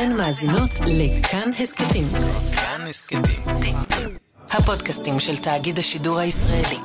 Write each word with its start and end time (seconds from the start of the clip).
אתן 0.00 0.12
מאזינות 0.16 0.70
לכאן 0.86 1.50
הסכתים. 1.62 2.04
כאן 2.56 2.80
הסכתים. 2.88 3.22
הפודקאסטים 4.50 5.20
של 5.20 5.36
תאגיד 5.36 5.78
השידור 5.78 6.18
הישראלי. 6.18 6.76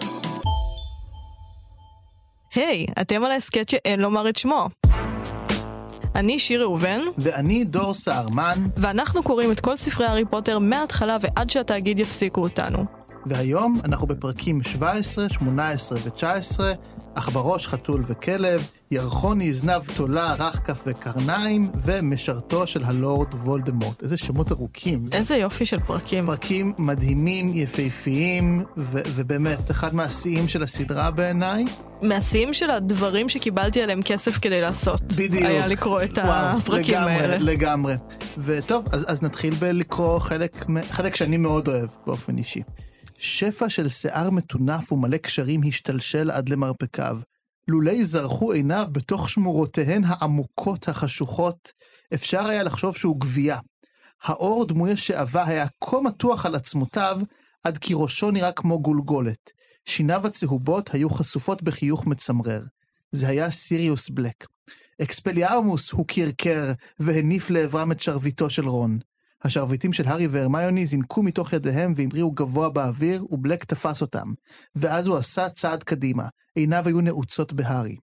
היי, 2.55 2.85
אתם 3.01 3.23
על 3.23 3.31
ההסכת 3.31 3.69
שאין 3.69 3.99
לומר 3.99 4.29
את 4.29 4.35
שמו. 4.35 4.69
אני 6.15 6.39
שיר 6.39 6.61
ראובן, 6.61 6.99
ואני 7.17 7.63
דור 7.63 7.93
סהרמן, 7.93 8.59
ואנחנו 8.77 9.23
קוראים 9.23 9.51
את 9.51 9.59
כל 9.59 9.77
ספרי 9.77 10.05
הארי 10.05 10.25
פוטר 10.25 10.59
מההתחלה 10.59 11.17
ועד 11.21 11.49
שהתאגיד 11.49 11.99
יפסיקו 11.99 12.41
אותנו. 12.41 12.85
והיום 13.25 13.79
אנחנו 13.83 14.07
בפרקים 14.07 14.63
17, 14.63 15.29
18 15.29 15.97
ו-19, 16.03 16.59
אך 17.15 17.29
בראש 17.29 17.67
חתול 17.67 18.03
וכלב, 18.07 18.69
ירחוני 18.91 19.53
זנב 19.53 19.81
תולה, 19.95 20.35
רחקף 20.39 20.83
וקרניים, 20.85 21.69
ומשרתו 21.81 22.67
של 22.67 22.83
הלורד 22.83 23.33
וולדמורט. 23.33 24.03
איזה 24.03 24.17
שמות 24.17 24.51
ארוכים. 24.51 25.05
איזה 25.11 25.35
יופי 25.35 25.65
של 25.65 25.79
פרקים. 25.79 26.25
פרקים 26.25 26.73
מדהימים, 26.77 27.51
יפהפיים, 27.53 28.63
ו- 28.77 29.01
ובאמת, 29.05 29.71
אחד 29.71 29.95
מהשיאים 29.95 30.47
של 30.47 30.63
הסדרה 30.63 31.11
בעיניי. 31.11 31.65
מהשיאים 32.01 32.53
של 32.53 32.69
הדברים 32.71 33.29
שקיבלתי 33.29 33.81
עליהם 33.81 34.01
כסף 34.01 34.37
כדי 34.41 34.61
לעשות. 34.61 35.01
בדיוק. 35.01 35.45
היה 35.45 35.67
לקרוא 35.67 36.01
את 36.03 36.17
וואו, 36.17 36.57
הפרקים 36.57 36.95
לגמרי, 36.95 37.13
האלה. 37.13 37.37
לגמרי. 37.37 37.93
וטוב, 38.37 38.85
אז, 38.91 39.05
אז 39.07 39.23
נתחיל 39.23 39.53
בלקרוא 39.55 40.19
חלק, 40.19 40.65
חלק 40.91 41.15
שאני 41.15 41.37
מאוד 41.37 41.67
אוהב 41.67 41.89
באופן 42.07 42.37
אישי. 42.37 42.61
שפע 43.17 43.69
של 43.69 43.87
שיער 43.87 44.29
מטונף 44.29 44.91
ומלא 44.91 45.17
קשרים 45.17 45.61
השתלשל 45.67 46.31
עד 46.31 46.49
למרפקיו. 46.49 47.17
לולי 47.67 48.05
זרחו 48.05 48.51
עיניו 48.51 48.87
בתוך 48.91 49.29
שמורותיהן 49.29 50.03
העמוקות 50.05 50.87
החשוכות, 50.87 51.71
אפשר 52.13 52.45
היה 52.45 52.63
לחשוב 52.63 52.95
שהוא 52.95 53.19
גבייה. 53.19 53.59
האור 54.23 54.65
דמוי 54.65 54.91
השעווה 54.91 55.47
היה 55.47 55.65
כה 55.83 56.01
מתוח 56.01 56.45
על 56.45 56.55
עצמותיו, 56.55 57.21
עד 57.63 57.77
כי 57.77 57.93
ראשו 57.97 58.31
נראה 58.31 58.51
כמו 58.51 58.81
גולגולת. 58.81 59.51
שיניו 59.85 60.27
הצהובות 60.27 60.93
היו 60.93 61.09
חשופות 61.09 61.63
בחיוך 61.63 62.07
מצמרר. 62.07 62.61
זה 63.11 63.27
היה 63.27 63.51
סיריוס 63.51 64.09
בלק. 64.09 64.45
אקספליארמוס 65.01 65.91
הוא 65.91 66.05
קרקר 66.07 66.63
והניף 66.99 67.49
לעברם 67.49 67.91
את 67.91 68.01
שרביטו 68.01 68.49
של 68.49 68.67
רון. 68.67 68.99
השרביטים 69.43 69.93
של 69.93 70.07
הארי 70.07 70.27
והרמיוני 70.27 70.85
זינקו 70.85 71.23
מתוך 71.23 71.53
ידיהם 71.53 71.93
והמריאו 71.95 72.31
גבוה 72.31 72.69
באוויר, 72.69 73.25
ובלק 73.29 73.63
תפס 73.63 74.01
אותם. 74.01 74.33
ואז 74.75 75.07
הוא 75.07 75.17
עשה 75.17 75.49
צעד 75.49 75.83
קדימה, 75.83 76.27
עיניו 76.55 76.87
היו 76.87 77.01
נעוצות 77.01 77.53
בהארי. 77.53 77.95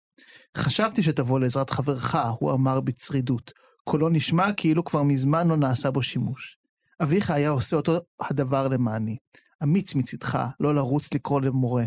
חשבתי 0.56 1.02
שתבוא 1.02 1.40
לעזרת 1.40 1.70
חברך, 1.70 2.16
הוא 2.40 2.52
אמר 2.52 2.80
בצרידות. 2.80 3.52
קולו 3.84 4.08
נשמע 4.08 4.52
כאילו 4.52 4.84
כבר 4.84 5.02
מזמן 5.02 5.48
לא 5.48 5.56
נעשה 5.56 5.90
בו 5.90 6.02
שימוש. 6.02 6.56
אביך 7.02 7.30
היה 7.30 7.50
עושה 7.50 7.76
אותו 7.76 7.98
הדבר 8.20 8.68
למעני. 8.68 9.16
אמיץ 9.62 9.94
מצידך, 9.94 10.46
לא 10.60 10.74
לרוץ 10.74 11.14
לקרוא 11.14 11.40
למורה. 11.40 11.84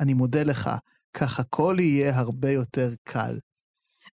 אני 0.00 0.14
מודה 0.14 0.42
לך, 0.42 0.70
כך 1.14 1.40
הכל 1.40 1.76
יהיה 1.80 2.18
הרבה 2.18 2.50
יותר 2.50 2.94
קל. 3.04 3.38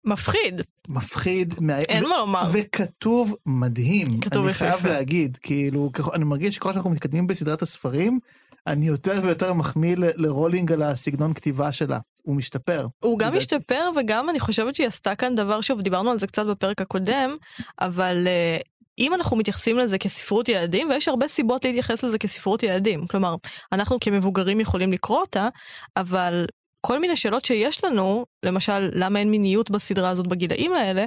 מפחיד, 0.05 0.63
מפחיד, 0.89 1.55
מה... 1.61 1.79
אין 1.79 2.09
מה 2.09 2.19
לומר. 2.19 2.43
וכתוב 2.53 3.37
מדהים. 3.47 4.21
כתוב 4.21 4.43
אני 4.43 4.51
יפהפה. 4.51 4.71
חייב 4.71 4.87
להגיד, 4.87 5.37
כאילו, 5.43 5.91
אני 6.15 6.25
מרגיש 6.25 6.55
שככל 6.55 6.73
שאנחנו 6.73 6.91
מתקדמים 6.91 7.27
בסדרת 7.27 7.63
הספרים, 7.63 8.19
אני 8.67 8.87
יותר 8.87 9.21
ויותר 9.23 9.53
מחמיא 9.53 9.97
ל- 9.97 10.23
לרולינג 10.23 10.73
על 10.73 10.83
הסגנון 10.83 11.35
כתיבה 11.35 11.73
שלה. 11.73 11.99
הוא 12.23 12.37
משתפר. 12.37 12.87
הוא 13.01 13.19
גם 13.19 13.27
לדעתי. 13.27 13.39
השתפר 13.39 13.91
וגם 13.97 14.31
אני 14.31 14.41
חושבת 14.41 14.75
שהיא 14.75 14.87
עשתה 14.87 15.15
כאן 15.15 15.35
דבר 15.35 15.61
שוב 15.61 15.81
דיברנו 15.81 16.11
על 16.11 16.19
זה 16.19 16.27
קצת 16.27 16.47
בפרק 16.47 16.81
הקודם 16.81 17.35
אבל 17.81 18.25
אה, 18.27 18.57
אם 18.99 19.15
אנחנו 19.15 19.37
מתייחסים 19.37 19.79
לזה 19.79 19.99
כספרות 19.99 20.49
ילדים 20.49 20.91
ויש 20.91 21.09
הרבה 21.09 21.29
סיבות 21.29 21.65
להתייחס 21.65 22.05
לזה 22.05 22.19
כספרות 22.19 22.63
ילדים 22.63 23.07
כלומר 23.07 23.35
אנחנו 23.73 23.97
כמבוגרים 24.01 24.61
יכולים 24.61 24.93
לקרוא 24.93 25.21
אותה 25.21 25.49
אבל 25.97 26.45
כל 26.87 26.99
מיני 26.99 27.17
שאלות 27.17 27.45
שיש 27.45 27.85
לנו 27.85 28.27
למשל 28.43 28.91
למה 28.93 29.19
אין 29.19 29.31
מיניות 29.31 29.71
בסדרה 29.71 30.11
הזאת 30.11 30.27
בגילאים 30.27 30.73
האלה. 30.73 31.05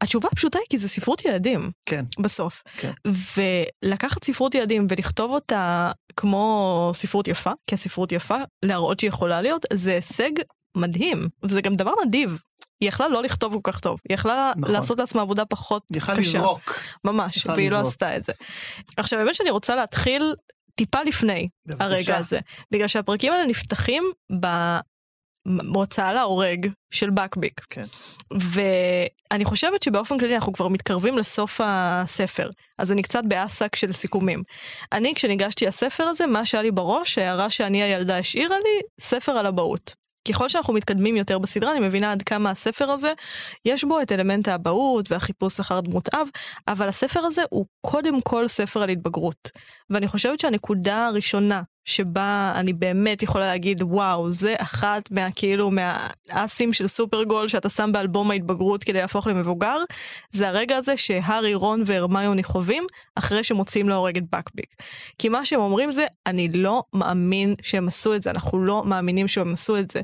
התשובה 0.00 0.28
הפשוטה 0.32 0.58
היא 0.58 0.66
כי 0.70 0.78
זה 0.78 0.88
ספרות 0.88 1.24
ילדים 1.24 1.70
כן, 1.86 2.04
בסוף. 2.20 2.62
כן. 2.76 2.92
ולקחת 3.36 4.24
ספרות 4.24 4.54
ילדים 4.54 4.86
ולכתוב 4.90 5.30
אותה 5.30 5.90
כמו 6.16 6.90
ספרות 6.94 7.28
יפה, 7.28 7.50
כספרות 7.66 8.12
יפה, 8.12 8.38
להראות 8.64 9.00
שהיא 9.00 9.08
יכולה 9.08 9.42
להיות, 9.42 9.66
זה 9.72 9.92
הישג 9.92 10.30
מדהים. 10.76 11.28
וזה 11.42 11.60
גם 11.60 11.76
דבר 11.76 11.92
נדיב. 12.06 12.38
היא 12.80 12.88
יכלה 12.88 13.08
לא 13.08 13.22
לכתוב 13.22 13.52
כל 13.52 13.72
כך 13.72 13.80
טוב, 13.80 14.00
היא 14.08 14.14
יכלה 14.14 14.52
נכון. 14.56 14.74
לעשות 14.74 14.98
לעצמה 14.98 15.22
עבודה 15.22 15.44
פחות 15.44 15.82
יכלה 15.92 16.16
קשה. 16.16 16.38
לזרוק. 16.38 16.80
ממש, 17.04 17.36
יכלה 17.36 17.54
והיא 17.54 17.70
לא 17.70 17.78
לזרוק. 17.78 17.92
עשתה 17.92 18.16
את 18.16 18.24
זה. 18.24 18.32
עכשיו, 18.96 19.18
האמת 19.18 19.34
שאני 19.34 19.50
רוצה 19.50 19.76
להתחיל 19.76 20.34
טיפה 20.78 21.02
לפני 21.02 21.48
בבקשה. 21.66 21.84
הרגע 21.84 22.16
הזה, 22.16 22.38
בגלל 22.70 22.88
שהפרקים 22.88 23.32
האלה 23.32 23.46
נפתחים 23.46 24.04
בהוצאה 25.46 26.12
להורג 26.12 26.70
של 26.92 27.10
בקביק. 27.10 27.60
כן. 27.70 27.86
ואני 28.30 29.44
חושבת 29.44 29.82
שבאופן 29.82 30.18
כללי 30.18 30.34
אנחנו 30.34 30.52
כבר 30.52 30.68
מתקרבים 30.68 31.18
לסוף 31.18 31.60
הספר, 31.64 32.50
אז 32.78 32.92
אני 32.92 33.02
קצת 33.02 33.22
באסק 33.24 33.76
של 33.76 33.92
סיכומים. 33.92 34.42
אני 34.92 35.14
כשניגשתי 35.14 35.66
לספר 35.66 36.04
הזה, 36.04 36.26
מה 36.26 36.46
שהיה 36.46 36.62
לי 36.62 36.70
בראש, 36.70 37.18
ההערה 37.18 37.50
שאני 37.50 37.82
הילדה 37.82 38.18
השאירה 38.18 38.56
לי, 38.56 38.80
ספר 39.00 39.32
על 39.32 39.46
אבהות. 39.46 39.94
ככל 40.28 40.48
שאנחנו 40.48 40.74
מתקדמים 40.74 41.16
יותר 41.16 41.38
בסדרה, 41.38 41.72
אני 41.72 41.80
מבינה 41.80 42.12
עד 42.12 42.22
כמה 42.22 42.50
הספר 42.50 42.90
הזה, 42.90 43.12
יש 43.64 43.84
בו 43.84 44.00
את 44.00 44.12
אלמנט 44.12 44.48
האבהות 44.48 45.12
והחיפוש 45.12 45.60
אחר 45.60 45.80
דמות 45.80 46.14
אב, 46.14 46.28
אבל 46.68 46.88
הספר 46.88 47.20
הזה 47.20 47.42
הוא 47.50 47.66
קודם 47.80 48.20
כל 48.20 48.48
ספר 48.48 48.82
על 48.82 48.88
התבגרות. 48.88 49.50
ואני 49.90 50.08
חושבת 50.08 50.40
שהנקודה 50.40 51.06
הראשונה 51.06 51.62
שבה 51.88 52.52
אני 52.54 52.72
באמת 52.72 53.22
יכולה 53.22 53.46
להגיד, 53.46 53.82
וואו, 53.82 54.30
זה 54.30 54.54
אחת 54.58 55.10
מהכאילו, 55.10 55.70
מהאסים 55.70 56.72
של 56.72 56.86
סופרגול 56.86 57.48
שאתה 57.48 57.68
שם 57.68 57.90
באלבום 57.92 58.30
ההתבגרות 58.30 58.84
כדי 58.84 58.98
להפוך 58.98 59.26
למבוגר, 59.26 59.76
זה 60.32 60.48
הרגע 60.48 60.76
הזה 60.76 60.96
שהארי, 60.96 61.54
רון 61.54 61.82
והרמיוני 61.86 62.44
חווים 62.44 62.86
אחרי 63.14 63.44
שמוציאים 63.44 63.88
להורג 63.88 64.16
את 64.16 64.24
בקביק. 64.32 64.74
כי 65.18 65.28
מה 65.28 65.44
שהם 65.44 65.60
אומרים 65.60 65.92
זה, 65.92 66.06
אני 66.26 66.48
לא 66.48 66.82
מאמין 66.92 67.54
שהם 67.62 67.88
עשו 67.88 68.14
את 68.14 68.22
זה, 68.22 68.30
אנחנו 68.30 68.64
לא 68.64 68.82
מאמינים 68.84 69.28
שהם 69.28 69.52
עשו 69.52 69.76
את 69.76 69.90
זה. 69.90 70.00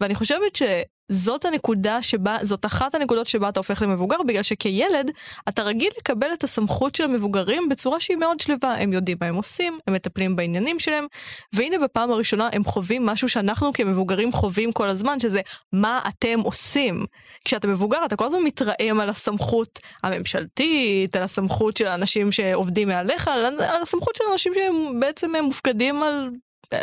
ואני 0.00 0.14
חושבת 0.14 0.56
ש... 0.56 0.62
זאת 1.08 1.44
הנקודה 1.44 2.02
שבה, 2.02 2.36
זאת 2.42 2.66
אחת 2.66 2.94
הנקודות 2.94 3.26
שבה 3.26 3.48
אתה 3.48 3.60
הופך 3.60 3.82
למבוגר, 3.82 4.16
בגלל 4.26 4.42
שכילד 4.42 5.10
אתה 5.48 5.62
רגיל 5.62 5.88
לקבל 5.98 6.32
את 6.32 6.44
הסמכות 6.44 6.94
של 6.94 7.04
המבוגרים 7.04 7.68
בצורה 7.68 8.00
שהיא 8.00 8.16
מאוד 8.16 8.40
שלווה. 8.40 8.74
הם 8.78 8.92
יודעים 8.92 9.16
מה 9.20 9.26
הם 9.26 9.34
עושים, 9.34 9.78
הם 9.86 9.94
מטפלים 9.94 10.36
בעניינים 10.36 10.78
שלהם, 10.78 11.06
והנה 11.52 11.78
בפעם 11.78 12.10
הראשונה 12.10 12.48
הם 12.52 12.64
חווים 12.64 13.06
משהו 13.06 13.28
שאנחנו 13.28 13.72
כמבוגרים 13.72 14.32
חווים 14.32 14.72
כל 14.72 14.88
הזמן, 14.88 15.20
שזה 15.20 15.40
מה 15.72 16.00
אתם 16.08 16.40
עושים. 16.40 17.04
כשאתה 17.44 17.68
מבוגר 17.68 18.04
אתה 18.04 18.16
כל 18.16 18.24
הזמן 18.24 18.42
מתרעם 18.42 19.00
על 19.00 19.08
הסמכות 19.08 19.78
הממשלתית, 20.02 21.16
על 21.16 21.22
הסמכות 21.22 21.76
של 21.76 21.86
האנשים 21.86 22.32
שעובדים 22.32 22.88
מעליך, 22.88 23.28
על, 23.28 23.44
על 23.44 23.82
הסמכות 23.82 24.16
של 24.16 24.24
האנשים 24.30 24.52
שהם 24.54 25.00
בעצם 25.00 25.30
מופקדים 25.42 26.02
על 26.02 26.30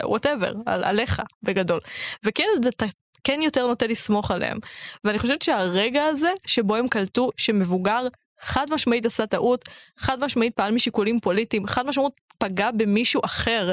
whatever, 0.04 0.54
על 0.66 0.84
עליך 0.84 1.22
בגדול. 1.44 1.80
וכילד 2.26 2.68
אתה 2.68 2.86
כן 3.24 3.40
יותר 3.42 3.68
נוטה 3.68 3.88
לסמוך 3.88 4.32
עליהם. 4.32 4.58
ואני 5.04 5.20
חושבת 5.20 5.42
שהרגע 5.42 6.04
הזה 6.04 6.32
שבו 6.46 6.76
הם 6.76 6.88
קלטו 6.88 7.30
שמבוגר 7.38 8.08
חד 8.42 8.68
משמעית 8.70 9.06
עשה 9.06 9.26
טעות, 9.26 9.66
חד 9.98 10.20
משמעית 10.26 10.56
פעל 10.56 10.72
משיקולים 10.72 11.20
פוליטיים, 11.20 11.68
חד 11.68 11.86
משמעית 11.86 12.14
פגע 12.38 12.72
במישהו 12.72 13.22
אחר. 13.26 13.72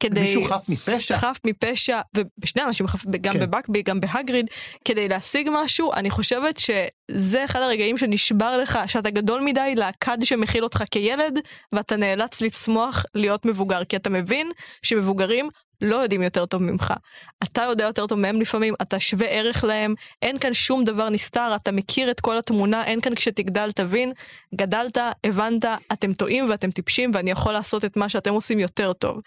כדי... 0.00 0.20
מישהו 0.20 0.44
חף 0.44 0.64
מפשע. 0.68 1.16
חף 1.16 1.38
מפשע, 1.44 2.00
ובשני 2.16 2.62
אנשים, 2.62 2.86
חף- 2.86 3.06
גם 3.20 3.32
כן. 3.32 3.40
בבקבי, 3.40 3.82
גם 3.82 4.00
בהגריד, 4.00 4.46
כדי 4.84 5.08
להשיג 5.08 5.48
משהו, 5.52 5.92
אני 5.92 6.10
חושבת 6.10 6.58
שזה 6.58 7.44
אחד 7.44 7.60
הרגעים 7.60 7.98
שנשבר 7.98 8.58
לך, 8.58 8.78
שאתה 8.86 9.10
גדול 9.10 9.40
מדי 9.40 9.74
לכד 9.76 10.18
שמכיל 10.24 10.64
אותך 10.64 10.84
כילד, 10.90 11.38
ואתה 11.72 11.96
נאלץ 11.96 12.40
לצמוח 12.40 13.04
להיות 13.14 13.44
מבוגר, 13.44 13.84
כי 13.84 13.96
אתה 13.96 14.10
מבין 14.10 14.50
שמבוגרים 14.82 15.48
לא 15.80 15.96
יודעים 15.96 16.22
יותר 16.22 16.46
טוב 16.46 16.62
ממך. 16.62 16.94
אתה 17.42 17.62
יודע 17.62 17.84
יותר 17.84 18.06
טוב 18.06 18.18
מהם 18.18 18.40
לפעמים, 18.40 18.74
אתה 18.82 19.00
שווה 19.00 19.26
ערך 19.26 19.64
להם, 19.64 19.94
אין 20.22 20.38
כאן 20.38 20.54
שום 20.54 20.84
דבר 20.84 21.10
נסתר, 21.10 21.52
אתה 21.56 21.72
מכיר 21.72 22.10
את 22.10 22.20
כל 22.20 22.38
התמונה, 22.38 22.84
אין 22.84 23.00
כאן 23.00 23.14
כשתגדל 23.14 23.72
תבין, 23.72 24.12
גדלת, 24.54 24.98
הבנת, 25.24 25.64
אתם 25.92 26.12
טועים 26.12 26.50
ואתם 26.50 26.70
טיפשים 26.70 27.10
ואני 27.14 27.30
יכול 27.30 27.52
לעשות 27.52 27.84
את 27.84 27.96
מה 27.96 28.08
שאתם 28.08 28.32
עושים 28.32 28.58
יותר 28.58 28.92
טוב. 28.92 29.20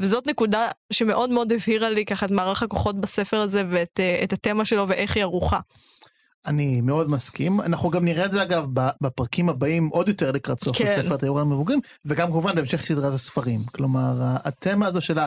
וזאת 0.00 0.26
נקודה 0.26 0.68
שמאוד 0.92 1.30
מאוד 1.30 1.52
הבהירה 1.52 1.90
לי 1.90 2.04
ככה 2.04 2.26
את 2.26 2.30
מערך 2.30 2.62
הכוחות 2.62 3.00
בספר 3.00 3.36
הזה 3.36 3.62
ואת 3.70 4.00
אה, 4.00 4.20
את 4.24 4.32
התמה 4.32 4.64
שלו 4.64 4.88
ואיך 4.88 5.16
היא 5.16 5.22
ערוכה. 5.22 5.60
אני 6.46 6.80
מאוד 6.80 7.10
מסכים. 7.10 7.60
אנחנו 7.60 7.90
גם 7.90 8.04
נראה 8.04 8.24
את 8.24 8.32
זה 8.32 8.42
אגב 8.42 8.66
בפרקים 9.00 9.48
הבאים 9.48 9.88
עוד 9.92 10.08
יותר 10.08 10.30
לקראת 10.30 10.60
סוף 10.60 10.76
כן. 10.76 10.84
הספר 10.84 11.14
התיאור 11.14 11.40
המבוגרים, 11.40 11.80
וגם 12.04 12.28
כמובן 12.28 12.54
בהמשך 12.54 12.86
סדרת 12.86 13.14
הספרים. 13.14 13.64
כלומר, 13.64 14.12
התמה 14.20 14.86
הזו 14.86 15.00
של. 15.00 15.18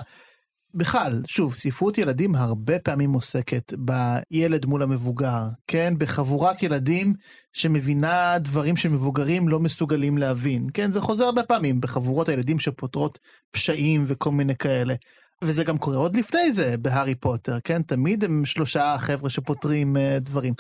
בכלל, 0.76 1.22
שוב, 1.28 1.56
ספרות 1.56 1.98
ילדים 1.98 2.36
הרבה 2.36 2.80
פעמים 2.80 3.12
עוסקת 3.14 3.74
בילד 3.78 4.66
מול 4.66 4.84
המבוגר, 4.84 5.44
כן? 5.68 5.94
בחבורת 5.98 6.64
ילדים 6.64 7.14
שמבינה 7.54 8.40
דברים 8.40 8.78
שמבוגרים 8.78 9.50
לא 9.50 9.60
מסוגלים 9.60 10.18
להבין, 10.18 10.68
כן? 10.74 10.92
זה 10.92 11.02
חוזר 11.02 11.26
הרבה 11.26 11.44
פעמים 11.44 11.82
בחבורות 11.82 12.30
הילדים 12.30 12.60
שפותרות 12.60 13.20
פשעים 13.52 14.04
וכל 14.08 14.32
מיני 14.32 14.56
כאלה. 14.56 14.96
וזה 15.42 15.64
גם 15.64 15.78
קורה 15.78 15.98
עוד 15.98 16.16
לפני 16.16 16.52
זה 16.52 16.78
בהארי 16.78 17.16
פוטר, 17.16 17.60
כן? 17.64 17.82
תמיד 17.82 18.24
הם 18.24 18.46
שלושה 18.46 18.96
חבר'ה 19.00 19.30
שפותרים 19.30 19.96
uh, 19.96 20.00
דברים. 20.20 20.54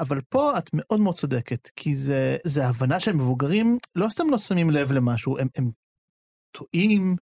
אבל 0.00 0.20
פה 0.28 0.58
את 0.58 0.70
מאוד 0.74 1.00
מאוד 1.00 1.14
צודקת, 1.14 1.68
כי 1.76 1.96
זה, 1.96 2.36
זה 2.44 2.66
הבנה 2.66 3.00
של 3.00 3.12
מבוגרים 3.12 3.78
לא 3.96 4.08
סתם 4.08 4.30
לא 4.30 4.38
שמים 4.38 4.70
לב 4.70 4.92
למשהו, 4.92 5.38
הם, 5.38 5.46
הם 5.56 5.70
טועים, 6.52 7.16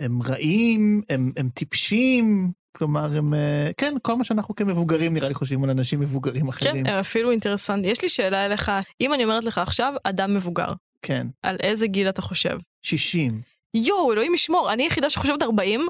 הם 0.00 0.22
רעים, 0.22 1.02
הם, 1.08 1.32
הם 1.36 1.48
טיפשים, 1.48 2.52
כלומר, 2.76 3.16
הם, 3.16 3.34
אה, 3.34 3.70
כן, 3.76 3.94
כל 4.02 4.16
מה 4.16 4.24
שאנחנו 4.24 4.54
כמבוגרים 4.54 5.14
נראה 5.14 5.28
לי 5.28 5.34
חושבים 5.34 5.64
על 5.64 5.70
אנשים 5.70 6.00
מבוגרים 6.00 6.48
אחרים. 6.48 6.84
כן, 6.84 6.92
הם 6.92 6.98
אפילו 6.98 7.30
אינטרסנטי. 7.30 7.88
יש 7.88 8.02
לי 8.02 8.08
שאלה 8.08 8.46
אליך, 8.46 8.72
אם 9.00 9.14
אני 9.14 9.24
אומרת 9.24 9.44
לך 9.44 9.58
עכשיו, 9.58 9.94
אדם 10.04 10.34
מבוגר, 10.34 10.72
כן. 11.02 11.26
על 11.42 11.56
איזה 11.60 11.86
גיל 11.86 12.08
אתה 12.08 12.22
חושב? 12.22 12.58
60. 12.82 13.40
יואו, 13.74 14.12
אלוהים 14.12 14.34
ישמור, 14.34 14.72
אני 14.72 14.82
היחידה 14.82 15.10
שחושבת 15.10 15.42
40, 15.42 15.80
אה, 15.80 15.86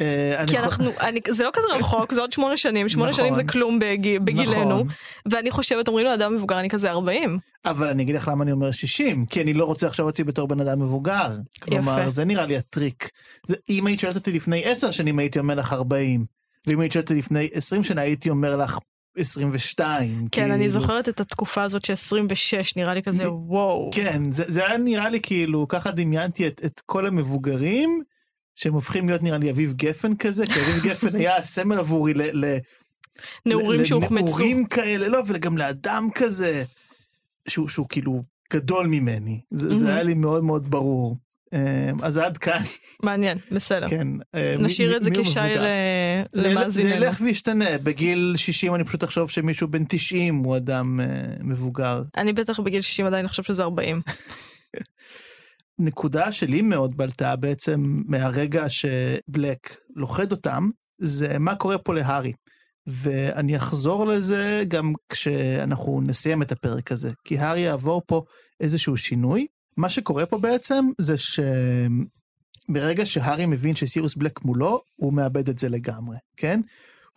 כי 0.00 0.06
אני 0.38 0.58
חו- 0.58 0.64
אנחנו, 0.64 0.90
אני, 1.00 1.20
זה 1.28 1.44
לא 1.44 1.50
כזה 1.52 1.66
רחוק, 1.78 2.12
זה 2.12 2.20
עוד 2.20 2.32
שמונה 2.32 2.56
שנים, 2.56 2.88
שמונה 2.88 3.10
נכון. 3.10 3.22
שנים 3.24 3.34
זה 3.34 3.44
כלום 3.44 3.78
בגיל, 3.78 4.18
בגילנו, 4.18 4.64
נכון. 4.80 4.88
ואני 5.30 5.50
חושבת, 5.50 5.88
אומרים 5.88 6.06
לו 6.06 6.14
אדם 6.14 6.34
מבוגר, 6.34 6.60
אני 6.60 6.68
כזה 6.68 6.90
40. 6.90 7.38
אבל 7.64 7.88
אני 7.88 8.02
אגיד 8.02 8.14
לך 8.14 8.28
למה 8.28 8.44
אני 8.44 8.52
אומר 8.52 8.72
60, 8.72 9.26
כי 9.26 9.42
אני 9.42 9.54
לא 9.54 9.64
רוצה 9.64 9.86
עכשיו 9.86 10.06
אותי 10.06 10.24
בתור 10.24 10.48
בן 10.48 10.60
אדם 10.60 10.82
מבוגר. 10.82 11.28
כלומר, 11.62 11.98
יפה. 12.00 12.10
זה 12.10 12.24
נראה 12.24 12.46
לי 12.46 12.56
הטריק. 12.56 13.08
זה, 13.46 13.56
אם 13.68 13.86
היית 13.86 14.00
שואלת 14.00 14.16
אותי 14.16 14.32
לפני 14.32 14.64
10 14.64 14.90
שנים 14.90 15.18
הייתי 15.18 15.38
אומר 15.38 15.54
לך 15.54 15.72
40, 15.72 16.24
ואם 16.66 16.80
היית 16.80 16.92
שואלת 16.92 17.10
אותי 17.10 17.18
לפני 17.18 17.48
20 17.52 17.84
שנה 17.84 18.00
הייתי 18.02 18.30
אומר 18.30 18.56
לך 18.56 18.78
22. 19.18 20.28
כן, 20.32 20.50
אני 20.50 20.64
כאילו. 20.64 20.70
זוכרת 20.80 21.08
את 21.08 21.20
התקופה 21.20 21.62
הזאת 21.62 21.84
ש-26, 21.84 22.72
נראה 22.76 22.94
לי 22.94 23.02
כזה, 23.02 23.30
וואו. 23.32 23.90
כן, 23.94 24.30
זה, 24.30 24.44
זה 24.48 24.66
היה 24.66 24.78
נראה 24.78 25.08
לי 25.10 25.20
כאילו, 25.20 25.68
ככה 25.68 25.90
דמיינתי 25.90 26.46
את, 26.46 26.60
את 26.64 26.80
כל 26.86 27.06
המבוגרים, 27.06 28.00
שהם 28.60 28.74
הופכים 28.74 29.08
להיות 29.08 29.22
נראה 29.22 29.38
לי 29.38 29.50
אביב 29.50 29.72
גפן 29.72 30.16
כזה, 30.16 30.46
כי 30.46 30.52
אביב 30.60 30.82
גפן 30.84 31.16
היה 31.16 31.36
הסמל 31.36 31.78
עבורי 31.78 32.14
ל... 32.14 32.44
ל 32.44 32.56
נעורים 33.46 33.84
שהוחמצו. 33.84 34.24
לנעורים 34.24 34.64
כאלה, 34.66 35.08
לא, 35.08 35.20
וגם 35.26 35.58
לאדם 35.58 36.04
כזה, 36.14 36.64
שהוא, 37.48 37.68
שהוא 37.68 37.86
כאילו 37.88 38.22
גדול 38.52 38.86
ממני. 38.86 39.40
זה, 39.50 39.68
מהמם. 39.68 39.78
זה 39.80 39.88
היה 39.90 40.02
לי 40.02 40.14
מאוד 40.14 40.44
מאוד 40.44 40.70
ברור. 40.70 41.16
אה, 41.54 41.90
אז 42.02 42.16
עד 42.16 42.38
כאן, 42.38 42.62
מעניין, 43.02 43.38
בסדר. 43.52 43.88
כן. 43.88 44.08
אה, 44.34 44.54
נשאיר 44.58 44.96
את 44.96 45.02
זה 45.02 45.10
כשי 45.10 45.20
מבוגר? 45.20 45.62
ל- 45.62 45.64
זה 45.64 45.68
יל- 46.38 46.42
זה 46.42 46.48
למאזיננו. 46.48 46.94
ילך 46.94 47.20
וישתנה, 47.24 47.78
בגיל 47.78 48.34
60 48.36 48.74
אני 48.74 48.84
פשוט 48.84 49.04
אחשוב 49.04 49.30
שמישהו 49.30 49.68
בן 49.68 49.84
90 49.88 50.34
הוא 50.34 50.56
אדם 50.56 51.00
אה, 51.00 51.06
מבוגר. 51.40 52.02
אני 52.16 52.32
בטח 52.32 52.60
בגיל 52.60 52.80
60 52.82 53.06
עדיין 53.06 53.28
חושב 53.28 53.42
שזה 53.42 53.62
40. 53.62 54.00
נקודה 55.80 56.32
שלי 56.32 56.62
מאוד 56.62 56.96
בלטה 56.96 57.36
בעצם 57.36 58.02
מהרגע 58.06 58.64
שבלק 58.68 59.76
לוכד 59.96 60.32
אותם, 60.32 60.70
זה 60.98 61.38
מה 61.38 61.54
קורה 61.54 61.78
פה 61.78 61.94
להארי. 61.94 62.32
ואני 62.86 63.56
אחזור 63.56 64.06
לזה 64.06 64.62
גם 64.68 64.92
כשאנחנו 65.08 66.00
נסיים 66.00 66.42
את 66.42 66.52
הפרק 66.52 66.92
הזה, 66.92 67.10
כי 67.24 67.38
הארי 67.38 67.60
יעבור 67.60 68.02
פה 68.06 68.22
איזשהו 68.60 68.96
שינוי. 68.96 69.46
מה 69.76 69.90
שקורה 69.90 70.26
פה 70.26 70.38
בעצם 70.38 70.84
זה 70.98 71.14
שברגע 72.68 73.06
שהארי 73.06 73.46
מבין 73.46 73.74
שסיריוס 73.74 74.14
בלק 74.14 74.44
מולו, 74.44 74.80
הוא 74.96 75.12
מאבד 75.12 75.48
את 75.48 75.58
זה 75.58 75.68
לגמרי, 75.68 76.16
כן? 76.36 76.60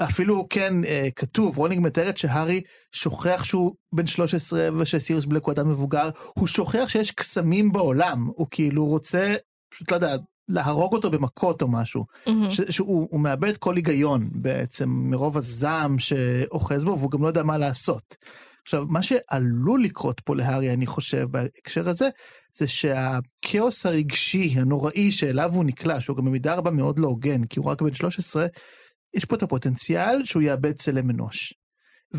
אפילו 0.01 0.47
כן 0.49 0.73
אה, 0.85 1.07
כתוב, 1.15 1.57
רולינג 1.57 1.85
מתארת 1.85 2.17
שהארי 2.17 2.61
שוכח 2.91 3.43
שהוא 3.43 3.75
בן 3.95 4.07
13 4.07 4.69
ושסיריוס 4.77 5.25
בלק 5.25 5.43
הוא 5.43 5.51
אדם 5.51 5.69
מבוגר, 5.69 6.09
הוא 6.33 6.47
שוכח 6.47 6.85
שיש 6.87 7.11
קסמים 7.11 7.71
בעולם, 7.71 8.27
הוא 8.35 8.47
כאילו 8.51 8.85
רוצה, 8.85 9.35
פשוט 9.69 9.91
לא 9.91 9.95
יודע, 9.95 10.15
להרוג 10.49 10.93
אותו 10.93 11.11
במכות 11.11 11.61
או 11.61 11.67
משהו. 11.67 12.05
ש- 12.49 12.61
שהוא 12.69 13.07
הוא 13.11 13.19
מאבד 13.19 13.57
כל 13.57 13.75
היגיון 13.75 14.29
בעצם 14.31 14.89
מרוב 14.89 15.37
הזעם 15.37 15.99
שאוחז 15.99 16.83
בו 16.83 16.99
והוא 16.99 17.11
גם 17.11 17.23
לא 17.23 17.27
יודע 17.27 17.43
מה 17.43 17.57
לעשות. 17.57 18.15
עכשיו 18.63 18.85
מה 18.89 19.03
שעלול 19.03 19.83
לקרות 19.83 20.19
פה 20.25 20.35
להארי 20.35 20.73
אני 20.73 20.85
חושב 20.85 21.27
בהקשר 21.31 21.89
הזה 21.89 22.09
זה 22.57 22.67
שהכאוס 22.67 23.85
הרגשי 23.85 24.53
הנוראי 24.55 25.11
שאליו 25.11 25.53
הוא 25.53 25.63
נקלע 25.63 26.01
שהוא 26.01 26.17
גם 26.17 26.25
במידה 26.25 26.55
רבה 26.55 26.71
מאוד 26.71 26.99
לא 26.99 27.07
הוגן 27.07 27.43
כי 27.43 27.59
הוא 27.59 27.65
רק 27.71 27.81
בן 27.81 27.93
13 27.93 28.45
יש 29.13 29.25
פה 29.25 29.35
את 29.35 29.43
הפוטנציאל 29.43 30.23
שהוא 30.23 30.43
יאבד 30.43 30.71
צלם 30.71 31.09
אנוש. 31.09 31.53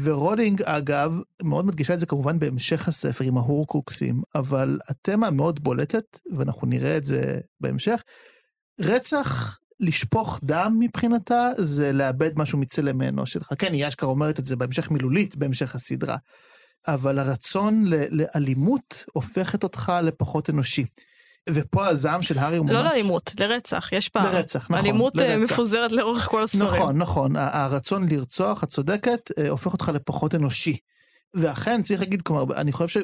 ורולינג 0.02 0.62
אגב 0.62 1.18
מאוד 1.42 1.66
מדגישה 1.66 1.94
את 1.94 2.00
זה 2.00 2.06
כמובן 2.06 2.38
בהמשך 2.38 2.88
הספר 2.88 3.24
עם 3.24 3.36
ההורקוקסים 3.36 4.22
אבל 4.34 4.78
התמה 4.88 5.30
מאוד 5.30 5.64
בולטת 5.64 6.20
ואנחנו 6.36 6.66
נראה 6.66 6.96
את 6.96 7.06
זה 7.06 7.40
בהמשך. 7.60 8.02
רצח 8.80 9.58
לשפוך 9.80 10.40
דם 10.44 10.76
מבחינתה 10.78 11.48
זה 11.56 11.92
לאבד 11.92 12.38
משהו 12.38 12.58
מצלם 12.58 13.00
האנוש 13.00 13.32
שלך. 13.32 13.48
כן, 13.58 13.72
היא 13.72 13.88
אשכרה 13.88 14.08
אומרת 14.08 14.38
את 14.38 14.44
זה 14.44 14.56
בהמשך 14.56 14.90
מילולית, 14.90 15.36
בהמשך 15.36 15.74
הסדרה. 15.74 16.16
אבל 16.86 17.18
הרצון 17.18 17.84
לאלימות 18.10 19.04
הופכת 19.12 19.62
אותך 19.62 19.92
לפחות 20.02 20.50
אנושי. 20.50 20.84
ופה 21.50 21.86
הזעם 21.86 22.22
של 22.22 22.38
הארי 22.38 22.56
הוא 22.56 22.66
ממש... 22.66 22.74
לא 22.74 22.82
לאלימות, 22.84 23.32
לרצח, 23.38 23.92
יש 23.92 24.08
פער. 24.08 24.34
לרצח, 24.34 24.70
נכון, 24.70 24.86
אלימות 24.86 25.18
אה, 25.18 25.36
לרצח. 25.36 25.52
מפוזרת 25.52 25.92
לאורך 25.92 26.28
כל 26.28 26.42
הספרים. 26.42 26.66
נכון, 26.66 26.98
נכון. 26.98 27.36
הרצון 27.36 28.08
לרצוח, 28.08 28.64
את 28.64 28.68
צודקת, 28.68 29.30
אה, 29.38 29.48
הופך 29.48 29.72
אותך 29.72 29.90
לפחות 29.94 30.34
אנושי. 30.34 30.76
ואכן, 31.34 31.82
צריך 31.82 32.00
להגיד, 32.00 32.22
כלומר, 32.22 32.44
אני 32.56 32.72
חושב 32.72 33.02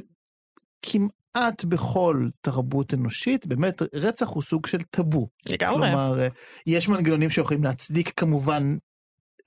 שכמעט 0.87 1.65
בכל 1.65 2.27
תרבות 2.41 2.95
אנושית, 2.95 3.47
באמת, 3.47 3.83
רצח 3.95 4.29
הוא 4.29 4.43
סוג 4.43 4.67
של 4.67 4.83
טאבו. 4.83 5.29
לגמרי. 5.49 5.75
כלומר, 5.77 6.21
אה, 6.21 6.29
יש 6.67 6.89
מנגנונים 6.89 7.31
שיכולים 7.31 7.65
להצדיק 7.65 8.13
כמובן 8.17 8.77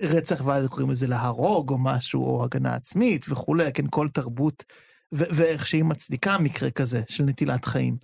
רצח 0.01 0.45
ואז 0.45 0.67
קוראים 0.67 0.91
לזה 0.91 1.07
להרוג 1.07 1.69
או 1.69 1.77
משהו, 1.77 2.23
או 2.25 2.43
הגנה 2.43 2.75
עצמית 2.75 3.25
וכולי, 3.29 3.73
כן, 3.73 3.85
כל 3.89 4.07
תרבות, 4.07 4.63
ואיך 5.11 5.67
שהיא 5.67 5.83
מצדיקה 5.83 6.37
מקרה 6.37 6.71
כזה 6.71 7.01
של 7.07 7.23
נטילת 7.23 7.65
חיים. 7.65 7.97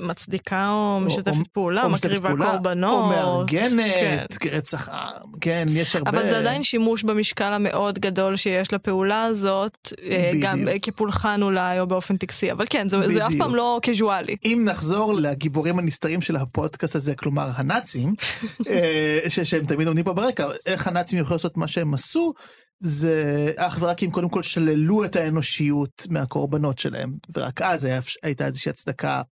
מצדיקה 0.00 0.68
או 0.68 1.00
משתפת 1.00 1.48
פעולה, 1.52 1.84
או 1.84 1.90
מקריבה 1.90 2.28
פעולה, 2.28 2.50
קורבנות. 2.50 2.92
או 2.92 3.44
כן. 3.46 3.76
מארגנת, 3.76 4.34
כרצח 4.40 4.88
עם, 4.88 5.38
כן, 5.40 5.66
יש 5.70 5.96
הרבה... 5.96 6.10
אבל 6.10 6.28
זה 6.28 6.38
עדיין 6.38 6.62
שימוש 6.62 7.02
במשקל 7.02 7.52
המאוד 7.52 7.98
גדול 7.98 8.36
שיש 8.36 8.72
לפעולה 8.72 9.24
הזאת, 9.24 9.92
אה, 10.02 10.32
גם 10.42 10.54
בדיוק. 10.54 10.68
אה, 10.68 10.78
כפולחן 10.78 11.42
אולי 11.42 11.80
או 11.80 11.86
באופן 11.86 12.16
טקסי, 12.16 12.52
אבל 12.52 12.64
כן, 12.70 12.88
זה, 12.88 12.96
זה 13.08 13.26
אף. 13.26 13.32
פעם 13.38 13.54
לא 13.54 13.78
קזואלי. 13.82 14.36
אם 14.44 14.64
נחזור 14.68 15.14
לגיבורים 15.14 15.78
הנסתרים 15.78 16.22
של 16.22 16.36
הפודקאסט 16.36 16.96
הזה, 16.96 17.14
כלומר 17.14 17.48
הנאצים, 17.54 18.14
אה, 18.70 19.18
ש- 19.28 19.40
שהם 19.40 19.66
תמיד 19.66 19.86
עומדים 19.86 20.04
פה 20.04 20.12
ברקע, 20.12 20.46
איך 20.66 20.86
הנאצים 20.86 21.18
יכולים 21.18 21.34
לעשות 21.36 21.56
מה 21.56 21.68
שהם 21.68 21.94
עשו, 21.94 22.32
זה 22.80 23.52
אך 23.56 23.78
ורק 23.80 24.02
אם 24.02 24.10
קודם 24.10 24.28
כל 24.28 24.42
שללו 24.42 25.04
את 25.04 25.16
האנושיות 25.16 26.06
מהקורבנות 26.10 26.78
שלהם, 26.78 27.12
ורק 27.34 27.62
אז 27.62 27.84
היה, 27.84 28.00
הייתה 28.22 28.46
איזושהי 28.46 28.70
הצדקה 28.70 29.22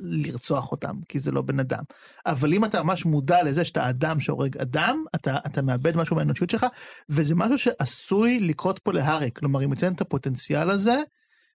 לרצוח 0.00 0.72
אותם, 0.72 0.96
כי 1.08 1.18
זה 1.18 1.32
לא 1.32 1.42
בן 1.42 1.60
אדם. 1.60 1.82
אבל 2.26 2.54
אם 2.54 2.64
אתה 2.64 2.82
ממש 2.82 3.04
מודע 3.04 3.42
לזה 3.42 3.64
שאתה 3.64 3.88
אדם 3.88 4.20
שהורג 4.20 4.58
אדם, 4.58 5.04
אתה, 5.14 5.36
אתה 5.46 5.62
מאבד 5.62 5.96
משהו 5.96 6.16
מהאנושיות 6.16 6.50
שלך, 6.50 6.66
וזה 7.08 7.34
משהו 7.34 7.58
שעשוי 7.58 8.40
לקרות 8.40 8.78
פה 8.78 8.92
להארי. 8.92 9.30
כלומר, 9.34 9.64
אם 9.64 9.70
מציין 9.70 9.92
את 9.92 10.00
הפוטנציאל 10.00 10.70
הזה, 10.70 10.96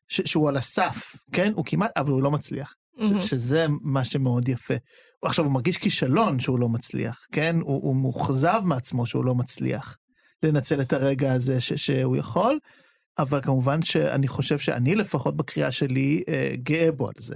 ש, 0.08 0.22
שהוא 0.26 0.50
על 0.50 0.58
הסף, 0.58 1.16
כן? 1.32 1.52
הוא 1.56 1.66
כמעט, 1.66 1.92
אבל 1.98 2.12
הוא 2.12 2.24
לא 2.24 2.32
מצליח. 2.32 2.76
מהמם. 2.98 3.22
ש- 3.22 3.30
שזה 3.30 3.66
מה 3.82 4.06
שמאוד 4.06 4.50
יפה. 4.50 4.74
עכשיו, 5.26 5.46
הוא 5.46 5.54
מרגיש 5.54 5.78
כישלון 5.78 6.40
שהוא 6.40 6.60
לא 6.60 6.70
מצליח, 6.70 7.20
כן? 7.32 7.56
הוא, 7.62 7.84
הוא 7.84 7.96
מאוכזב 7.96 8.62
מעצמו 8.64 9.06
שהוא 9.06 9.26
לא 9.26 9.36
מצליח 9.36 9.98
לנצל 10.44 10.82
את 10.82 10.94
הרגע 10.94 11.34
הזה 11.34 11.62
ש, 11.62 11.74
שהוא 11.74 12.18
יכול, 12.18 12.60
אבל 13.20 13.42
כמובן 13.42 13.84
שאני 13.84 14.28
חושב 14.28 14.60
שאני 14.60 14.96
לפחות 14.96 15.38
בקריאה 15.38 15.72
שלי 15.72 16.24
אה, 16.28 16.52
גאה 16.64 16.92
בו 16.92 17.08
על 17.08 17.14
זה. 17.20 17.36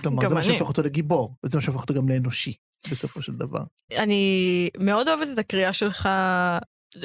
כלומר, 0.00 0.28
זה 0.28 0.34
מה. 0.34 0.42
שהופך 0.42 0.68
אותו 0.68 0.82
לגיבור, 0.82 1.34
וזה 1.44 1.58
מה 1.58 1.62
שהופך 1.62 1.80
אותו 1.80 1.94
גם 1.94 2.08
לאנושי, 2.08 2.54
בסופו 2.90 3.22
של 3.22 3.32
דבר. 3.32 3.60
אני 3.96 4.68
מאוד 4.78 5.08
אוהבת 5.08 5.28
את 5.32 5.38
הקריאה 5.38 5.72
שלך, 5.72 6.08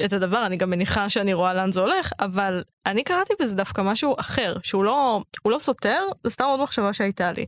את 0.05 0.13
הדבר, 0.13 0.45
אני 0.45 0.57
גם 0.57 0.69
מניחה 0.69 1.09
שאני 1.09 1.33
רואה 1.33 1.53
לאן 1.53 1.71
זה 1.71 1.79
הולך, 1.79 2.11
אבל 2.19 2.63
אני 2.85 3.03
קראתי 3.03 3.33
בזה 3.39 3.55
דווקא 3.55 3.81
משהו 3.81 4.15
אחר, 4.19 4.55
שהוא 4.63 4.83
לא, 4.83 5.23
לא 5.45 5.59
סותר, 5.59 6.03
זה 6.23 6.29
סתם 6.29 6.45
עוד 6.45 6.61
מחשבה 6.61 6.93
שהייתה 6.93 7.31
לי. 7.31 7.45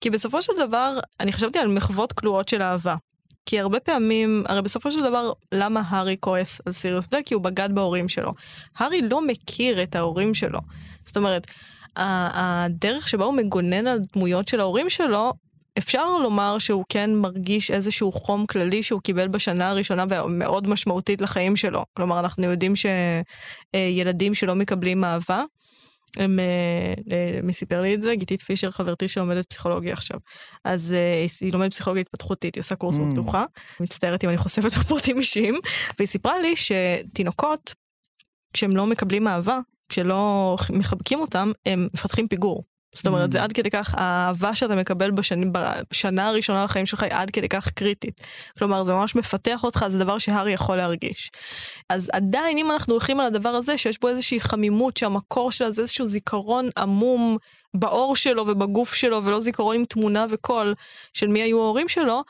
כי 0.00 0.10
בסופו 0.10 0.42
של 0.42 0.52
דבר, 0.58 0.98
אני 1.20 1.32
חשבתי 1.32 1.58
על 1.58 1.68
מחוות 1.68 2.12
כלואות 2.12 2.48
של 2.48 2.62
אהבה. 2.62 2.96
כי 3.46 3.60
הרבה 3.60 3.80
פעמים, 3.80 4.44
הרי 4.48 4.62
בסופו 4.62 4.90
של 4.90 5.02
דבר, 5.02 5.32
למה 5.52 5.82
הארי 5.88 6.16
כועס 6.20 6.60
על 6.66 6.72
סיריוס 6.72 7.06
בלק? 7.06 7.26
כי 7.26 7.34
הוא 7.34 7.42
בגד 7.42 7.68
בהורים 7.74 8.08
שלו. 8.08 8.34
הארי 8.76 9.02
לא 9.02 9.26
מכיר 9.26 9.82
את 9.82 9.96
ההורים 9.96 10.34
שלו. 10.34 10.58
זאת 11.04 11.16
אומרת, 11.16 11.46
הדרך 11.96 13.08
שבה 13.08 13.24
הוא 13.24 13.34
מגונן 13.34 13.86
על 13.86 14.00
דמויות 14.14 14.48
של 14.48 14.60
ההורים 14.60 14.90
שלו, 14.90 15.32
אפשר 15.78 16.16
לומר 16.22 16.58
שהוא 16.58 16.84
כן 16.88 17.14
מרגיש 17.14 17.70
איזשהו 17.70 18.12
חום 18.12 18.46
כללי 18.46 18.82
שהוא 18.82 19.00
קיבל 19.00 19.28
בשנה 19.28 19.70
הראשונה 19.70 20.04
ומאוד 20.24 20.68
משמעותית 20.68 21.20
לחיים 21.20 21.56
שלו. 21.56 21.84
כלומר, 21.96 22.20
אנחנו 22.20 22.44
יודעים 22.44 22.72
שילדים 22.76 24.34
שלא 24.34 24.54
מקבלים 24.54 25.04
אהבה, 25.04 25.42
הם, 26.16 26.38
אה, 27.12 27.40
מי 27.42 27.52
סיפר 27.52 27.80
לי 27.80 27.94
את 27.94 28.02
זה? 28.02 28.14
גיתית 28.14 28.42
פישר, 28.42 28.70
חברתי 28.70 29.08
שלומדת 29.08 29.46
פסיכולוגיה 29.46 29.92
עכשיו. 29.92 30.18
אז 30.64 30.92
אה, 30.92 31.26
היא 31.40 31.52
לומדת 31.52 31.72
פסיכולוגיה 31.72 32.00
התפתחותית, 32.00 32.54
היא 32.54 32.60
עושה 32.60 32.74
קורס 32.76 32.94
Mm. 32.94 32.98
בפתוחה. 32.98 33.44
מצטערת 33.80 34.24
אם 34.24 34.28
אני 34.28 34.38
חושפת 34.38 34.78
בפרטים 34.78 35.18
אישיים. 35.18 35.54
והיא 35.98 36.08
סיפרה 36.08 36.34
לי 36.40 36.54
שתינוקות, 36.56 37.74
כשהם 38.52 38.76
לא 38.76 38.86
מקבלים 38.86 39.28
אהבה, 39.28 39.58
כשלא 39.88 40.56
מחבקים 40.70 41.20
אותם, 41.20 41.52
הם 41.66 41.88
מפתחים 41.94 42.28
פיגור. 42.28 42.64
זאת 42.94 43.06
אומרת, 43.06 43.28
Mm. 43.28 43.32
זה 43.32 43.42
עד 43.42 43.52
כדי 43.52 43.70
כך, 43.70 43.94
האהבה 43.98 44.54
שאתה 44.54 44.74
מקבל 44.74 45.10
בשנים, 45.10 45.52
בשנה 45.90 46.28
הראשונה 46.28 46.64
לחיים 46.64 46.86
שלך 46.86 47.02
היא 47.02 47.12
עד 47.12 47.30
כדי 47.30 47.48
כך 47.48 47.68
קריטית. 47.68 48.20
כלומר, 48.58 48.84
זה 48.84 48.92
ממש 48.92 49.14
מפתח 49.14 49.64
אותך, 49.64 49.84
זה 49.88 49.98
דבר 49.98 50.18
שהארי 50.18 50.52
יכול 50.52 50.76
להרגיש. 50.76 51.30
אז 51.90 52.10
עדיין, 52.12 52.58
אם 52.58 52.70
אנחנו 52.70 52.92
הולכים 52.92 53.20
על 53.20 53.26
הדבר 53.26 53.48
הזה, 53.48 53.78
שיש 53.78 54.00
בו 54.00 54.08
איזושהי 54.08 54.40
חמימות, 54.40 54.96
שהמקור 54.96 55.52
שלה 55.52 55.70
זה 55.70 55.82
איזשהו 55.82 56.06
זיכרון 56.06 56.68
עמום 56.78 57.36
בעור 57.74 58.16
שלו 58.16 58.46
ובגוף 58.46 58.94
שלו, 58.94 59.24
ולא 59.24 59.40
זיכרון 59.40 59.76
עם 59.76 59.84
תמונה 59.84 60.26
וקול 60.30 60.74
של 61.14 61.26
מי 61.26 61.42
היו 61.42 61.62
ההורים 61.62 61.88
שלו, 61.88 62.22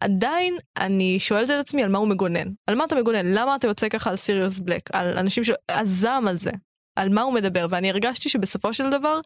עדיין 0.00 0.56
אני 0.76 1.18
שואלת 1.20 1.50
את 1.50 1.54
עצמי 1.60 1.82
על 1.82 1.88
מה 1.88 1.98
הוא 1.98 2.08
מגונן. 2.08 2.48
על 2.66 2.74
מה 2.74 2.84
אתה 2.84 2.94
מגונן? 2.94 3.26
למה 3.26 3.54
אתה 3.54 3.66
יוצא 3.66 3.88
ככה 3.88 4.10
על 4.10 4.16
סיריוס 4.16 4.58
בלק? 4.58 4.90
על 4.92 5.18
אנשים 5.18 5.44
של... 5.44 5.52
הזעם 5.68 6.28
הזה. 6.28 6.50
על 6.98 7.08
מה 7.08 7.22
הוא 7.22 7.32
מדבר, 7.32 7.66
ואני 7.70 7.90
הרגשתי 7.90 8.28
שבסופו 8.28 8.74
של 8.74 8.90
דבר, 8.90 9.20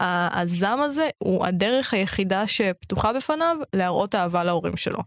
הזעם 0.00 0.80
הזה 0.80 1.08
הוא 1.18 1.46
הדרך 1.46 1.94
היחידה 1.94 2.46
שפתוחה 2.46 3.12
בפניו 3.12 3.56
להראות 3.72 4.14
אהבה 4.14 4.44
להורים 4.44 4.76
שלו. 4.76 4.98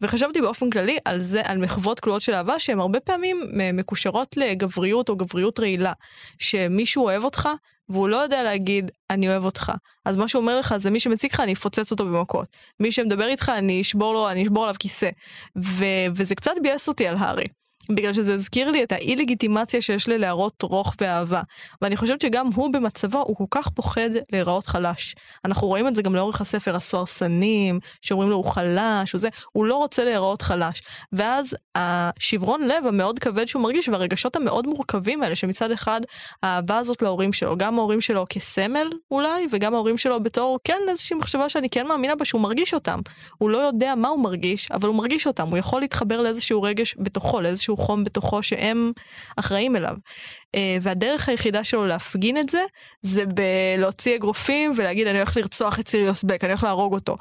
וחשבתי 0.00 0.40
באופן 0.40 0.70
כללי 0.70 0.98
על 1.04 1.22
זה, 1.22 1.40
על 1.44 1.58
מחוות 1.58 2.00
כלואות 2.00 2.22
של 2.22 2.34
אהבה, 2.34 2.58
שהן 2.58 2.78
הרבה 2.78 3.00
פעמים 3.00 3.40
מקושרות 3.72 4.36
לגבריות 4.36 5.08
או 5.08 5.16
גבריות 5.16 5.60
רעילה. 5.60 5.92
שמישהו 6.38 7.04
אוהב 7.04 7.24
אותך, 7.24 7.48
והוא 7.88 8.08
לא 8.08 8.16
יודע 8.16 8.42
להגיד, 8.42 8.90
אני 9.10 9.28
אוהב 9.28 9.44
אותך. 9.44 9.72
אז 10.04 10.16
מה 10.16 10.28
שהוא 10.28 10.42
אומר 10.42 10.58
לך 10.58 10.74
זה 10.76 10.90
מי 10.90 11.00
שמציג 11.00 11.32
לך, 11.32 11.40
אני 11.40 11.52
אפוצץ 11.52 11.90
אותו 11.90 12.04
במכות. 12.06 12.46
מי 12.80 12.92
שמדבר 12.92 13.26
איתך, 13.26 13.52
אני 13.58 13.82
אשבור 13.82 14.14
לו, 14.14 14.30
אני 14.30 14.42
אשבור 14.42 14.62
עליו 14.62 14.74
כיסא. 14.78 15.10
ו- 15.58 16.06
וזה 16.16 16.34
קצת 16.34 16.52
ביאס 16.62 16.88
אותי 16.88 17.06
על 17.06 17.16
הארי. 17.16 17.44
בגלל 17.90 18.14
שזה 18.14 18.34
הזכיר 18.34 18.70
לי 18.70 18.82
את 18.82 18.92
האי 18.92 19.16
לגיטימציה 19.16 19.80
שיש 19.80 20.08
לי 20.08 20.18
להראות 20.18 20.62
רוך 20.62 20.94
ואהבה. 21.00 21.42
ואני 21.82 21.96
חושבת 21.96 22.20
שגם 22.20 22.46
הוא 22.54 22.72
במצבו, 22.72 23.18
הוא 23.18 23.36
כל 23.36 23.44
כך 23.50 23.68
פוחד 23.68 24.10
להיראות 24.32 24.66
חלש. 24.66 25.14
אנחנו 25.44 25.66
רואים 25.66 25.88
את 25.88 25.94
זה 25.94 26.02
גם 26.02 26.14
לאורך 26.14 26.40
הספר, 26.40 26.76
הסוהרסנים, 26.76 27.80
שאומרים 28.02 28.30
לו 28.30 28.36
הוא 28.36 28.44
חלש, 28.44 29.14
וזה, 29.14 29.28
הוא 29.52 29.64
לא 29.64 29.76
רוצה 29.76 30.04
להיראות 30.04 30.42
חלש. 30.42 30.82
ואז 31.12 31.56
השברון 31.74 32.62
לב 32.62 32.86
המאוד 32.86 33.18
כבד 33.18 33.44
שהוא 33.44 33.62
מרגיש, 33.62 33.88
והרגשות 33.88 34.36
המאוד 34.36 34.66
מורכבים 34.66 35.22
האלה, 35.22 35.36
שמצד 35.36 35.70
אחד 35.70 36.00
האהבה 36.42 36.78
הזאת 36.78 37.02
להורים 37.02 37.32
שלו, 37.32 37.56
גם 37.56 37.78
ההורים 37.78 38.00
שלו 38.00 38.26
כסמל 38.28 38.90
אולי, 39.10 39.46
וגם 39.52 39.74
ההורים 39.74 39.98
שלו 39.98 40.22
בתור, 40.22 40.58
כן, 40.64 40.78
איזושהי 40.88 41.16
מחשבה 41.16 41.48
שאני 41.48 41.68
כן 41.70 41.86
מאמינה 41.86 42.14
בה, 42.14 42.24
שהוא 42.24 42.40
מרגיש 42.40 42.74
אותם. 42.74 43.00
הוא 43.38 43.50
לא 43.50 43.58
יודע 43.58 43.94
מה 43.94 44.08
הוא 44.08 44.20
מרגיש, 44.20 44.70
אבל 44.70 44.88
הוא 44.88 44.96
מרגיש 44.96 45.26
אותם, 45.26 45.48
הוא 45.48 45.58
יכול 45.58 45.80
להתחבר 45.80 46.20
לאיזשהו 46.20 46.62
רגש 46.62 46.94
בתוכו, 46.98 47.40
לאיזשהו 47.40 47.71
חום 47.76 48.04
בתוכו 48.04 48.42
שהם 48.42 48.92
אחראים 49.36 49.76
אליו. 49.76 49.94
אה, 50.54 50.76
והדרך 50.82 51.28
היחידה 51.28 51.64
שלו 51.64 51.86
להפגין 51.86 52.38
את 52.38 52.48
זה, 52.48 52.62
זה 53.02 53.24
בלהוציא 53.26 54.16
אגרופים 54.16 54.72
ולהגיד 54.76 55.06
אני 55.06 55.18
הולך 55.18 55.36
לרצוח 55.36 55.80
את 55.80 55.88
סיריוס 55.88 56.22
בק, 56.22 56.44
אני 56.44 56.52
הולך 56.52 56.64
להרוג 56.64 56.94
אותו. 56.94 57.16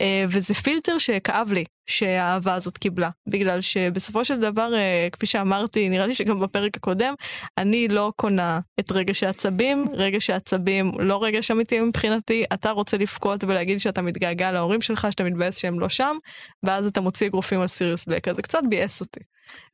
אה, 0.00 0.24
וזה 0.28 0.54
פילטר 0.54 0.98
שכאב 0.98 1.52
לי 1.52 1.64
שהאהבה 1.86 2.54
הזאת 2.54 2.78
קיבלה, 2.78 3.10
בגלל 3.26 3.60
שבסופו 3.60 4.24
של 4.24 4.40
דבר, 4.40 4.74
אה, 4.74 5.08
כפי 5.12 5.26
שאמרתי, 5.26 5.88
נראה 5.88 6.06
לי 6.06 6.14
שגם 6.14 6.40
בפרק 6.40 6.76
הקודם, 6.76 7.14
אני 7.58 7.88
לא 7.88 8.12
קונה 8.16 8.60
את 8.80 8.92
רגש 8.92 9.22
העצבים, 9.22 9.84
רגש 9.92 10.30
העצבים 10.30 10.92
לא 10.98 11.24
רגש 11.24 11.50
אמיתי 11.50 11.80
מבחינתי, 11.80 12.44
אתה 12.52 12.70
רוצה 12.70 12.96
לבכות 12.96 13.44
ולהגיד 13.44 13.80
שאתה 13.80 14.02
מתגעגע 14.02 14.52
להורים 14.52 14.80
שלך, 14.80 15.06
שאתה 15.10 15.24
מתבאס 15.24 15.58
שהם 15.58 15.80
לא 15.80 15.88
שם, 15.88 16.16
ואז 16.62 16.86
אתה 16.86 17.00
מוציא 17.00 17.26
אגרופים 17.26 17.60
על 17.60 17.68
סיריוס 17.68 18.04
בלק, 18.06 18.28
אז 18.28 18.36
זה 18.36 18.42
קצת 18.42 18.60
ביאס 18.68 19.00
אותי. 19.00 19.20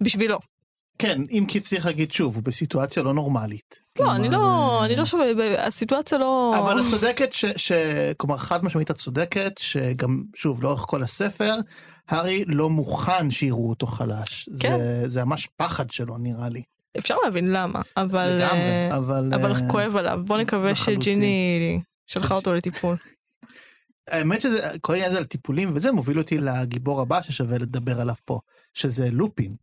בשבילו. 0.00 0.51
כן, 1.02 1.21
אם 1.30 1.44
כי 1.49 1.61
צריך 1.61 1.87
להגיד 1.87 2.12
שוב, 2.12 2.35
הוא 2.35 2.42
בסיטואציה 2.44 3.02
לא 3.02 3.14
נורמלית. 3.14 3.82
לא, 3.99 4.16
אני 4.16 4.28
כלומר, 4.28 4.44
לא, 4.44 4.80
אה, 4.80 4.87
אני 4.87 4.97
לא 4.97 5.06
שווה, 5.06 5.25
הסיטואציה 5.66 6.18
לא... 6.18 6.54
אבל 6.59 6.80
את 6.80 6.87
צודקת, 6.87 7.32
ש, 7.32 7.44
ש... 7.44 7.73
כלומר 8.16 8.37
חד 8.37 8.64
משמעית 8.64 8.90
את 8.90 8.97
צודקת, 8.97 9.52
שגם, 9.59 10.23
שוב, 10.35 10.62
לאורך 10.62 10.85
כל 10.88 11.02
הספר, 11.02 11.54
הארי 12.09 12.44
לא 12.47 12.71
מוכן 12.71 13.30
שיראו 13.30 13.71
אותו 13.71 13.87
חלש. 13.87 14.49
כן. 14.61 14.78
זה, 14.78 15.09
זה 15.09 15.25
ממש 15.25 15.49
פחד 15.56 15.90
שלו, 15.90 16.18
נראה 16.18 16.49
לי. 16.49 16.62
אפשר 16.99 17.14
להבין 17.25 17.52
למה, 17.52 17.80
אבל... 17.97 18.26
לגמרי, 18.26 18.90
אה, 18.90 18.97
אבל... 18.97 19.35
אבל 19.35 19.52
אה, 19.52 19.68
כואב 19.71 19.97
עליו. 19.97 20.21
בוא 20.25 20.38
נקווה. 20.38 20.75
שג'יני 20.75 21.80
שלחה 22.06 22.35
אותו 22.35 22.54
לטיפול. 22.54 22.97
האמת 24.09 24.40
שזה, 24.40 24.68
כל 24.80 24.92
העניין 24.92 25.11
הזה 25.11 25.18
על 25.18 25.25
טיפולים 25.25 25.71
וזה 25.75 25.92
מוביל 25.92 26.18
אותי 26.18 26.38
לגיבור 26.38 27.00
הבא 27.00 27.23
ששווה 27.23 27.59
לדבר 27.59 28.00
עליו 28.00 28.14
פה, 28.25 28.40
שזה 28.75 29.11
לופין. 29.11 29.54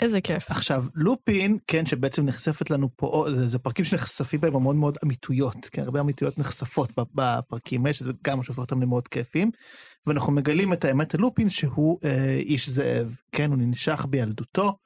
איזה 0.00 0.20
כיף. 0.20 0.44
עכשיו, 0.48 0.84
לופין, 0.94 1.58
כן, 1.66 1.86
שבעצם 1.86 2.26
נחשפת 2.26 2.70
לנו 2.70 2.88
פה, 2.96 3.26
זה, 3.30 3.48
זה 3.48 3.58
פרקים 3.58 3.84
שנחשפים 3.84 4.40
בהם 4.40 4.54
המון 4.54 4.76
מאוד 4.78 4.98
אמיתויות, 5.04 5.66
כן, 5.72 5.82
הרבה 5.82 6.00
אמיתויות 6.00 6.38
נחשפות 6.38 6.92
בפרקים 7.14 7.86
האלה, 7.86 7.94
שזה 7.94 8.12
גם 8.24 8.42
שהופך 8.42 8.58
אותם 8.58 8.82
למאוד 8.82 9.08
כיפים, 9.08 9.50
ואנחנו 10.06 10.32
מגלים 10.32 10.72
את 10.72 10.84
האמת 10.84 11.14
על 11.14 11.20
לופין 11.20 11.50
שהוא 11.50 11.98
אה, 12.04 12.36
איש 12.38 12.68
זאב, 12.68 13.16
כן, 13.32 13.50
הוא 13.50 13.58
ננשך 13.58 14.06
בילדותו, 14.10 14.76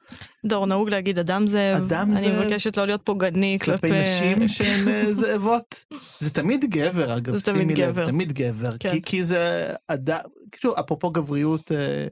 דור, 0.45 0.65
נהוג 0.65 0.89
להגיד 0.89 1.19
אדם 1.19 1.47
זאב. 1.47 1.83
אדם 1.83 2.11
אני 2.11 2.19
זאב. 2.19 2.45
מבקשת 2.45 2.77
לא 2.77 2.85
להיות 2.85 3.01
פוגעני 3.03 3.57
כלפי 3.61 3.87
כלפי... 3.87 4.01
נשים 4.01 4.47
שהן 4.47 4.87
אה, 4.87 5.13
זאבות. 5.13 5.85
זה 6.19 6.29
תמיד 6.29 6.65
גבר, 6.65 7.17
אגב, 7.17 7.37
זה 7.37 7.41
תמיד 7.51 7.67
שימי 7.67 7.87
לב. 7.87 7.95
זה 7.95 8.05
תמיד 8.05 8.33
גבר, 8.33 8.77
כן. 8.79 8.91
כי, 8.91 9.01
כי 9.01 9.23
זה 9.23 9.71
אדם, 9.87 10.19
כאילו, 10.51 10.79
אפרופו 10.79 11.09
גבריות 11.09 11.71
אה, 11.71 12.07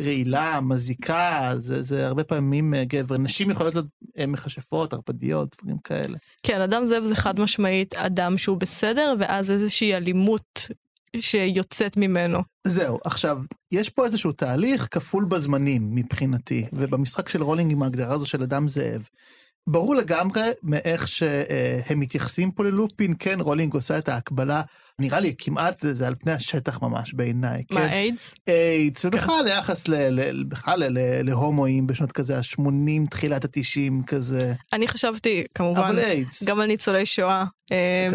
רעילה, 0.00 0.60
מזיקה, 0.60 1.52
זה, 1.58 1.82
זה 1.82 2.06
הרבה 2.06 2.24
פעמים 2.24 2.74
אה, 2.74 2.84
גבר. 2.84 3.16
נשים 3.16 3.50
יכולות 3.50 3.74
להיות 3.74 3.86
אה, 4.18 4.26
מכשפות, 4.26 4.92
ערפדיות, 4.92 5.56
דברים 5.62 5.78
כאלה. 5.78 6.18
כן, 6.42 6.60
אדם 6.60 6.86
זאב 6.86 7.04
זה 7.04 7.14
חד 7.14 7.40
משמעית 7.40 7.94
אדם 7.94 8.38
שהוא 8.38 8.56
בסדר, 8.56 9.14
ואז 9.18 9.50
איזושהי 9.50 9.94
אלימות 9.94 10.66
שיוצאת 11.20 11.96
ממנו. 11.96 12.38
זהו, 12.66 12.98
עכשיו, 13.04 13.42
יש 13.72 13.90
פה 13.90 14.04
איזשהו 14.04 14.32
תהליך 14.32 14.88
כפול 14.90 15.24
בזמנים 15.24 15.94
מבחינתי, 15.94 16.66
ובמשחק 16.72 17.28
של 17.28 17.42
רולינג 17.42 17.72
עם 17.72 17.82
ההגדרה 17.82 18.14
הזו 18.14 18.26
של 18.26 18.42
אדם 18.42 18.68
זאב. 18.68 19.08
ברור 19.66 19.94
לגמרי 19.94 20.42
מאיך 20.62 21.08
שהם 21.08 22.00
מתייחסים 22.00 22.50
פה 22.50 22.64
ללופין, 22.64 23.14
כן, 23.18 23.40
רולינג 23.40 23.74
עושה 23.74 23.98
את 23.98 24.08
ההקבלה, 24.08 24.62
נראה 25.00 25.20
לי 25.20 25.34
כמעט 25.38 25.84
זה, 25.90 26.06
על 26.06 26.14
פני 26.14 26.32
השטח 26.32 26.82
ממש 26.82 27.14
בעיניי, 27.14 27.62
כן. 27.68 27.74
מה, 27.74 27.92
איידס? 27.92 28.34
איידס, 28.48 29.04
ובכלל 29.04 29.44
ליחס 29.44 29.84
בכלל 30.48 30.82
להומואים 31.22 31.86
בשנות 31.86 32.12
כזה 32.12 32.36
ה-80, 32.36 33.10
תחילת 33.10 33.44
ה-90 33.44 34.06
כזה, 34.06 34.52
אני 34.72 34.88
חשבתי, 34.88 35.44
כמובן, 35.54 35.80
אבל 35.80 35.98
איידס. 35.98 36.42
גם 36.42 36.60
על 36.60 36.66
ניצולי 36.66 37.06
שואה, 37.06 37.44
אה, 37.72 38.08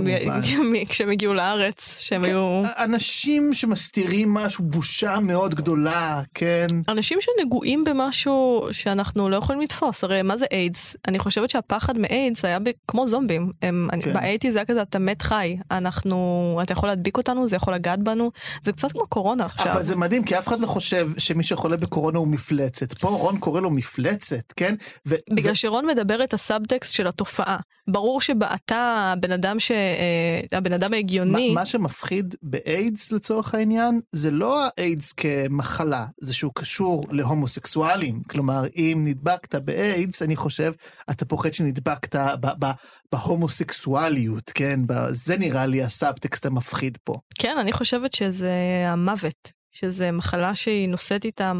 כשהם 0.89 1.09
הגיעו 1.09 1.33
לארץ, 1.33 1.97
שהם 1.99 2.23
כן, 2.23 2.29
היו... 2.29 2.61
אנשים 2.77 3.53
שמסתירים 3.53 4.33
משהו, 4.33 4.63
בושה 4.63 5.19
מאוד 5.19 5.55
גדולה, 5.55 6.21
כן. 6.33 6.67
אנשים 6.87 7.19
שנגועים 7.21 7.83
במשהו 7.83 8.67
שאנחנו 8.71 9.29
לא 9.29 9.37
יכולים 9.37 9.61
לתפוס, 9.61 10.03
הרי 10.03 10.21
מה 10.21 10.37
זה 10.37 10.45
איידס? 10.51 10.95
אני 11.07 11.19
חושבת 11.19 11.49
שהפחד 11.49 11.97
מאיידס 11.97 12.45
היה 12.45 12.57
כמו 12.87 13.07
זומבים. 13.07 13.51
כן. 13.61 14.01
כן. 14.01 14.13
ב 14.13 14.18
eighties 14.18 14.53
זה 14.53 14.59
היה 14.59 14.65
כזה, 14.65 14.81
אתה 14.81 14.99
מת 14.99 15.21
חי, 15.21 15.57
אנחנו, 15.71 16.59
אתה 16.69 16.77
יכול 16.77 16.89
להדביק 16.89 17.17
אותנו, 17.17 17.47
זה 17.47 17.55
יכול 17.55 17.73
לגעת 17.73 18.03
בנו, 18.03 18.31
זה 18.61 18.71
קצת 18.71 18.91
כמו 18.91 19.07
קורונה 19.07 19.45
עכשיו. 19.45 19.71
אבל 19.71 19.83
זה 19.83 19.95
מדהים, 19.95 20.23
כי 20.23 20.39
אף 20.39 20.47
אחד 20.47 20.61
לא 20.61 20.67
חושב 20.67 21.09
שמי 21.17 21.43
שחולה 21.43 21.77
בקורונה 21.77 22.19
הוא 22.19 22.27
מפלצת. 22.27 22.93
פה 22.93 23.07
רון 23.09 23.39
קורא 23.39 23.61
לו 23.61 23.69
מפלצת, 23.69 24.53
כן? 24.55 24.75
ו- 25.07 25.15
בגלל 25.33 25.51
ו- 25.51 25.55
שרון 25.55 25.85
מדבר 25.85 26.23
את 26.23 26.33
הסאבטקסט 26.33 26.93
של 26.93 27.07
התופעה. 27.07 27.57
ברור 27.87 28.21
שאתה 28.21 29.11
הבן 29.13 29.31
אדם 29.31 29.59
ש... 29.59 29.71
אה, 29.71 30.57
הבן 30.57 30.73
אדם 30.73 30.93
ההגיוני, 30.93 31.49
מה, 31.49 31.53
מה 31.61 31.65
שמפחיד 31.65 32.35
באיידס 32.41 33.11
לצורך 33.11 33.55
העניין, 33.55 33.99
זה 34.11 34.31
לא 34.31 34.63
האיידס 34.77 35.13
כמחלה, 35.13 36.05
זה 36.21 36.33
שהוא 36.33 36.51
קשור 36.55 37.05
להומוסקסואלים. 37.11 38.21
כלומר, 38.29 38.63
אם 38.75 39.01
נדבקת 39.07 39.55
באיידס, 39.55 40.21
אני 40.21 40.35
חושב, 40.35 40.73
אתה 41.09 41.25
פוחד 41.25 41.53
שנדבקת 41.53 42.15
ב- 42.15 42.65
ב- 42.65 42.71
בהומוסקסואליות, 43.11 44.51
כן? 44.55 44.79
זה 45.11 45.37
נראה 45.37 45.65
לי 45.65 45.83
הסאבטקסט 45.83 46.45
המפחיד 46.45 46.97
פה. 47.03 47.19
כן, 47.35 47.57
אני 47.61 47.73
חושבת 47.73 48.13
שזה 48.13 48.83
המוות, 48.87 49.51
שזה 49.71 50.11
מחלה 50.11 50.55
שהיא 50.55 50.89
נושאת 50.89 51.25
איתה 51.25 51.53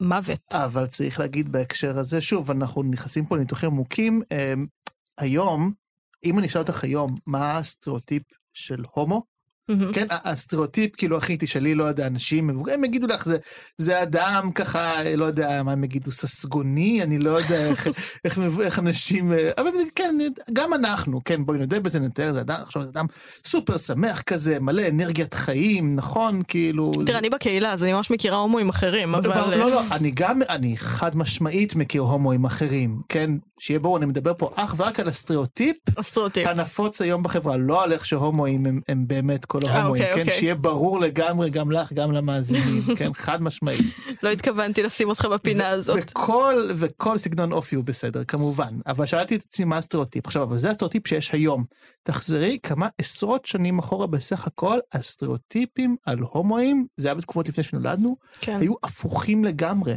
מוות. 0.00 0.40
אבל 0.52 0.86
צריך 0.86 1.20
להגיד 1.20 1.52
בהקשר 1.52 1.98
הזה, 1.98 2.20
שוב, 2.20 2.50
אנחנו 2.50 2.82
נכנסים 2.82 3.26
פה 3.26 3.36
לניתוחים 3.36 3.70
עמוקים. 3.70 4.22
אה, 4.32 4.54
היום, 5.18 5.72
אם 6.24 6.38
אני 6.38 6.46
אשאל 6.46 6.60
אותך 6.60 6.84
היום, 6.84 7.16
מה 7.26 7.58
הסטריאוטיפ 7.58 8.22
של 8.52 8.82
הומו? 8.92 9.33
כן, 9.92 10.06
הסטריאוטיפ, 10.10 10.96
כאילו, 10.96 11.18
אחי, 11.18 11.36
תשאלי, 11.40 11.74
לא 11.74 11.84
יודע, 11.84 12.06
אנשים 12.06 12.46
מבוגרים, 12.46 12.78
הם 12.78 12.84
יגידו 12.84 13.06
לך, 13.06 13.24
זה, 13.24 13.36
זה 13.78 14.02
אדם 14.02 14.50
ככה, 14.54 14.92
לא 15.16 15.24
יודע, 15.24 15.62
מה 15.62 15.72
הם 15.72 15.84
יגידו, 15.84 16.10
ססגוני, 16.12 17.02
אני 17.02 17.18
לא 17.18 17.30
יודע 17.30 17.66
איך, 17.66 17.86
איך, 18.24 18.38
איך 18.60 18.78
אנשים, 18.78 19.32
אה, 19.32 19.50
אבל 19.58 19.70
כן, 19.94 20.18
גם 20.52 20.74
אנחנו, 20.74 21.20
כן, 21.24 21.44
בואי 21.44 21.58
נודה 21.58 21.80
בזה, 21.80 22.00
נתאר, 22.00 22.32
זה 22.32 22.40
אדם, 22.40 22.56
עכשיו, 22.62 22.82
זה 22.82 22.88
אדם 22.88 23.04
סופר 23.44 23.78
שמח 23.78 24.22
כזה, 24.22 24.60
מלא 24.60 24.82
אנרגיית 24.88 25.34
חיים, 25.34 25.96
נכון, 25.96 26.42
כאילו... 26.48 26.92
תראה, 26.92 27.04
זה- 27.06 27.18
אני 27.18 27.30
בקהילה, 27.30 27.72
אז 27.72 27.82
אני 27.84 27.92
ממש 27.92 28.10
מכירה 28.10 28.36
הומואים 28.36 28.68
אחרים, 28.68 29.12
לא, 29.12 29.18
אבל... 29.18 29.56
לא, 29.56 29.70
לא, 29.70 29.82
אני 29.90 30.10
גם, 30.14 30.40
אני 30.48 30.76
חד 30.76 31.16
משמעית 31.16 31.74
מכיר 31.76 32.02
הומואים 32.02 32.44
אחרים, 32.44 33.00
כן? 33.08 33.30
שיהיה 33.58 33.78
ברור, 33.80 33.96
אני 33.98 34.06
מדבר 34.06 34.32
פה 34.38 34.50
אך 34.54 34.74
ורק 34.78 35.00
על 35.00 35.08
הסטריאוטיפ 35.08 35.76
אסטרוטיפ. 35.96 36.46
הנפוץ 36.48 37.00
היום 37.02 37.22
בחברה, 37.22 37.56
לא 37.56 37.84
על 37.84 37.92
איך 37.92 38.06
שהומואים 38.06 38.66
הם, 38.66 38.80
הם 38.88 39.04
באמת 39.06 39.44
כל 39.54 39.68
אה, 39.68 39.74
ההומואים, 39.74 40.02
אוקיי, 40.02 40.14
כן? 40.14 40.20
אוקיי. 40.20 40.38
שיהיה 40.38 40.54
ברור 40.54 41.00
לגמרי 41.00 41.50
גם 41.50 41.72
לך, 41.72 41.92
גם 41.92 42.12
למאזינים, 42.12 42.82
כן? 42.98 43.12
חד 43.12 43.42
משמעית. 43.42 43.80
לא 44.22 44.30
התכוונתי 44.30 44.82
לשים 44.82 45.08
אותך 45.08 45.24
בפינה 45.24 45.68
הזאת. 45.68 45.98
וכל, 46.02 46.70
וכל 46.74 47.18
סגנון 47.18 47.52
אופי 47.52 47.76
הוא 47.76 47.84
בסדר, 47.84 48.24
כמובן. 48.24 48.78
אבל 48.86 49.06
שאלתי 49.06 49.36
את 49.36 49.44
עצמי 49.48 49.64
מה 49.64 49.76
הסטריאוטיפ. 49.76 50.26
עכשיו, 50.26 50.42
אבל 50.42 50.58
זה 50.58 50.70
הסטריאוטיפ 50.70 51.08
שיש 51.08 51.32
היום. 51.32 51.64
תחזרי 52.02 52.58
כמה 52.62 52.88
עשרות 52.98 53.46
שנים 53.46 53.78
אחורה 53.78 54.06
בסך 54.06 54.46
הכל, 54.46 54.78
הסטריאוטיפים 54.92 55.96
על 56.06 56.18
הומואים, 56.18 56.86
זה 56.96 57.08
היה 57.08 57.14
בתקופות 57.14 57.48
לפני 57.48 57.64
שנולדנו, 57.64 58.16
כן. 58.40 58.58
היו 58.60 58.74
הפוכים 58.82 59.44
לגמרי. 59.44 59.94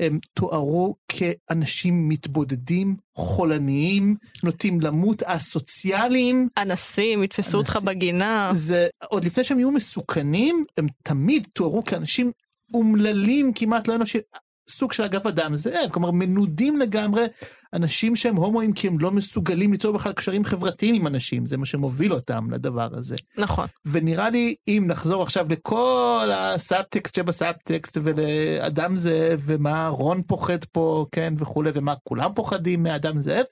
הם 0.00 0.18
תוארו 0.34 0.94
כאנשים 1.08 2.08
מתבודדים, 2.08 2.96
חולניים, 3.14 4.16
נוטים 4.44 4.80
למות, 4.80 5.22
אסוציאליים. 5.22 6.48
אנסים, 6.58 7.22
יתפסו 7.22 7.58
אותך. 7.58 7.78
בגינה. 7.84 8.52
זה 8.54 8.88
עוד 9.08 9.24
לפני 9.24 9.44
שהם 9.44 9.58
יהיו 9.58 9.70
מסוכנים, 9.70 10.64
הם 10.76 10.86
תמיד 11.02 11.48
תוארו 11.52 11.84
כאנשים 11.84 12.32
אומללים 12.74 13.52
כמעט 13.54 13.88
לא 13.88 13.94
אנושיים. 13.94 14.24
סוג 14.70 14.92
של 14.92 15.02
אגב 15.02 15.26
אדם 15.26 15.54
זאב, 15.54 15.90
כלומר 15.92 16.10
מנודים 16.10 16.78
לגמרי 16.78 17.26
אנשים 17.72 18.16
שהם 18.16 18.36
הומואים 18.36 18.72
כי 18.72 18.88
הם 18.88 18.98
לא 18.98 19.10
מסוגלים 19.10 19.72
ליצור 19.72 19.92
בכלל 19.92 20.12
קשרים 20.12 20.44
חברתיים 20.44 20.94
עם 20.94 21.06
אנשים, 21.06 21.46
זה 21.46 21.56
מה 21.56 21.66
שמוביל 21.66 22.12
אותם 22.12 22.50
לדבר 22.50 22.88
הזה. 22.92 23.16
נכון. 23.38 23.66
ונראה 23.84 24.30
לי 24.30 24.54
אם 24.68 24.84
נחזור 24.86 25.22
עכשיו 25.22 25.46
לכל 25.50 26.30
הסאבטקסט 26.34 27.14
שבסאבטקסט 27.14 27.98
ולאדם 28.02 28.96
זאב 28.96 29.42
ומה 29.44 29.88
רון 29.88 30.22
פוחד 30.22 30.64
פה 30.64 31.06
כן 31.12 31.34
וכולי 31.38 31.70
ומה 31.74 31.94
כולם 32.04 32.30
פוחדים 32.34 32.82
מאדם 32.82 33.22
זאב 33.22 33.44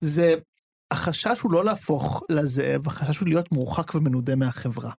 זה 0.00 0.34
החשש 0.90 1.40
הוא 1.40 1.52
לא 1.52 1.64
להפוך 1.64 2.22
לזאב 2.30 2.86
החשש 2.86 3.18
הוא 3.18 3.28
להיות 3.28 3.52
מורחק 3.52 3.94
ומנודה 3.94 4.36
מהחברה. 4.36 4.90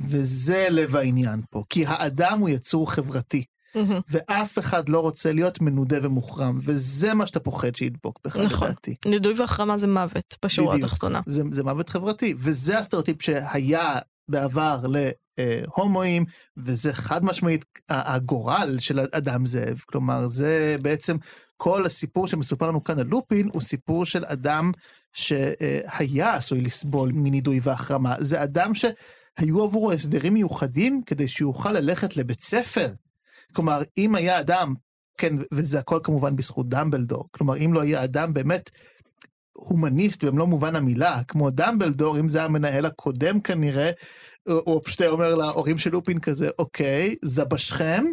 וזה 0.00 0.66
לב 0.70 0.96
העניין 0.96 1.40
פה 1.50 1.62
כי 1.70 1.86
האדם 1.86 2.38
הוא 2.40 2.48
יצור 2.48 2.92
חברתי 2.92 3.44
מהמם. 3.74 4.00
ואף 4.08 4.58
אחד 4.58 4.88
לא 4.88 5.00
רוצה 5.00 5.32
להיות 5.32 5.60
מנודה 5.60 5.96
ומוחרם 6.02 6.58
וזה 6.62 7.14
מה 7.14 7.26
שאתה 7.26 7.40
פוחד 7.40 7.76
שידבוק 7.76 8.18
בך 8.24 8.36
נכון. 8.36 8.68
לדעתי. 8.68 8.94
נידוי 9.06 9.34
והחרמה 9.40 9.78
זה 9.78 9.86
מוות, 9.86 10.36
בשורה 10.44 10.74
בדיוק. 10.74 10.84
התחתונה. 10.84 11.20
זה, 11.26 11.42
זה 11.50 11.64
מוות 11.64 11.88
חברתי, 11.88 12.34
וזה 12.38 12.78
הסטריאוטיפ 12.78 13.22
שהיה 13.22 13.98
בעבר 14.28 14.82
להומואים, 15.38 16.24
וזה 16.56 16.92
חד 16.92 17.24
משמעית 17.24 17.64
הגורל 17.88 18.76
של 18.80 19.00
אדם 19.12 19.46
זאב. 19.46 19.78
כלומר, 19.86 20.28
זה 20.28 20.76
בעצם 20.82 21.16
כל 21.56 21.86
הסיפור 21.86 22.28
שמסופר 22.28 22.68
לנו 22.68 22.84
כאן 22.84 22.98
על 22.98 23.06
לופין, 23.06 23.48
הוא 23.52 23.62
סיפור 23.62 24.04
של 24.06 24.24
אדם 24.24 24.72
שהיה 25.12 26.34
עשוי 26.34 26.60
לסבול 26.60 27.12
מנידוי 27.14 27.60
והחרמה. 27.62 28.14
זה 28.18 28.42
אדם 28.42 28.72
שהיו 28.74 29.62
עבורו 29.62 29.92
הסדרים 29.92 30.34
מיוחדים 30.34 31.02
כדי 31.06 31.28
שיוכל 31.28 31.72
ללכת 31.72 32.16
לבית 32.16 32.40
ספר. 32.40 32.88
כלומר, 33.52 33.80
אם 33.98 34.14
היה 34.14 34.40
אדם, 34.40 34.74
כן, 35.18 35.34
וזה 35.52 35.78
הכל 35.78 36.00
כמובן 36.02 36.36
בזכות 36.36 36.68
דמבלדור, 36.68 37.28
כלומר, 37.30 37.56
אם 37.56 37.72
לא 37.72 37.80
היה 37.80 38.04
אדם 38.04 38.34
באמת 38.34 38.70
הומניסט 39.52 40.24
במלוא 40.24 40.46
מובן 40.46 40.76
המילה, 40.76 41.22
כמו 41.28 41.50
דמבלדור, 41.50 42.18
אם 42.20 42.28
זה 42.30 42.44
המנהל 42.44 42.86
הקודם 42.86 43.40
כנראה, 43.40 43.90
הוא- 44.48 44.80
פשוט 44.84 45.02
אומר 45.02 45.34
להורים 45.34 45.78
של 45.78 45.90
לופין 45.90 46.20
כזה, 46.20 46.48
אוקיי, 46.58 47.14
זבשכם, 47.24 48.04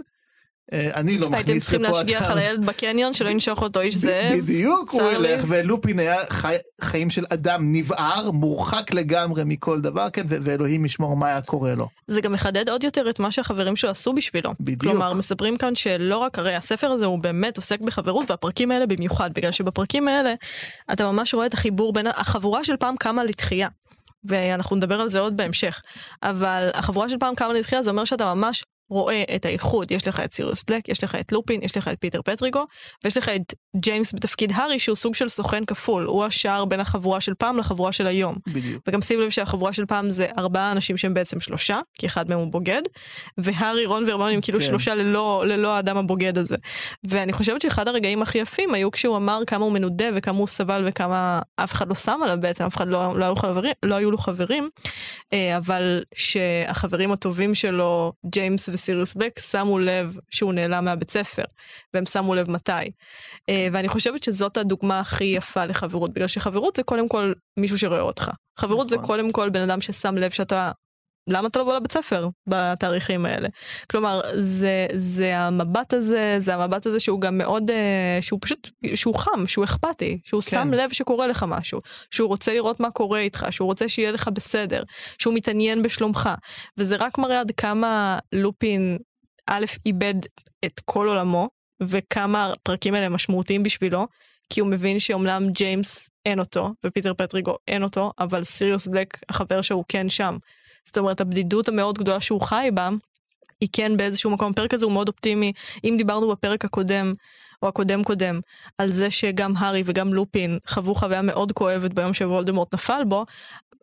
אני 0.73 1.17
לא 1.17 1.30
מכניס 1.30 1.45
לפה 1.45 1.51
הייתם 1.51 1.60
צריכים 1.60 1.82
להשגיח 1.82 2.21
אדם." 2.21 2.32
על 2.32 2.38
הילד 2.38 2.65
בקניון, 2.65 3.13
שלא 3.13 3.30
ינשוך 3.30 3.62
אותו 3.62 3.82
איש 3.82 3.95
זאב. 3.95 4.38
בדיוק, 4.38 4.91
הוא. 4.91 5.12
ילך, 5.12 5.45
ולופין 5.47 5.99
היה 5.99 6.17
חי, 6.30 6.56
חיים 6.82 7.10
של 7.10 7.25
אדם 7.30 7.71
נבער, 7.73 8.32
מורחק 8.32 8.93
לגמרי 8.93 9.43
מכל 9.45 9.82
דבר, 9.82 10.10
כן, 10.10 10.23
ואלוהים 10.28 10.86
ישמור 10.86 11.17
מה 11.17 11.28
היה 11.28 11.41
קורה 11.41 11.75
לו. 11.75 11.88
זה 12.08 12.21
גם 12.21 12.34
מחדד 12.34 12.69
עוד 12.69 12.84
יותר 12.84 13.10
את 13.10 13.19
מה 13.19 13.32
שהחברים 13.32 13.75
שלו 13.75 13.89
עשו 13.89 14.13
בשבילו. 14.13 14.54
בדיוק. 14.60 14.82
כלומר, 14.82 15.13
מספרים 15.13 15.58
כאן 15.58 15.75
שלא 15.75 16.17
רק, 16.17 16.39
הרי 16.39 16.56
הספר 16.56 16.88
הזה 16.91 17.06
הוא 17.06 17.19
באמת 17.19 17.58
עוסק 17.58 17.80
בחברות, 17.82 18.32
והפרקים 18.32 18.71
האלה 18.71 18.86
במיוחד, 18.86 19.30
בגלל 19.34 19.51
שבפרקים 19.51 20.08
האלה 20.08 20.34
אתה 20.91 21.12
ממש 21.12 21.34
רואה 21.34 21.45
את 21.45 21.54
החיבור 21.54 21.93
בין, 21.93 22.08
החבורה 22.08 22.63
של 22.63 22.78
פעם 22.78 22.95
קמה 22.99 23.23
לתחייה. 23.23 23.67
ואנחנו 24.28 24.75
נדבר 24.75 25.01
על 25.01 25.10
זה 25.10 25.19
עוד 25.19 25.38
בהמשך. 25.38 25.82
אבל 26.23 26.69
החבורה 26.73 27.10
של 27.10 27.17
פעם 27.19 27.36
קמה 27.36 27.54
לתחייה 27.54 27.84
זה 27.84 27.89
אומר 27.89 28.06
שאתה 28.06 28.34
ממש 28.34 28.63
רואה 28.89 29.24
את 29.36 29.45
האיחוד, 29.45 29.91
יש 29.91 30.08
לך 30.08 30.19
את 30.19 30.34
סיריוס 30.34 30.63
בלק, 30.63 30.89
יש 30.89 31.04
לך 31.04 31.15
את 31.15 31.32
לופין, 31.32 31.63
יש 31.63 31.78
לך 31.78 31.88
את 31.88 31.98
פיטר 32.00 32.21
פטיגרו, 32.21 32.65
ויש 33.04 33.17
לך 33.17 33.30
את 33.30 33.54
ג'יימס 33.76 34.13
בתפקיד 34.13 34.52
הארי 34.56 34.80
שהוא 34.80 34.95
סוג 34.95 35.15
של 35.15 35.30
סוכן 35.30 35.65
כפול, 35.65 36.06
הוא 36.06 36.24
השער 36.24 36.65
בין 36.65 36.80
החבורה 36.80 37.21
של 37.21 37.34
פעם 37.34 37.58
לחבורה 37.58 37.91
של 37.91 38.08
היום. 38.08 38.36
בדיוק. 38.48 38.84
וגם 38.88 39.02
שים 39.02 39.19
לב 39.19 39.30
שהחבורה 39.30 39.74
של 39.74 39.86
פעם 39.86 40.10
זה 40.10 40.28
ארבעה 40.38 40.71
אנשים 40.71 40.98
שהם 40.98 41.13
בעצם 41.13 41.39
שלושה, 41.39 41.80
כי 42.00 42.08
אחד 42.08 42.30
מהם 42.30 42.39
הוא 42.39 42.52
בוגד, 42.52 42.82
והארי, 43.38 43.86
רון 43.86 44.04
והרמיוני 44.08 44.34
הם 44.34 44.41
כאילו 44.41 44.60
כן. 44.60 44.65
שלושה 44.65 44.95
ללא, 44.95 45.43
ללא 45.48 45.76
האדם 45.76 45.98
הבוגד 45.98 46.38
הזה. 46.38 46.56
ואני 47.04 47.34
חושבת 47.34 47.62
שאחד 47.62 47.88
הרגעים 47.88 48.21
הכי 48.21 48.38
יפים 48.38 48.74
היו 48.74 48.91
כשהוא 48.91 49.17
אמר 49.17 49.39
כמה 49.48 49.65
הוא 49.65 49.74
מנודה 49.74 50.06
וכמה 50.15 50.38
הוא 50.38 50.48
סבל 50.48 50.84
וכמה 50.88 51.39
אף 51.56 51.74
אחד 51.74 51.89
לא 51.89 51.95
שם 51.95 52.19
עליו 52.24 52.38
בעצם, 52.39 52.63
אף 52.63 52.76
אחד 52.76 52.88
לא, 52.88 53.19
לא, 53.19 53.26
היו, 53.26 53.36
חברים, 53.36 53.74
לא 53.84 53.95
היו 53.95 54.12
לו 54.12 54.17
חברים, 54.17 54.69
אה, 55.34 55.58
אבל 55.58 56.04
שהחברים 56.15 57.12
הטובים 57.12 57.56
שלו, 57.56 58.13
ג'יימס 58.26 58.69
וסיריוס 58.75 59.13
בק, 59.13 59.39
שמו 59.39 59.79
לב 59.79 60.17
שהוא 60.29 60.53
נעלם 60.53 60.85
מהבית 60.85 61.11
ספר, 61.11 61.43
והם 61.93 62.05
שמו 62.05 62.35
לב 62.35 62.49
מתי. 62.49 62.71
אה, 63.49 63.67
ואני 63.71 63.88
חושבת 63.89 64.23
שזאת 64.23 64.57
הדוגמה 64.57 64.99
הכי 64.99 65.23
יפה 65.23 65.65
לחברות, 65.65 66.13
בגלל 66.13 66.27
שחברות 66.27 66.75
זה 66.75 66.83
קודם 66.83 67.07
כל 67.07 67.33
מישהו 67.57 67.77
שרואה 67.77 68.01
אותך. 68.01 68.31
חברות 68.59 68.89
זה 68.89 68.95
נכון. 68.95 69.07
קודם 69.07 69.31
כל 69.31 69.49
בן 69.49 69.61
אדם 69.61 69.81
ששם 69.81 70.17
לב 70.17 70.31
שאתה... 70.31 70.71
למה 71.27 71.47
אתה 71.47 71.59
לא 71.59 71.65
בא 71.65 71.75
לבית 71.75 71.91
ספר 71.91 72.29
בתאריכים 72.47 73.25
האלה? 73.25 73.49
כלומר, 73.89 74.21
זה, 74.33 74.88
זה 74.95 75.38
המבט 75.38 75.93
הזה, 75.93 76.38
זה 76.39 76.55
המבט 76.55 76.85
הזה 76.85 76.99
שהוא 76.99 77.21
גם 77.21 77.38
מאוד, 77.38 77.71
אה, 77.71 78.17
שהוא 78.21 78.39
פשוט, 78.41 78.69
שהוא 78.95 79.15
חם, 79.15 79.47
שהוא 79.47 79.65
אכפתי, 79.65 80.19
שהוא 80.23 80.41
כן. 80.41 80.49
שם 80.49 80.73
לב 80.73 80.93
שקורה 80.93 81.27
לך 81.27 81.45
משהו, 81.47 81.81
שהוא 82.11 82.27
רוצה 82.27 82.53
לראות 82.53 82.79
מה 82.79 82.91
קורה 82.91 83.19
איתך, 83.19 83.45
שהוא 83.51 83.65
רוצה 83.65 83.89
שיהיה 83.89 84.11
לך 84.11 84.29
בסדר, 84.33 84.83
שהוא 85.17 85.33
מתעניין 85.33 85.81
בשלומך. 85.81 86.29
וזה 86.77 86.95
רק 86.95 87.17
מראה 87.17 87.39
עד 87.39 87.51
כמה 87.51 88.19
לופין, 88.33 88.97
א', 89.47 89.65
איבד 89.85 90.15
את 90.65 90.81
כל 90.85 91.07
עולמו, 91.07 91.49
וכמה 91.83 92.51
הפרקים 92.51 92.93
האלה 92.93 93.09
משמעותיים 93.09 93.63
בשבילו, 93.63 94.07
כי 94.49 94.59
הוא 94.59 94.69
מבין 94.69 94.99
שאומנם 94.99 95.49
ג'יימס 95.51 96.09
אין 96.25 96.39
אותו, 96.39 96.73
ופיטר 96.85 97.13
פטריגו 97.13 97.55
אין 97.67 97.83
אותו, 97.83 98.11
אבל 98.19 98.43
סיריוס 98.43 98.88
בלק, 98.88 99.17
החבר 99.29 99.61
שהוא 99.61 99.83
כן 99.88 100.09
שם. 100.09 100.38
זאת 100.86 100.98
אומרת, 100.98 101.21
הבדידות 101.21 101.67
המאוד 101.67 101.98
גדולה 101.98 102.21
שהוא 102.21 102.41
חי 102.41 102.69
בה, 102.74 102.89
היא 103.62 103.69
כן 103.74 103.98
באיזשהו 103.98 104.32
מקום. 104.32 104.52
הפרק 104.52 104.74
הזה 104.74 104.86
הוא 104.86 104.93
מאוד 104.93 105.08
אופטימי. 105.08 105.54
אם 105.84 105.95
דיברנו 105.98 106.30
בפרק 106.32 106.65
הקודם, 106.65 107.13
או 107.62 107.67
הקודם 107.67 108.04
קודם, 108.04 108.39
על 108.78 108.91
זה 108.91 109.12
שגם 109.12 109.54
הארי 109.58 109.84
וגם 109.86 110.13
לופין 110.13 110.58
חוו 110.67 110.95
חוויה 110.95 111.21
מאוד 111.21 111.52
כואבת 111.52 111.93
ביום 111.93 112.13
שוולדמורט 112.13 112.74
נפל 112.74 113.04
בו, 113.08 113.26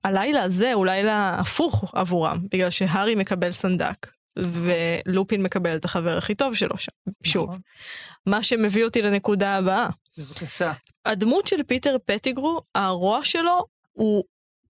הלילה 0.05 0.43
הזה 0.43 0.73
הוא 0.73 0.87
לילה 0.87 1.39
הפוך 1.39 1.95
עבורם, 1.95 2.39
בגלל 2.53 2.71
שהארי 2.71 3.15
מקבל 3.15 3.53
סנדק. 3.53 4.07
ולופין 4.37 5.43
מקבל 5.43 5.77
את 5.77 5.85
החבר 5.85 6.19
הכי 6.19 6.35
טוב 6.35 6.55
שלו 6.55 6.79
שם, 6.79 6.93
שוב. 7.25 7.49
נכון. 7.49 7.61
מה 8.27 8.43
שמביא 8.43 8.85
אותי 8.85 9.03
לנקודה 9.03 9.57
הבאה. 9.57 9.89
בבקשה. 10.19 10.73
הדמות 11.07 11.47
של 11.47 11.63
פיטר 11.63 11.97
פטיגרו, 12.05 12.61
הרוע 12.75 13.25
שלו 13.25 13.67
הוא 13.93 14.25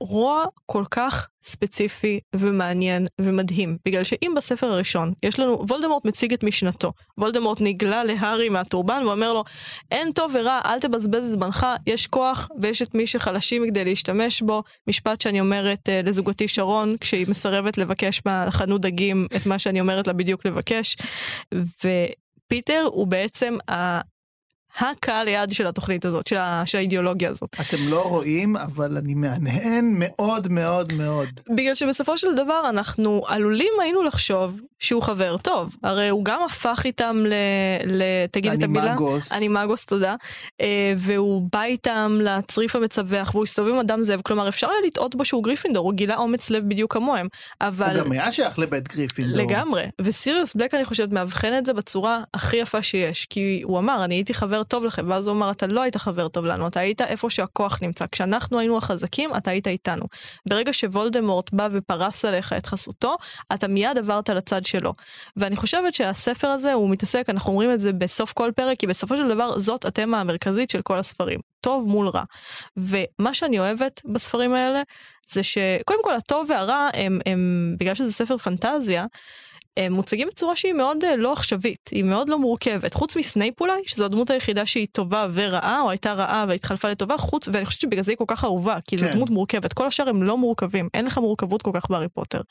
רוע 0.04 0.46
כל 0.66 0.84
כך 0.92 1.28
ספציפי 1.44 2.20
ומעניין 2.36 3.06
ומדהים. 3.22 3.78
בגלל 3.86 4.04
שאם 4.04 4.34
בספר 4.38 4.68
הראשון 4.68 5.14
יש 5.24 5.40
לנו, 5.40 5.68
וולדמורט 5.68 6.06
מציג 6.06 6.34
את 6.34 6.44
משנתו. 6.44 6.92
וולדמורט 7.18 7.58
נגלה 7.62 8.04
להארי 8.04 8.50
מהטורבן 8.50 9.04
ואומר 9.06 9.34
לו, 9.34 9.44
אין 9.92 10.12
טוב 10.12 10.32
ורע, 10.36 10.60
אל 10.66 10.80
תבזבז 10.80 11.24
את 11.24 11.32
זמנך, 11.32 11.68
יש 11.88 12.08
כוח 12.08 12.50
ויש 12.62 12.82
את 12.82 12.96
מי 12.96 13.08
שחלשים 13.08 13.68
כדי 13.68 13.86
להשתמש 13.86 14.42
בו. 14.42 14.64
משפט 14.88 15.22
שאני 15.22 15.40
אומרת 15.40 15.90
uh, 15.90 16.08
לזוגתי 16.08 16.48
שרון, 16.48 16.96
כשהיא 17.00 17.26
מסרבת 17.30 17.78
לבקש 17.78 18.22
מהחנות 18.26 18.82
דגים 18.82 19.28
את 19.36 19.46
מה 19.46 19.60
שאני 19.60 19.80
אומרת 19.80 20.08
לה 20.08 20.14
בדיוק 20.14 20.46
לבקש. 20.46 20.98
ופיטר 21.54 22.88
הוא 22.92 23.08
בעצם 23.08 23.58
ה... 23.72 24.13
הקהל 24.78 25.28
היעד 25.28 25.50
של 25.50 25.68
התוכנית 25.68 26.06
הזאת, 26.06 26.28
של, 26.28 26.38
ה, 26.38 26.64
של 26.66 26.78
האידיאולוגיה 26.78 27.30
הזאת. 27.30 27.56
אתם 27.62 27.78
לא 27.90 28.02
רואים, 28.02 28.58
אבל 28.58 28.98
אני 28.98 29.14
מהנהן 29.14 29.96
מאוד 30.00 30.48
מאוד 30.52 30.94
מאוד. 30.94 31.30
בגלל 31.56 31.76
שבסופו 31.76 32.18
של 32.18 32.36
דבר 32.36 32.62
אנחנו 32.70 33.22
עלולים 33.28 33.74
היינו 33.82 34.04
לחשוב 34.04 34.62
שהוא 34.80 35.02
חבר 35.02 35.38
טוב. 35.38 35.76
הרי 35.84 36.10
הוא 36.10 36.26
גם 36.26 36.42
הפך 36.46 36.82
איתם 36.86 37.24
ל... 37.26 37.34
ל 37.86 38.04
תגיד 38.32 38.52
את 38.52 38.64
המילה. 38.64 38.86
אנימגוס. 38.86 39.34
אנימגוס, 39.34 39.86
תודה. 39.86 40.16
אה, 40.62 40.94
והוא 40.98 41.50
בא 41.52 41.64
איתם 41.64 42.20
לצריף 42.22 42.76
המצווח, 42.76 43.32
והוא 43.34 43.44
הסתובב 43.44 43.70
עם 43.70 43.80
אדם 43.80 44.04
זאב, 44.04 44.22
כלומר 44.24 44.50
אפשר 44.50 44.68
היה 44.70 44.78
לטעות 44.88 45.16
בו 45.16 45.26
שהוא 45.26 45.44
גריפינדור, 45.44 45.86
הוא 45.86 45.94
גילה 45.94 46.16
אומץ 46.16 46.50
לב 46.50 46.70
בדיוק 46.70 46.94
כמוהם. 46.94 47.28
אבל... 47.62 47.98
הוא 47.98 48.06
גם 48.06 48.12
היה 48.12 48.32
שייך 48.32 48.60
לבית 48.60 48.88
גריפינדור. 48.88 49.38
לגמרי. 49.38 49.84
וסיריוס 50.02 50.56
בלק, 50.56 50.74
אני 50.74 50.86
חושבת, 50.86 51.14
מאבחן 51.14 51.58
את 51.58 51.66
זה 51.66 51.74
בצורה 51.74 52.24
הכי 52.34 52.58
יפה 52.58 52.84
שיש. 52.84 53.26
כי 53.30 53.62
הוא 53.64 53.80
אמר, 53.80 54.04
אני 54.04 54.16
הייתי 54.16 54.34
חבר 54.34 54.63
טוב 54.64 54.84
לכם, 54.84 55.10
ואז 55.10 55.28
הוא 55.28 55.36
אמר, 55.36 55.52
אתה 55.52 55.68
לא 55.68 55.82
היית 55.82 55.98
חבר 55.98 56.28
טוב 56.28 56.46
לנו, 56.46 56.68
אתה 56.68 56.80
היית 56.80 57.02
איפה 57.02 57.30
שהכוח 57.30 57.80
נמצא. 57.82 58.06
כשאנחנו 58.12 58.60
היינו 58.60 58.78
החזקים, 58.78 59.36
אתה 59.38 59.52
היית 59.52 59.68
איתנו. 59.68 60.06
ברגע 60.46 60.74
שוולדמורט 60.74 61.54
בא 61.54 61.70
ופרס 61.72 62.26
עליך 62.26 62.54
את 62.54 62.66
חסותו, 62.66 63.16
אתה 63.54 63.68
מיד 63.68 63.98
עברת 63.98 64.30
לצד 64.30 64.66
שלו. 64.66 64.94
ואני 65.38 65.56
חושבת 65.56 65.94
שהספר 65.94 66.48
הזה, 66.48 66.74
הוא 66.74 66.90
מתעסק, 66.90 67.30
אנחנו 67.30 67.52
אומרים 67.52 67.74
את 67.74 67.80
זה 67.80 67.94
בסוף 67.94 68.34
כל 68.34 68.52
פרק, 68.56 68.80
כי 68.80 68.88
בסופו 68.88 69.18
של 69.18 69.30
דבר 69.30 69.60
זאת 69.60 69.86
התמה 69.86 70.22
המרכזית 70.22 70.70
של 70.70 70.82
כל 70.82 71.00
הספרים. 71.00 71.40
טוב 71.62 71.88
מול 71.88 72.08
רע. 72.08 72.24
ומה 72.78 73.34
שאני 73.34 73.60
אוהבת 73.60 74.02
בספרים 74.06 74.54
האלה, 74.54 74.82
זה 75.28 75.44
שקודם 75.44 76.00
כל 76.04 76.16
הטוב 76.16 76.46
והרע 76.50 76.90
הם, 76.94 77.20
הם 77.26 77.76
בגלל 77.80 77.96
שזה 77.96 78.14
ספר 78.14 78.38
פנטזיה, 78.38 79.06
הם 79.78 79.94
מוצגים 79.94 80.28
בצורה 80.28 80.56
שהיא 80.56 80.74
מאוד 80.74 81.04
אה, 81.04 81.16
לא 81.16 81.34
עכשווית, 81.34 81.90
היא 81.92 82.04
מאוד 82.04 82.30
לא 82.30 82.40
מורכבת. 82.40 82.94
חוץ 82.94 83.16
מסנייפ 83.16 83.62
אולי, 83.62 83.82
שזו 83.86 84.06
הדמות 84.06 84.30
היחידה 84.30 84.66
שהיא 84.66 84.88
טובה 84.92 85.28
ורעה, 85.34 85.82
או 85.82 85.90
הייתה 85.90 86.14
רעה 86.14 86.46
והתחלפה 86.48 86.90
לטובה, 86.90 87.18
חוץ, 87.18 87.48
ואני 87.54 87.66
חושבת 87.66 87.82
שבגלל 87.82 88.04
זה 88.04 88.12
היא 88.12 88.18
כל 88.18 88.26
כך 88.28 88.44
אהובה, 88.44 88.76
כי 88.88 88.98
זו 88.98 89.06
כן. 89.06 89.14
דמות 89.14 89.30
מורכבת. 89.30 89.74
כל 89.74 89.88
השאר 89.88 90.10
הם 90.10 90.24
לא 90.24 90.38
מורכבים, 90.38 90.90
אין 90.94 91.06
לך 91.06 91.18
מורכבות 91.18 91.62
כל 91.62 91.72
כך 91.74 91.90
בהארי 91.90 92.10
פוטר. 92.10 92.42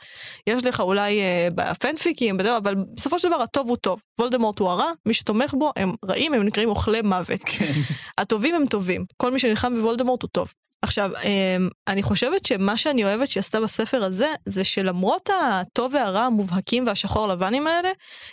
יש 0.46 0.64
לך 0.64 0.80
אולי 0.80 1.20
אה, 1.20 1.48
בפנפיקים, 1.54 2.36
בדרך, 2.36 2.56
אבל 2.62 2.74
בסופו 2.94 3.18
של 3.18 3.28
דבר 3.28 3.42
הטוב 3.42 3.68
הוא 3.68 3.76
טוב. 3.76 4.00
וולדמורט 4.18 4.58
הוא 4.58 4.68
הרע, 4.70 4.92
מי 5.06 5.14
שתומך 5.14 5.54
בו 5.54 5.72
הם 5.76 5.92
רעים, 6.08 6.34
הם 6.34 6.42
נקראים 6.42 6.68
אוכלי 6.68 7.02
מוות. 7.02 7.40
כן. 7.44 7.72
הטובים 8.18 8.54
הם 8.54 8.66
טובים, 8.66 9.04
כל 9.16 9.30
מי 9.30 9.38
שנלחם 9.38 9.74
בוולדמורט 9.74 10.22
הוא 10.22 10.28
טוב. 10.32 10.52
עכשיו, 10.82 11.10
אמ, 11.24 11.68
אני 11.88 12.02
חושבת 12.02 12.46
שמה 12.46 12.76
שאני 12.76 13.04
אוהבת 13.04 13.28
שהיא 13.28 13.40
עשתה 13.40 13.60
בספר 13.60 14.04
הזה, 14.04 14.28
זה 14.46 14.64
שלמרות 14.64 15.30
הטוב 15.42 15.94
והרע 15.94 16.20
המובהקים 16.20 16.86
והשחור 16.86 17.28
לבנים 17.28 17.66
האלה, 17.66 17.88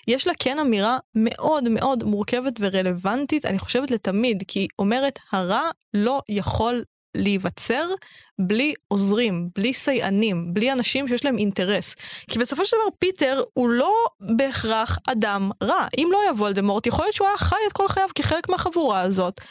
יש 0.08 0.28
לה 0.28 0.34
כן 0.40 0.60
אמירה 0.60 0.98
מאוד 1.16 1.70
מאוד 1.70 2.04
מורכבת 2.04 2.54
ורלוונטית, 2.60 3.46
אני 3.46 3.60
חושבת 3.60 3.92
לתמיד, 3.92 4.44
כי 4.48 4.60
היא 4.60 4.68
אומרת, 4.80 5.20
הרע 5.32 5.70
לא 5.94 6.22
יכול 6.30 6.84
להיווצר 7.18 7.90
בלי 8.40 8.74
עוזרים, 8.88 9.50
בלי 9.56 9.74
סייענים, 9.74 10.54
בלי 10.54 10.72
אנשים 10.72 11.08
שיש 11.08 11.26
להם 11.26 11.38
אינטרס. 11.38 11.96
כי 12.30 12.40
בסופו 12.40 12.66
של 12.66 12.78
דבר 12.78 12.96
פיטר 13.00 13.44
הוא 13.54 13.70
לא 13.70 13.94
בהכרח 14.22 14.98
אדם 15.08 15.52
רע. 15.64 15.88
אם 15.98 16.10
לא 16.12 16.22
היה 16.22 16.32
וולדמורט, 16.32 16.88
יכול 16.88 17.06
להיות 17.06 17.16
שהוא 17.16 17.28
היה 17.28 17.38
חי 17.38 17.56
את 17.68 17.74
כל 17.74 17.88
חייו 17.88 18.08
כחלק 18.16 18.50
מהחבורה 18.50 19.02
הזאת. 19.02 19.42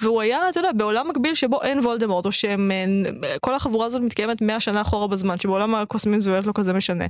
והוא 0.00 0.20
היה, 0.20 0.48
אתה 0.48 0.60
יודע, 0.60 0.72
בעולם 0.72 1.08
מקביל 1.08 1.34
שבו 1.34 1.62
אין 1.62 1.78
וולדמורט, 1.78 2.26
או 2.26 2.32
שכל 2.32 3.54
החבורה 3.54 3.86
הזאת 3.86 4.02
מתקיימת 4.02 4.42
100 4.42 4.60
שנה 4.60 4.80
אחורה 4.80 5.06
בזמן, 5.06 5.38
שבעולם 5.38 5.74
הקוסמים 5.74 6.20
זה 6.20 6.30
באמת 6.30 6.46
לא 6.46 6.52
כזה 6.54 6.72
משנה. 6.72 7.04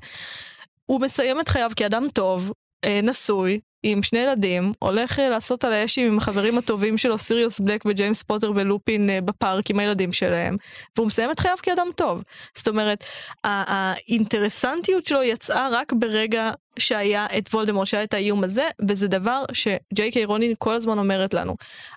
הוא 0.87 1.01
מסיים 1.01 1.41
את 1.41 1.49
חייו 1.49 1.71
כאדם 1.77 2.07
טוב, 2.15 2.53
אה, 2.85 3.01
נשוי, 3.03 3.61
עם 3.83 4.03
שני 4.03 4.19
ילדים, 4.19 4.73
הולך 4.79 5.19
אה, 5.19 5.29
לעשות 5.29 5.65
על 5.65 5.73
האש 5.73 5.99
עם 5.99 6.19
החברים 6.19 6.59
הטובים 6.59 6.99
שלו, 6.99 7.19
סיריוס 7.19 7.61
בלק 7.61 7.85
וג'יימס 7.87 8.23
פוטר 8.23 8.53
ולופין 8.55 9.11
אה, 9.11 9.21
בפארק 9.21 9.71
עם 9.71 9.79
הילדים 9.79 10.13
שלהם, 10.13 10.57
והוא 10.97 11.07
מסיים 11.07 11.31
את 11.31 11.41
חייו 11.41 11.57
כאדם 11.63 11.87
טוב. 11.97 12.23
זאת 12.55 12.69
אומרת, 12.69 13.05
האינטרסנטיות 13.45 15.07
שלו 15.07 15.23
יצאה 15.23 15.69
רק 15.73 15.93
ברגע 15.93 16.51
שהיה 16.79 17.27
את 17.39 17.49
וולדמורט, 17.55 17.87
שהיה 17.87 18.03
את 18.03 18.15
האיום 18.15 18.45
הזה, 18.45 18.69
וזה 18.89 19.09
דבר 19.09 19.45
שג'יי 19.53 20.11
קיי 20.11 20.25
רולינג 20.25 20.55
כל 20.59 20.75
הזמן 20.75 20.99
אומרת 20.99 21.35
לנו. 21.35 21.57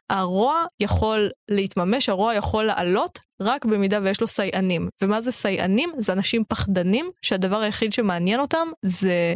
הרוע 0.09 0.65
יכול 0.79 1.29
להתממש, 1.49 2.09
הרוע 2.09 2.35
יכול 2.35 2.63
לעלות, 2.65 3.19
רק 3.41 3.65
במידה 3.65 3.99
ויש 4.03 4.21
לו 4.21 4.27
סייענים. 4.27 4.89
ומה 5.01 5.21
זה 5.21 5.31
סייענים? 5.31 5.91
זה 5.97 6.13
אנשים 6.13 6.43
פחדנים, 6.47 7.11
שהדבר 7.21 7.59
היחיד 7.59 7.93
שמעניין 7.93 8.39
אותם 8.39 8.67
זה 8.81 9.33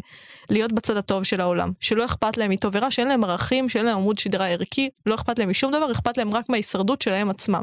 להיות 0.49 0.71
בצד 0.71 0.97
הטוב 0.97 1.23
של 1.23 1.41
העולם. 1.41 1.71
שלא 1.79 2.05
אכפת 2.05 2.35
להם 2.38 2.52
מטוב 2.52 2.71
ורע, 2.76 2.91
שאין 2.91 3.08
להם 3.08 3.24
ערכים, 3.24 3.69
שאין 3.69 3.86
להם 3.86 3.98
עמוד 3.98 4.17
שדרה 4.17 4.48
ערכי, 4.48 4.89
לא 5.06 5.15
אכפת 5.15 5.39
להם 5.39 5.50
משום 5.50 5.71
דבר, 5.71 5.91
אכפת 5.91 6.17
להם 6.17 6.34
רק 6.34 6.50
מההישרדות 6.50 7.02
שלהם 7.02 7.30
עצמם. 7.30 7.62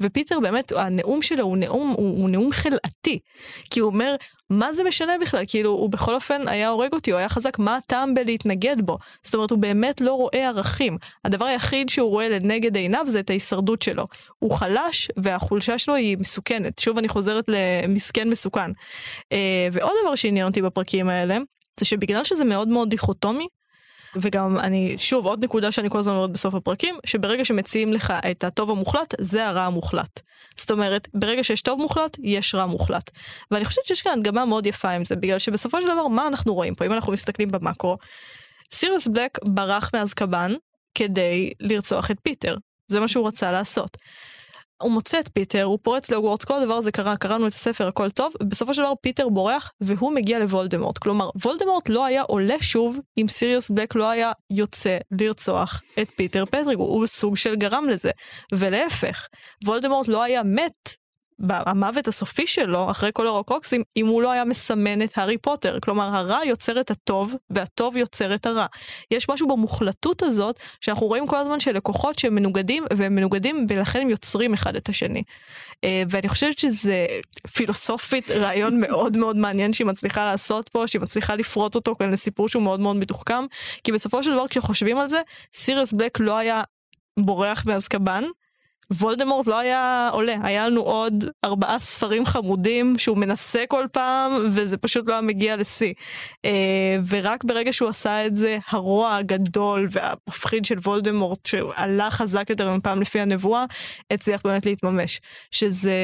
ופיטר 0.00 0.40
באמת, 0.40 0.72
הנאום 0.72 1.22
שלו 1.22 1.44
הוא 1.44 1.56
נאום, 1.56 1.94
הוא, 1.96 2.20
הוא 2.20 2.30
נאום 2.30 2.52
חלאתי. 2.52 3.18
כי 3.70 3.80
הוא 3.80 3.92
אומר, 3.92 4.16
מה 4.50 4.72
זה 4.72 4.84
משנה 4.84 5.12
בכלל? 5.20 5.44
כאילו, 5.48 5.70
הוא 5.70 5.90
בכל 5.90 6.14
אופן 6.14 6.48
היה 6.48 6.68
הורג 6.68 6.92
אותי, 6.92 7.10
הוא 7.10 7.18
היה 7.18 7.28
חזק, 7.28 7.58
מה 7.58 7.76
הטעם 7.76 8.14
בלהתנגד 8.14 8.76
בו? 8.80 8.98
זאת 9.22 9.34
אומרת, 9.34 9.50
הוא 9.50 9.58
באמת 9.58 10.00
לא 10.00 10.14
רואה 10.14 10.48
ערכים. 10.48 10.98
הדבר 11.24 11.44
היחיד 11.44 11.88
שהוא 11.88 12.10
רואה 12.10 12.28
לנגד 12.28 12.76
עיניו 12.76 13.04
זה 13.08 13.20
את 13.20 13.30
ההישרדות 13.30 13.82
שלו. 13.82 14.06
הוא 14.38 14.52
חלש, 14.52 15.08
והחולשה 15.16 15.78
שלו 15.78 15.94
היא 15.94 16.16
מסוכנת. 16.20 16.78
שוב 16.78 16.98
אני 16.98 17.08
חוזרת 17.08 17.44
למסכן 17.48 18.28
מסוכן. 18.30 18.70
אה, 19.32 19.68
ועוד 19.72 19.92
דבר 20.02 20.14
שעניין 20.14 20.46
אותי 20.46 20.62
בפרקים 20.62 21.08
האלה, 21.08 21.38
זה 21.80 21.86
שבגלל 21.86 22.24
שזה 22.24 22.44
מאוד 22.44 22.68
מאוד 22.68 22.90
דיכוטומי, 22.90 23.46
וגם 24.16 24.58
אני, 24.58 24.94
שוב, 24.98 25.26
עוד 25.26 25.44
נקודה 25.44 25.72
שאני 25.72 25.90
כל 25.90 25.98
הזמן 25.98 26.14
אומרת 26.14 26.30
בסוף 26.30 26.54
הפרקים, 26.54 26.94
שברגע 27.06 27.44
שמציעים 27.44 27.92
לך 27.92 28.12
את 28.30 28.44
הטוב 28.44 28.70
המוחלט, 28.70 29.14
זה 29.20 29.46
הרע 29.46 29.62
המוחלט. 29.62 30.20
זאת 30.56 30.70
אומרת, 30.70 31.08
ברגע 31.14 31.44
שיש 31.44 31.62
טוב 31.62 31.80
מוחלט, 31.80 32.16
יש 32.22 32.54
רע 32.54 32.66
מוחלט. 32.66 33.10
ואני 33.50 33.64
חושבת 33.64 33.84
שיש 33.84 34.02
כאן 34.02 34.18
הדגמה 34.18 34.44
מאוד 34.44 34.66
יפה 34.66 34.90
עם 34.90 35.04
זה, 35.04 35.16
בגלל 35.16 35.38
שבסופו 35.38 35.80
של 35.80 35.86
דבר, 35.86 36.08
מה 36.08 36.26
אנחנו 36.26 36.54
רואים 36.54 36.74
פה, 36.74 36.86
אם 36.86 36.92
אנחנו 36.92 37.12
מסתכלים 37.12 37.50
במאקרו? 37.50 37.96
סיריוס 38.72 39.08
בלק 39.08 39.38
ברח 39.44 39.90
מאזקבאן 39.94 40.54
כדי 40.94 41.52
לרצוח 41.60 42.10
את 42.10 42.16
פיטר. 42.22 42.56
זה 42.88 43.00
מה 43.00 43.08
שהוא 43.08 43.28
רצה 43.28 43.52
לעשות. 43.52 43.96
הוא 44.82 44.92
מוצא 44.92 45.20
את 45.20 45.28
פיטר, 45.32 45.62
הוא 45.62 45.78
פורץ 45.82 46.10
להוגוורטס, 46.10 46.44
כל 46.44 46.58
הדבר 46.58 46.74
הזה 46.74 46.92
קרה, 46.92 47.16
קראנו 47.16 47.46
את 47.46 47.52
הספר, 47.52 47.88
הכל 47.88 48.10
טוב, 48.10 48.32
ובסופו 48.42 48.74
של 48.74 48.82
דבר 48.82 48.92
פיטר 49.02 49.28
בורח 49.28 49.72
והוא 49.80 50.12
מגיע 50.12 50.38
לוולדמורט. 50.38 50.98
כלומר, 50.98 51.30
וולדמורט 51.44 51.88
לא 51.88 52.04
היה 52.04 52.22
עולה 52.22 52.56
שוב 52.60 52.98
אם 53.18 53.28
סיריוס 53.28 53.70
בלק 53.70 53.94
לא 53.94 54.10
היה 54.10 54.32
יוצא 54.50 54.98
לרצוח 55.20 55.82
את 56.02 56.08
פיטר 56.08 56.44
פטריגו, 56.46 56.82
הוא 56.82 57.06
סוג 57.06 57.36
של 57.36 57.56
גרם 57.56 57.88
לזה. 57.88 58.10
ולהפך, 58.52 59.26
וולדמורט 59.64 60.08
לא 60.08 60.22
היה 60.22 60.42
מת 60.42 60.99
המוות 61.48 62.08
הסופי 62.08 62.46
שלו, 62.46 62.90
אחרי 62.90 63.10
כל 63.14 63.26
הרוקוקסים, 63.26 63.82
אם 63.96 64.06
הוא 64.06 64.22
לא 64.22 64.30
היה 64.30 64.44
מסמן 64.44 65.02
את 65.02 65.18
הארי 65.18 65.38
פוטר. 65.38 65.78
כלומר, 65.82 66.16
הרע 66.16 66.38
יוצר 66.44 66.80
את 66.80 66.90
הטוב, 66.90 67.34
והטוב 67.50 67.96
יוצר 67.96 68.34
את 68.34 68.46
הרע. 68.46 68.66
יש 69.10 69.28
משהו 69.28 69.48
במוחלטות 69.48 70.22
הזאת, 70.22 70.58
שאנחנו 70.80 71.06
רואים 71.06 71.26
כל 71.26 71.36
הזמן 71.36 71.60
של 71.60 71.72
לקוחות 71.72 72.18
שהם 72.18 72.34
מנוגדים, 72.34 72.84
והם 72.96 73.14
מנוגדים, 73.14 73.66
ולכן 73.68 74.00
הם 74.00 74.10
יוצרים 74.10 74.54
אחד 74.54 74.76
את 74.76 74.88
השני. 74.88 75.22
אה, 75.84 76.02
ואני 76.10 76.28
חושבת 76.28 76.58
שזה 76.58 77.06
פילוסופית 77.52 78.30
רעיון 78.30 78.80
מאוד 78.84 79.16
מאוד 79.16 79.36
מעניין 79.36 79.72
שהיא 79.72 79.86
מצליחה 79.86 80.24
לעשות 80.24 80.68
פה, 80.68 80.86
שהיא 80.86 81.02
מצליחה 81.02 81.34
לפרוט 81.34 81.74
אותו 81.74 81.94
כאן 81.94 82.10
לסיפור 82.10 82.48
שהוא 82.48 82.62
מאוד 82.62 82.80
מאוד 82.80 82.96
מתוחכם, 82.96 83.44
כי 83.84 83.92
בסופו 83.92 84.22
של 84.22 84.32
דבר 84.32 84.48
כשחושבים 84.48 84.98
על 84.98 85.08
זה, 85.08 85.20
סיריוס 85.54 85.92
בלק 85.92 86.20
לא 86.20 86.36
היה 86.36 86.62
בורח 87.18 87.66
מאזקבאן, 87.66 88.24
וולדמורט 88.92 89.46
לא 89.46 89.58
היה 89.58 90.08
עולה, 90.12 90.36
היה 90.42 90.68
לנו 90.68 90.80
עוד 90.80 91.24
ארבעה 91.44 91.80
ספרים 91.80 92.26
חמודים 92.26 92.98
שהוא 92.98 93.16
מנסה 93.16 93.64
כל 93.68 93.86
פעם, 93.92 94.32
וזה 94.52 94.76
פשוט 94.76 95.08
לא 95.08 95.12
היה 95.12 95.22
מגיע 95.22 95.56
לשיא. 95.56 95.94
אה, 96.44 96.96
ורק 97.08 97.44
ברגע 97.44 97.72
שהוא 97.72 97.88
עשה 97.88 98.26
את 98.26 98.36
זה, 98.36 98.58
הרוע 98.68 99.16
הגדול 99.16 99.88
והמפחיד 99.90 100.64
של 100.64 100.78
וולדמורט, 100.78 101.46
שעלה 101.46 102.10
חזק 102.10 102.50
יותר 102.50 102.76
מפעם 102.76 103.00
לפי 103.00 103.20
הנבואה, 103.20 103.64
הצליח 104.10 104.40
באמת 104.44 104.66
להתממש. 104.66 105.20
שזה 105.50 105.94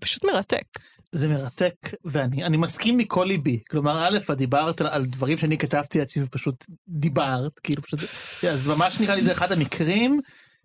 פשוט 0.00 0.24
מרתק. 0.24 0.64
זה 1.12 1.28
מרתק, 1.28 1.74
ואני 2.04 2.44
אני 2.44 2.56
מסכים 2.56 2.96
מכל 2.96 3.24
ליבי. 3.28 3.60
כלומר, 3.70 4.08
א', 4.08 4.18
את 4.18 4.30
דיברת 4.30 4.80
על, 4.80 4.86
על 4.86 5.06
דברים 5.06 5.38
שאני 5.38 5.58
כתבתי 5.58 5.98
לעצמי 5.98 6.22
ופשוט 6.22 6.64
דיברת, 6.88 7.58
כאילו 7.58 7.82
פשוט, 7.82 8.00
אז 8.50 8.68
ממש 8.68 9.00
נראה 9.00 9.14
לי 9.14 9.22
זה 9.24 9.32
אחד 9.32 9.52
המקרים 9.52 10.20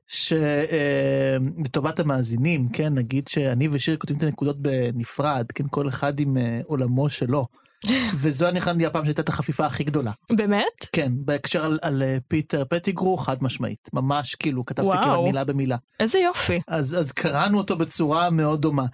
שלטובת 0.07 1.99
המאזינים, 1.99 2.69
כן, 2.69 2.93
נגיד 2.93 3.27
שאני 3.27 3.67
ושיר 3.71 3.97
כותבים 3.97 4.17
את 4.17 4.23
הנקודות 4.23 4.61
בנפרד, 4.61 5.45
כן, 5.55 5.63
כל 5.69 5.87
אחד 5.87 6.19
עם 6.19 6.37
אה, 6.37 6.59
עולמו 6.65 7.09
שלו. 7.09 7.45
וזו 8.21 8.51
נראה 8.51 8.73
לי 8.73 8.85
הפעם 8.85 9.05
שהייתה 9.05 9.21
את 9.21 9.29
החפיפה 9.29 9.65
הכי 9.65 9.83
גדולה. 9.83 10.11
באמת? 10.31 10.87
כן, 10.91 11.11
בהקשר 11.15 11.65
על, 11.65 11.79
על 11.81 12.03
אה, 12.03 12.17
פיטר 12.27 12.63
פטיגרו, 12.69 13.17
חד 13.17 13.43
משמעית. 13.43 13.89
ממש 13.93 14.35
כאילו, 14.35 14.65
כתבתי 14.65 14.87
וואו. 14.87 15.03
כמעט 15.03 15.19
מילה 15.19 15.43
במילה. 15.43 15.77
איזה 15.99 16.19
יופי. 16.19 16.61
אז, 16.67 16.99
אז 16.99 17.11
קראנו 17.11 17.57
אותו 17.57 17.75
בצורה 17.77 18.29
מאוד 18.29 18.61
דומה. 18.61 18.85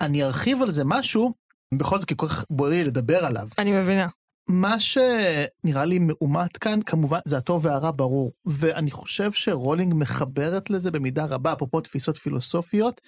אני 0.00 0.24
ארחיב 0.24 0.62
על 0.62 0.70
זה 0.70 0.82
משהו, 0.84 1.32
בכל 1.74 1.98
זאת 1.98 2.08
כי 2.08 2.14
כל 2.16 2.26
כך 2.26 2.44
בוער 2.50 2.70
לי 2.70 2.84
לדבר 2.84 3.24
עליו. 3.24 3.48
אני 3.58 3.72
מבינה. 3.72 4.06
מה 4.50 4.80
שנראה 4.80 5.84
לי 5.84 5.98
מאומת 5.98 6.56
כאן, 6.56 6.80
כמובן, 6.86 7.18
זה 7.24 7.36
הטוב 7.36 7.64
והרע 7.64 7.90
ברור. 7.96 8.32
ואני 8.46 8.90
חושב 8.90 9.32
שרולינג 9.32 9.94
מחברת 9.96 10.70
לזה 10.70 10.90
במידה 10.90 11.24
רבה, 11.24 11.52
אפרופו 11.52 11.80
תפיסות 11.80 12.16
פילוסופיות. 12.16 13.00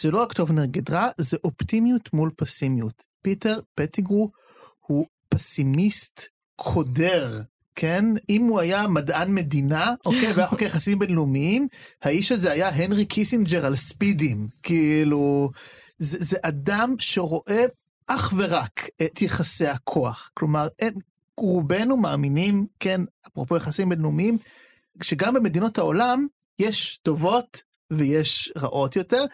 זה 0.00 0.10
לא 0.10 0.22
רק 0.22 0.32
טוב 0.32 0.52
נגד 0.52 0.90
רע, 0.90 1.08
זה 1.18 1.36
אופטימיות 1.44 2.12
מול 2.12 2.30
פסימיות. 2.36 3.02
פיטר 3.22 3.58
פטיגרו 3.74 4.30
הוא 4.86 5.06
פסימיסט 5.28 6.22
קודר, 6.56 7.40
כן? 7.74 8.04
אם 8.28 8.42
הוא 8.42 8.60
היה 8.60 8.88
מדען 8.88 9.34
מדינה, 9.34 9.94
אוקיי, 10.06 10.32
והיה 10.32 10.48
חוקר 10.48 10.64
יחסים 10.64 10.98
בינלאומיים, 10.98 11.68
האיש 12.02 12.32
הזה 12.32 12.52
היה 12.52 12.68
הנרי 12.68 13.04
קיסינג'ר 13.04 13.66
על 13.66 13.76
ספידים. 13.76 14.48
כאילו, 14.62 15.50
זה, 15.98 16.18
זה 16.20 16.36
אדם 16.42 16.94
שרואה 16.98 17.64
אך 18.06 18.34
ורק 18.36 18.88
את 19.02 19.22
יחסי 19.22 19.66
הכוח. 19.66 20.30
כלומר, 20.34 20.68
אין, 20.78 20.94
רובנו 21.36 21.96
מאמינים, 21.96 22.66
כן, 22.80 23.00
אפרופו 23.26 23.56
יחסים 23.56 23.88
בינלאומיים, 23.88 24.38
שגם 25.02 25.34
במדינות 25.34 25.78
העולם 25.78 26.26
יש 26.58 26.98
טובות 27.02 27.62
ויש 27.92 28.52
רעות 28.58 28.96
יותר. 28.96 29.24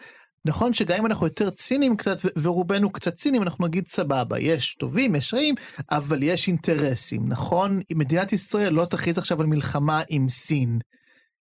נכון 0.45 0.73
שגם 0.73 0.97
אם 0.99 1.05
אנחנו 1.05 1.25
יותר 1.25 1.49
ציניים 1.49 1.97
קצת, 1.97 2.17
ורובנו 2.41 2.91
קצת 2.91 3.15
ציניים, 3.15 3.43
אנחנו 3.43 3.67
נגיד 3.67 3.87
סבבה, 3.87 4.39
יש 4.39 4.75
טובים, 4.75 5.15
יש 5.15 5.33
רעים, 5.33 5.55
אבל 5.91 6.23
יש 6.23 6.47
אינטרסים, 6.47 7.29
נכון? 7.29 7.79
מדינת 7.91 8.33
ישראל 8.33 8.73
לא 8.73 8.85
תכריז 8.85 9.17
עכשיו 9.17 9.41
על 9.41 9.47
מלחמה 9.47 10.01
עם 10.09 10.29
סין. 10.29 10.79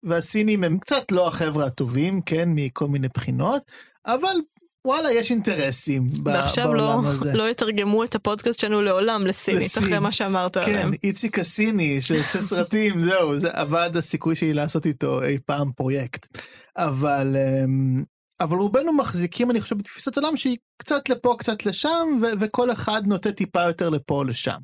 והסינים 0.03 0.63
הם 0.63 0.77
קצת 0.77 1.11
לא 1.11 1.27
החבר'ה 1.27 1.65
הטובים, 1.65 2.21
כן, 2.21 2.49
מכל 2.55 2.87
מיני 2.87 3.07
בחינות, 3.13 3.61
אבל 4.05 4.35
וואלה, 4.85 5.11
יש 5.11 5.31
אינטרסים 5.31 6.07
ועכשיו 6.25 6.73
לא, 6.73 6.85
בעולם 6.85 7.05
הזה. 7.05 7.33
לא 7.33 7.49
יתרגמו 7.49 8.03
את 8.03 8.15
הפודקאסט 8.15 8.59
שלנו 8.59 8.81
לעולם 8.81 9.27
לסינית, 9.27 9.61
לסין. 9.61 9.83
אחרי 9.83 9.99
מה 9.99 10.11
שאמרת 10.11 10.57
כן, 10.57 10.61
עליהם. 10.61 10.91
איציק 11.03 11.39
הסיני 11.39 12.01
שעושה 12.01 12.41
סרטים, 12.41 13.03
זהו, 13.05 13.39
זה 13.39 13.49
אבד 13.51 13.91
הסיכוי 13.97 14.35
שלי 14.35 14.53
לעשות 14.53 14.85
איתו 14.85 15.23
אי 15.23 15.37
פעם 15.45 15.71
פרויקט. 15.71 16.37
אבל, 16.77 17.35
אמ, 17.35 18.03
אבל 18.41 18.57
רובנו 18.57 18.93
מחזיקים, 18.93 19.51
אני 19.51 19.61
חושב, 19.61 19.77
בתפיסת 19.77 20.17
עולם 20.17 20.37
שהיא 20.37 20.57
קצת 20.77 21.09
לפה, 21.09 21.35
קצת 21.39 21.65
לשם, 21.65 22.07
ו- 22.21 22.39
וכל 22.39 22.71
אחד 22.71 23.07
נוטה 23.07 23.31
טיפה 23.31 23.61
יותר 23.61 23.89
לפה 23.89 24.13
או 24.15 24.23
לשם. 24.23 24.57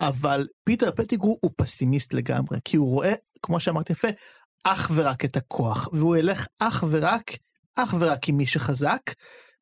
אבל 0.00 0.46
פיטר 0.64 0.90
פטיגרו 0.96 1.38
הוא 1.40 1.50
פסימיסט 1.56 2.14
לגמרי, 2.14 2.58
כי 2.64 2.76
הוא 2.76 2.88
רואה, 2.88 3.12
כמו 3.42 3.60
שאמרת 3.60 3.90
יפה, 3.90 4.08
אך 4.64 4.90
ורק 4.94 5.24
את 5.24 5.36
הכוח, 5.36 5.88
והוא 5.92 6.16
ילך 6.16 6.46
אך 6.60 6.84
ורק, 6.90 7.30
אך 7.76 7.94
ורק 7.98 8.28
עם 8.28 8.36
מי 8.36 8.46
שחזק. 8.46 9.00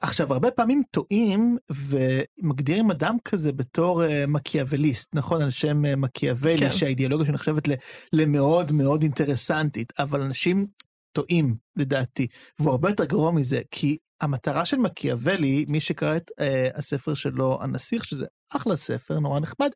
עכשיו, 0.04 0.32
הרבה 0.32 0.50
פעמים 0.50 0.82
טועים 0.90 1.56
ומגדירים 1.70 2.90
אדם 2.90 3.16
כזה 3.24 3.52
בתור 3.52 4.02
uh, 4.04 4.06
מקיאווליסט, 4.28 5.14
נכון? 5.14 5.42
על 5.42 5.50
שם 5.50 5.84
uh, 5.84 5.96
מקיאוולי, 5.96 6.58
כן. 6.58 6.70
שהאידיאולוגיה 6.70 7.26
שנחשבת 7.26 7.68
ל- 7.68 7.74
למאוד 8.12 8.72
מאוד 8.72 9.02
אינטרסנטית, 9.02 9.92
אבל 9.98 10.20
אנשים 10.20 10.66
טועים, 11.12 11.54
לדעתי. 11.76 12.26
והוא 12.58 12.70
הרבה 12.70 12.88
יותר 12.88 13.04
גרוע 13.04 13.32
מזה, 13.32 13.60
כי 13.70 13.96
המטרה 14.20 14.64
של 14.64 14.76
מקיאוולי, 14.76 15.64
מי 15.68 15.80
שקרא 15.80 16.16
את 16.16 16.30
uh, 16.30 16.78
הספר 16.78 17.14
שלו, 17.14 17.58
הנסיך, 17.62 18.04
שזה 18.04 18.26
אחלה 18.56 18.76
ספר, 18.76 19.18
נורא 19.18 19.40
נחמד, 19.40 19.70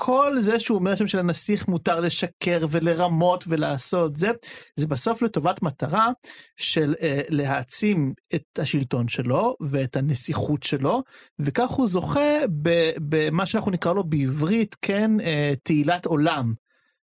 כל 0.00 0.36
זה 0.40 0.60
שהוא 0.60 0.78
אומר 0.78 0.96
שם 0.96 1.08
של 1.08 1.18
הנסיך 1.18 1.68
מותר 1.68 2.00
לשקר 2.00 2.66
ולרמות 2.70 3.44
ולעשות 3.48 4.16
זה, 4.16 4.30
זה 4.76 4.86
בסוף 4.86 5.22
לטובת 5.22 5.62
מטרה 5.62 6.08
של 6.56 6.94
אה, 7.02 7.20
להעצים 7.28 8.12
את 8.34 8.58
השלטון 8.58 9.08
שלו 9.08 9.56
ואת 9.60 9.96
הנסיכות 9.96 10.62
שלו, 10.62 11.02
וכך 11.38 11.70
הוא 11.70 11.86
זוכה 11.86 12.38
במה 12.98 13.46
שאנחנו 13.46 13.70
נקרא 13.70 13.92
לו 13.92 14.04
בעברית, 14.04 14.76
כן, 14.82 15.20
אה, 15.20 15.52
תהילת 15.62 16.06
עולם. 16.06 16.52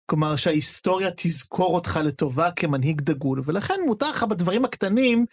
כלומר 0.06 0.36
שההיסטוריה 0.36 1.10
תזכור 1.16 1.74
אותך 1.74 2.00
לטובה 2.04 2.50
כמנהיג 2.50 3.00
דגול, 3.00 3.42
ולכן 3.44 3.74
מותר 3.86 4.10
לך 4.10 4.22
בדברים 4.22 4.64
הקטנים 4.64 5.26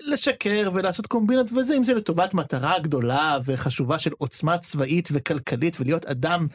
לשקר 0.00 0.70
ולעשות 0.74 1.06
קומבינות 1.06 1.52
וזה, 1.52 1.76
אם 1.76 1.84
זה 1.84 1.94
לטובת 1.94 2.34
מטרה 2.34 2.78
גדולה 2.78 3.38
וחשובה 3.44 3.98
של 3.98 4.10
עוצמה 4.18 4.58
צבאית 4.58 5.08
וכלכלית 5.12 5.80
ולהיות 5.80 6.06
אדם 6.06 6.46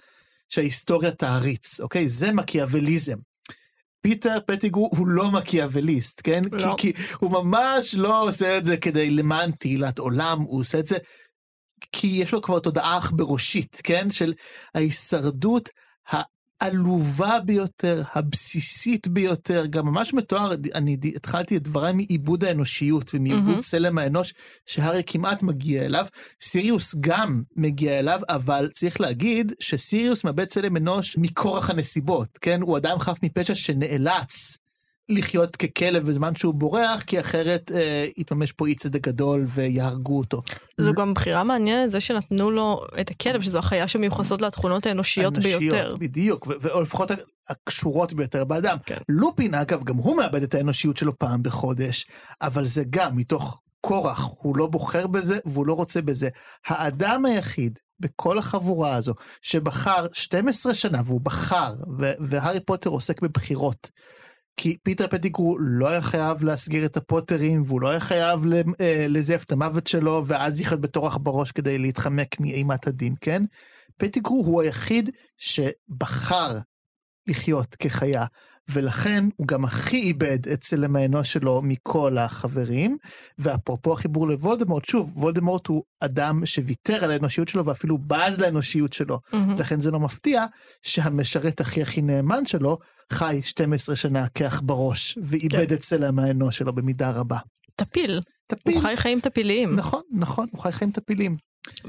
שההיסטוריה 0.53 1.11
תעריץ, 1.11 1.79
אוקיי? 1.79 2.09
זה 2.09 2.31
מקיאווליזם. 2.31 3.17
פיטר 4.01 4.37
פטיגרו 4.47 4.89
הוא 4.97 5.07
לא 5.07 5.31
מקיאווליסט, 5.31 6.21
כן? 6.23 6.41
לא. 6.51 6.75
כי, 6.77 6.93
כי 6.93 7.03
הוא 7.19 7.31
ממש 7.31 7.95
לא 7.95 8.23
עושה 8.23 8.57
את 8.57 8.63
זה 8.63 8.77
כדי 8.77 9.09
למען 9.09 9.51
תהילת 9.51 9.99
עולם, 9.99 10.39
הוא 10.39 10.59
עושה 10.59 10.79
את 10.79 10.87
זה 10.87 10.97
כי 11.91 12.07
יש 12.07 12.33
לו 12.33 12.41
כבר 12.41 12.59
תודעה 12.59 12.97
עכברושית, 12.97 13.81
כן? 13.83 14.11
של 14.11 14.33
ההישרדות 14.75 15.69
העלובה 16.63 17.39
ביותר, 17.45 18.03
הבסיסית 18.13 19.07
ביותר, 19.07 19.65
גם 19.65 19.85
ממש 19.85 20.13
מתואר, 20.13 20.51
אני 20.75 20.97
התחלתי 21.15 21.57
את 21.57 21.63
דבריי 21.63 21.93
מעיבוד 21.93 22.43
האנושיות 22.43 23.11
ומעיבוד. 23.13 23.59
צלם 23.59 23.97
האנוש, 23.97 24.33
שהארי 24.65 25.01
כמעט 25.05 25.43
מגיע 25.43 25.85
אליו, 25.85 26.05
סיריוס 26.41 26.95
גם 26.99 27.43
מגיע 27.55 27.99
אליו, 27.99 28.19
אבל 28.29 28.69
צריך 28.73 29.01
להגיד 29.01 29.51
שסיריוס 29.59 30.23
מאבד 30.23 30.45
צלם 30.45 30.77
אנוש 30.77 31.17
מכורח 31.17 31.69
הנסיבות, 31.69 32.37
כן? 32.41 32.61
הוא 32.61 32.77
אדם 32.77 32.99
חף 32.99 33.19
מפשע 33.23 33.55
שנאלץ. 33.55 34.62
לחיות 35.09 35.55
ככלב 35.55 36.07
בזמן 36.07 36.35
שהוא 36.35 36.53
בורח, 36.53 37.03
כי 37.03 37.19
אחרת 37.19 37.71
אה, 37.75 38.05
יתממש 38.17 38.51
פה 38.51 38.67
אי 38.67 38.75
צדק 38.75 39.07
גדול 39.07 39.43
ויהרגו 39.47 40.17
אותו. 40.17 40.41
זו 40.77 40.93
גם 40.93 41.13
בחירה 41.13 41.43
מעניינת, 41.43 41.91
זה 41.91 42.01
שנתנו 42.01 42.51
לו 42.51 42.81
את 43.01 43.09
הכלב, 43.09 43.41
שזו 43.41 43.59
החיה 43.59 43.87
שמיוחסות 43.87 44.41
לתכונות 44.41 44.85
האנושיות 44.85 45.37
ביותר. 45.37 45.95
בדיוק, 45.99 46.47
או 46.71 46.81
לפחות 46.81 47.11
הקשורות 47.49 48.13
ביותר 48.13 48.45
באדם. 48.45 48.77
כן. 48.85 48.97
לופין, 49.09 49.53
אגב, 49.53 49.83
גם 49.83 49.95
הוא 49.95 50.17
מאבד 50.17 50.43
את 50.43 50.53
האנושיות 50.53 50.97
שלו 50.97 51.19
פעם 51.19 51.43
בחודש, 51.43 52.05
אבל 52.41 52.65
זה 52.65 52.83
גם 52.89 53.17
מתוך 53.17 53.61
כורח, 53.81 54.29
הוא 54.37 54.57
לא 54.57 54.67
בוחר 54.67 55.07
בזה 55.07 55.37
והוא 55.45 55.67
לא 55.67 55.73
רוצה 55.73 56.01
בזה. 56.01 56.29
האדם 56.67 57.25
היחיד 57.25 57.79
בכל 57.99 58.37
החבורה 58.37 58.95
הזו 58.95 59.13
שבחר 59.41 60.05
12 60.13 60.73
שנה, 60.73 61.01
והוא 61.05 61.21
בחר, 61.21 61.73
והארי 62.19 62.59
פוטר 62.59 62.89
עוסק 62.89 63.21
בבחירות. 63.21 63.89
כי 64.57 64.77
פיטר 64.83 65.07
פטיגרו 65.07 65.57
לא 65.59 65.89
היה 65.89 66.01
חייב 66.01 66.43
להסגיר 66.43 66.85
את 66.85 66.97
הפוטרים, 66.97 67.63
והוא 67.65 67.81
לא 67.81 67.89
היה 67.89 67.99
חייב 67.99 68.39
אה, 68.81 69.05
לזייף 69.09 69.43
את 69.43 69.51
המוות 69.51 69.87
שלו, 69.87 70.23
ואז 70.25 70.61
לחיות 70.61 70.77
בתור 70.77 71.07
עכברוש 71.07 71.51
כדי 71.51 71.77
להתחמק 71.77 72.39
מאימת 72.39 72.87
הדין, 72.87 73.15
כן? 73.21 73.43
פטיגרו 73.97 74.45
הוא 74.45 74.61
היחיד 74.61 75.09
שבחר 75.37 76.57
לחיות 77.27 77.75
כחיה, 77.75 78.25
ולכן 78.69 79.23
הוא 79.37 79.47
גם 79.47 79.65
הכי 79.65 79.97
איבד 79.97 80.47
את 80.47 80.61
צלם 80.61 80.95
האנוש 80.95 81.33
שלו 81.33 81.61
מכל 81.63 82.17
החברים. 82.17 82.97
ואפרופו 83.39 83.93
החיבור 83.93 84.27
לוולדמורט, 84.27 84.85
שוב, 84.85 85.17
וולדמורט 85.17 85.67
הוא 85.67 85.83
אדם 85.99 86.45
שוויתר 86.45 87.03
על 87.03 87.11
האנושיות 87.11 87.47
שלו 87.47 87.65
ואפילו 87.65 87.97
בז 87.97 88.39
לאנושיות 88.39 88.93
שלו. 88.93 89.19
מהמם. 89.33 89.57
לכן 89.59 89.81
זה 89.81 89.91
לא 89.91 89.99
מפתיע 89.99 90.45
שהמשרת 90.83 91.61
הכי 91.61 91.81
הכי 91.81 92.01
נאמן 92.01 92.45
שלו 92.45 92.77
חי 93.11 93.39
12 93.43 93.95
שנה 93.95 94.25
כעכברוש, 94.35 95.17
ואיבד 95.23 95.67
כן. 95.69 95.73
את 95.75 95.79
צלם 95.79 96.19
האנוש 96.19 96.57
שלו 96.57 96.73
במידה 96.75 97.11
רבה. 97.11 97.37
טפיל, 97.75 98.21
טפיל. 98.47 98.73
הוא 98.75 98.81
חי 98.81 98.97
חיים 98.97 99.19
טפיליים, 99.19 99.75
נכון, 99.75 100.01
נכון, 100.11 100.47
הוא 100.51 100.61
חי 100.61 100.71
חיים 100.71 100.91
טפילים. 100.91 101.37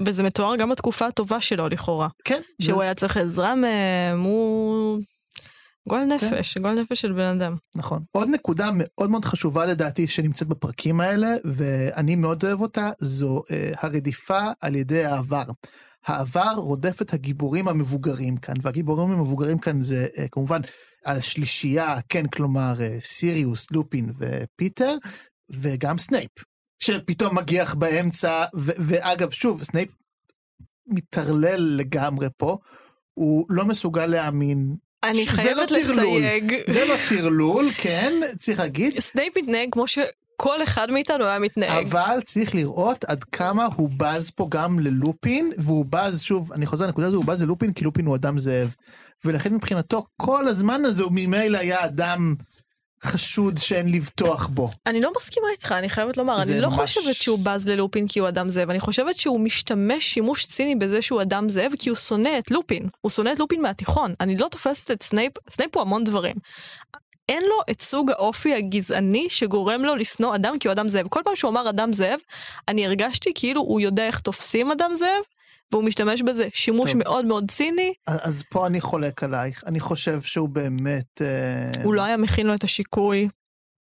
וזה 0.07 0.23
מתואר 0.23 0.57
גם 0.57 0.71
בתקופה 0.71 1.07
הטובה 1.07 1.41
שלו 1.41 1.69
לכאורה, 1.69 2.09
כן. 2.25 2.41
שהוא 2.63 2.77
זה- 2.77 2.83
היה 2.83 2.95
צריך 2.95 3.17
עזרה 3.17 3.55
מהם, 3.55 4.21
הוא 4.21 4.99
גועל 5.89 6.05
נפש, 6.05 6.59
גועל 6.59 6.81
נפש 6.81 7.01
של 7.01 7.13
בן 7.13 7.41
אדם. 7.41 7.57
נכון. 7.77 8.03
עוד 8.13 8.29
נקודה 8.29 8.71
מאוד 8.75 9.11
מאוד 9.11 9.25
חשובה 9.25 9.67
לדעתי 9.67 10.09
שנמצאת 10.09 10.49
בפרקים 10.49 11.01
האלה, 11.01 11.35
ואני 11.45 12.17
מאוד 12.17 12.45
אוהב 12.45 12.61
אותה, 12.61 12.91
זו 13.01 13.43
אה, 13.51 13.73
הרדיפה 13.81 14.41
על 14.61 14.77
ידי 14.77 15.05
העבר. 15.05 15.45
העבר 16.07 16.53
רודף 16.57 17.03
את 17.03 17.15
הגיבורים 17.15 17.69
המבוגרים 17.69 18.37
כאן, 18.37 18.55
והגיבורים 18.63 19.13
המבוגרים 19.13 19.59
כאן 19.59 19.81
זה 19.81 20.07
אה, 20.19 20.29
כמובן 20.29 20.61
השלישייה, 21.05 21.97
כן, 22.09 22.27
כלומר 22.27 22.75
אה, 22.81 22.97
סיריוס, 23.01 23.71
לופין 23.71 24.13
ופיטר, 24.19 24.97
וגם 25.51 25.99
סנייפ, 25.99 26.31
שפתאום 26.79 27.37
מגיח 27.37 27.75
באמצע, 27.75 28.45
ו- 28.57 28.73
ואגב, 28.79 29.31
שוב, 29.31 29.63
סנייפ 29.63 29.95
מטרלל 30.87 31.77
לגמרי 31.77 32.29
פה, 32.37 32.59
הוא 33.15 33.47
לא 33.49 33.65
מסוגל 33.65 34.07
להאמין. 34.07 34.77
אני 35.11 35.27
חייבת 35.27 35.71
לא. 35.71 35.79
לסייג, 35.79 36.55
זה 36.67 36.85
לא 36.85 36.95
טרלול, 37.09 37.71
כן, 37.77 38.13
צריך 38.39 38.59
להגיד, 38.59 38.99
סנייפ 38.99 39.39
מתנהג 39.39 39.69
כמו 39.73 39.87
שכל 39.87 40.63
אחד 40.63 40.91
מאיתנו 40.91 41.25
היה 41.25 41.39
מתנהג. 41.39 41.87
אבל 41.87 42.21
צריך 42.25 42.55
לראות 42.55 43.05
עד 43.05 43.25
כמה 43.25 43.69
הוא 43.77 43.91
בז 43.97 44.31
פה 44.31 44.47
גם 44.51 44.79
ללופין, 44.79 45.53
והוא 45.59 45.87
בז, 45.91 46.21
שוב, 46.23 46.53
אני 46.53 46.67
חוזר 46.67 46.87
לנקודה 46.87 47.07
הזו, 47.07 47.17
הוא 47.17 47.25
בז 47.25 47.43
ללופין 47.43 47.73
כי 47.73 47.85
לופין 47.85 48.07
הוא 48.07 48.17
אדם 48.17 48.39
זאב. 48.39 48.75
ולכן 49.25 49.55
מבחינתו, 49.55 50.07
כל 50.17 50.49
הזמן 50.49 50.85
הזה 50.85 51.03
הוא 51.03 51.13
ממילא 51.15 51.59
היה 51.59 51.85
אדם 51.85 52.35
חשוד 53.05 53.59
שאין 53.59 53.93
לבטוח 53.93 54.47
בו. 54.47 54.69
אני 54.87 55.01
לא 55.01 55.13
מסכימה 55.17 55.47
איתך, 55.53 55.73
אני 55.73 55.89
חייבת 55.89 56.17
לומר, 56.17 56.43
אני 56.43 56.61
לא 56.61 56.71
ממש- 56.71 56.99
חושבת 56.99 57.15
שהוא 57.17 57.39
בז 57.43 57.69
ללופין 57.69 58.09
כי 58.09 58.19
הוא 58.19 58.29
אדם 58.29 58.51
זאב, 58.51 58.71
אני 58.71 58.81
חושבת 58.81 59.19
שהוא 59.19 59.41
משתמש 59.41 60.05
שימוש 60.15 60.47
ציני 60.47 60.75
בזה 60.75 61.03
שהוא 61.03 61.23
אדם 61.23 61.49
זאב 61.49 61.73
כי 61.79 61.89
הוא 61.89 61.97
שונא 61.97 62.39
את 62.39 62.51
לופין. 62.51 62.89
הוא 63.01 63.11
שונא 63.11 63.31
את 63.33 63.39
לופין 63.39 63.63
מהתיכון. 63.63 64.15
אני 64.21 64.37
לא 64.37 64.49
תופסת 64.51 64.91
את 64.91 65.03
סנייפ, 65.03 65.33
סנייפ 65.51 65.77
הוא 65.77 65.83
המון 65.83 66.05
דברים. 66.05 66.35
אין 67.29 67.43
לו 67.43 67.57
את 67.71 67.83
סוג 67.83 68.11
האופי 68.11 68.55
הגזעני 68.55 69.27
שגורם 69.31 69.85
לו 69.85 69.95
לשנוא 69.95 70.35
אדם 70.35 70.53
כי 70.61 70.69
הוא 70.69 70.73
אדם 70.73 70.89
זאב. 70.89 71.09
כל 71.09 71.21
פעם 71.25 71.37
שהוא 71.37 71.51
אמר 71.51 71.71
אדם 71.71 71.93
זאב, 71.93 72.19
אני 72.69 72.87
הרגשתי 72.87 73.33
כאילו 73.35 73.61
הוא 73.61 73.81
יודע 73.81 74.07
איך 74.07 74.21
תופסים 74.21 74.71
אדם 74.71 74.91
זאב, 74.99 75.23
והוא 75.75 75.85
משתמש 75.85 76.23
בזה 76.23 76.49
שימוש 76.55 76.91
טוב. 76.93 76.99
מאוד 76.99 77.25
מאוד 77.25 77.51
ציני, 77.51 77.93
אז 78.07 78.43
פה 78.49 78.67
אני 78.67 78.81
חולק 78.81 79.23
עלייך, 79.23 79.65
אני 79.67 79.81
חושב 79.81 80.23
שהוא 80.23 80.49
באמת... 80.49 81.23
אה, 81.23 81.83
הוא 81.83 81.95
לא 81.95 82.03
היה 82.03 82.17
מכין 82.17 82.47
לו 82.47 82.55
את 82.55 82.65
השיקוי. 82.65 83.29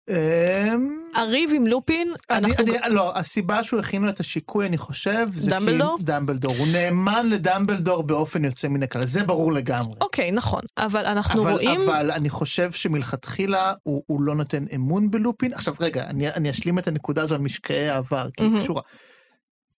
אמ, 0.09 0.89
הריב 1.15 1.49
עם 1.55 1.67
לופין, 1.67 2.13
אני, 2.29 2.47
אנחנו... 2.47 2.63
אני, 2.63 2.95
לא, 2.95 3.17
הסיבה 3.17 3.63
שהוא 3.63 3.79
הכין 3.79 4.01
לו 4.01 4.09
את 4.09 4.19
השיקוי, 4.19 4.65
אני 4.65 4.77
חושב, 4.77 5.27
זה 5.33 5.51
דמבלדור? 5.51 5.97
כי 5.97 6.03
דמבלדור. 6.03 6.55
הוא 6.57 6.67
נאמן 6.67 7.29
לדמבלדור 7.29 8.03
באופן 8.03 8.45
יוצא 8.45 8.67
מן 8.67 8.83
הכלל, 8.83 9.05
זה 9.05 9.23
ברור 9.23 9.53
לגמרי. 9.53 9.95
אוקיי, 10.01 10.31
נכון, 10.31 10.61
אבל 10.77 11.05
אנחנו 11.05 11.43
אבל, 11.43 11.51
רואים... 11.51 11.81
אבל 11.81 12.11
אני 12.11 12.29
חושב 12.29 12.71
שמלכתחילה 12.71 13.73
הוא, 13.83 14.03
הוא 14.07 14.21
לא 14.21 14.35
נותן 14.35 14.63
אמון 14.75 15.11
בלופין. 15.11 15.53
עכשיו 15.53 15.73
רגע, 15.79 16.03
אני, 16.03 16.29
אני 16.29 16.49
אשלים 16.49 16.79
את 16.79 16.87
הנקודה 16.87 17.21
הזו 17.21 17.35
על 17.35 17.41
משקעי 17.41 17.89
העבר, 17.89 18.29
כי 18.37 18.43
היא. 18.43 18.61
קשורה. 18.63 18.81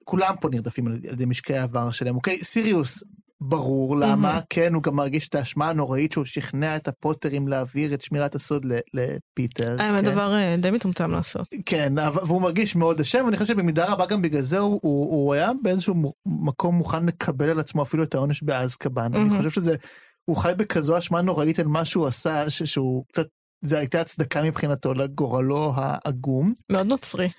כולם 0.07 0.35
פה 0.41 0.49
נרדפים 0.49 0.87
על 0.87 0.99
ידי 1.03 1.25
משקעי 1.25 1.57
העבר 1.57 1.91
שלהם, 1.91 2.15
אוקיי? 2.15 2.43
סיריוס, 2.43 3.03
ברור 3.41 3.97
למה, 3.97 4.15
מהמם. 4.15 4.39
כן, 4.49 4.73
הוא 4.73 4.83
גם 4.83 4.95
מרגיש 4.95 5.29
את 5.29 5.35
האשמה 5.35 5.69
הנוראית 5.69 6.11
שהוא 6.11 6.25
שכנע 6.25 6.75
את 6.75 6.87
הפוטרים 6.87 7.47
להעביר 7.47 7.93
את 7.93 8.01
שמירת 8.01 8.35
הסוד 8.35 8.65
לפיטר. 8.93 9.75
האמת 9.79 10.05
כן? 10.05 10.11
דבר 10.11 10.33
אה, 10.33 10.55
די 10.57 10.71
מטומטם 10.71 11.11
לעשות. 11.11 11.47
כן, 11.65 11.93
והוא 12.13 12.41
מרגיש 12.41 12.75
מאוד 12.75 12.99
אשם, 12.99 13.21
ואני 13.25 13.37
חושב 13.37 13.53
שבמידה 13.53 13.85
רבה 13.85 14.05
גם 14.05 14.21
בגלל 14.21 14.41
זה 14.41 14.59
הוא, 14.59 14.79
הוא, 14.83 15.11
הוא 15.11 15.33
היה 15.33 15.51
באיזשהו 15.63 16.13
מקום 16.25 16.75
מוכן 16.75 17.05
לקבל 17.05 17.49
על 17.49 17.59
עצמו 17.59 17.81
אפילו 17.83 18.03
את 18.03 18.15
העונש 18.15 18.43
באזקבאן. 18.43 19.13
אני 19.13 19.23
מהמם. 19.23 19.37
חושב 19.37 19.49
שזה, 19.49 19.75
הוא 20.25 20.37
חי 20.37 20.53
בכזו 20.57 20.97
אשמה 20.97 21.21
נוראית 21.21 21.59
על 21.59 21.67
מה 21.67 21.85
שהוא 21.85 22.07
עשה, 22.07 22.49
ש- 22.49 22.63
שהוא 22.63 23.03
קצת, 23.11 23.25
זה 23.61 23.77
הייתה 23.77 24.01
הצדקה 24.01 24.43
מבחינתו 24.43 24.93
לגורלו 24.93 25.73
העגום. 25.75 26.53
מאוד 26.71 26.87
נוצרי. 26.87 27.29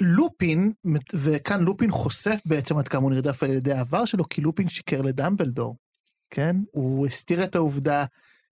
לופין, 0.00 0.72
וכאן 1.14 1.60
לופין 1.60 1.90
חושף 1.90 2.40
בעצם 2.44 2.78
עד 2.78 2.88
כמה 2.88 3.02
הוא 3.02 3.10
נרדף 3.10 3.42
על 3.42 3.50
ידי 3.50 3.72
העבר 3.72 4.04
שלו, 4.04 4.28
כי 4.28 4.40
לופין 4.40 4.68
שיקר 4.68 5.02
לדמבלדור, 5.02 5.76
כן? 6.30 6.56
הוא 6.72 7.06
הסתיר 7.06 7.44
את 7.44 7.54
העובדה 7.54 8.04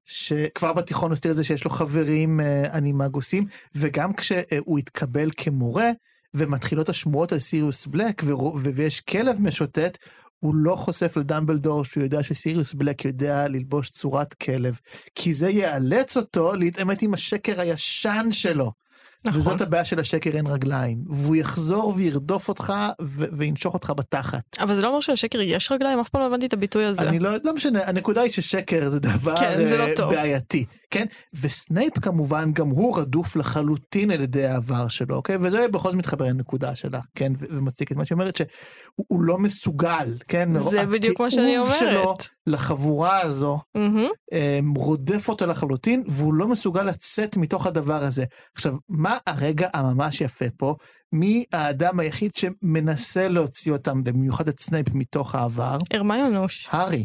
שכבר 0.04 0.72
בתיכון 0.72 1.11
הוא 1.11 1.14
הסתיר 1.14 1.30
את 1.30 1.37
זה 1.37 1.44
שיש 1.44 1.64
לו 1.64 1.70
חברים 1.70 2.40
אה, 2.40 2.78
אנימגוסים, 2.78 3.46
וגם 3.74 4.12
כשהוא 4.12 4.78
התקבל 4.78 5.28
כמורה, 5.37 5.90
ומתחילות 6.35 6.88
השמועות 6.88 7.33
על 7.33 7.38
סיריוס 7.38 7.87
בלק, 7.87 8.22
ויש 8.62 9.00
כלב 9.00 9.37
משוטט, 9.40 9.98
הוא 10.38 10.54
לא 10.54 10.76
חושף 10.76 11.16
לדמבלדור 11.16 11.85
שהוא 11.85 12.02
יודע 12.02 12.22
שסיריוס 12.22 12.74
בלק 12.74 13.04
יודע 13.04 13.48
ללבוש 13.48 13.90
צורת 13.90 14.35
כלב, 14.35 14.78
כי 15.14 15.35
זה 15.35 15.50
יאלץ 15.50 16.16
אותו 16.16 16.54
להתעמת 16.54 17.02
עם 17.02 17.14
השקר 17.14 17.61
הישן 17.61 18.28
שלו. 18.30 18.72
נכון. 19.27 19.39
וזאת 19.41 19.61
הבעיה 19.61 19.85
של 19.85 19.99
השקר 20.01 20.31
אין 20.31 20.47
רגליים. 20.47 20.99
והוא 21.09 21.37
יחזור 21.37 21.93
וירדוף 21.97 22.49
אותך 22.49 22.73
ו- 23.03 23.25
וינשוך 23.33 23.75
אותך 23.75 23.93
בתחת. 23.97 24.41
אבל 24.61 24.75
זה 24.75 24.83
לא 24.83 24.89
אומר 24.89 25.01
שלשקר 25.01 25.41
יש 25.41 25.73
רגליים, 25.73 25.99
אף 25.99 26.09
פעם 26.09 26.21
לא 26.21 26.27
הבנתי 26.27 26.47
את 26.47 26.53
הביטוי 26.53 26.85
הזה. 26.85 27.09
אני 27.09 27.19
לא, 27.19 27.31
לא 27.45 27.55
משנה, 27.55 27.81
הנקודה 27.87 28.21
היא 28.21 28.31
ששקר 28.31 28.91
זה 28.91 29.01
דבר 29.01 29.37
כן, 29.37 29.67
זה 29.67 29.77
לא 29.77 29.85
אה, 29.87 29.97
טוב. 29.97 30.11
בעייתי, 30.15 30.65
כן? 30.94 31.07
וסנייפ 31.35 31.98
כמובן, 31.98 32.52
גם 32.52 32.68
הוא 32.68 32.98
רדוף 32.98 33.37
לחלוטין 33.37 34.11
על 34.11 34.20
ידי 34.20 34.46
העבר 34.46 34.88
שלו, 34.88 35.16
אוקיי? 35.16 35.37
וזה 35.40 35.68
בכל 35.68 35.88
זאת 35.88 35.98
מתחבר 35.98 36.24
לנקודה 36.24 36.74
שלך, 36.74 37.04
כן? 37.14 37.33
ומציג 37.40 37.88
את 37.90 37.96
מה 37.96 38.04
שהיא 38.04 38.16
אומרת, 38.16 38.37
שהוא 38.37 38.46
הוא 39.09 39.22
לא 39.22 39.38
מסוגל, 39.38 40.14
כן? 40.28 40.59
זה 40.70 40.87
בדיוק 40.87 41.20
מה 41.20 41.30
שאני 41.30 41.46
התיעוב 41.46 41.72
שלו 41.78 42.00
אומרת. 42.00 42.28
לחבורה 42.46 43.20
הזו. 43.20 43.61
אה, 44.33 44.59
רודף 44.76 45.28
אותו 45.28 45.46
לחלוטין, 45.46 46.04
והוא 46.09 46.35
לא 46.35 46.48
מסוגל 46.48 46.83
לצאת 46.83 47.37
מתוך 47.37 47.66
הדבר 47.66 48.02
הזה. 48.02 48.24
עכשיו, 48.54 48.76
מה 48.88 49.18
הרגע 49.26 49.68
הממש 49.74 50.20
יפה 50.20 50.46
פה? 50.57 50.74
מי 51.12 51.44
האדם 51.52 52.00
היחיד 52.00 52.30
שמנסה 52.37 53.28
להוציא 53.28 53.72
אותם, 53.72 54.04
במיוחד 54.04 54.48
את 54.48 54.61
סנייפ, 54.61 54.87
מתוך 54.94 55.35
העבר? 55.35 55.78
הרמיוני. 55.92 56.68
הארי. 56.70 57.04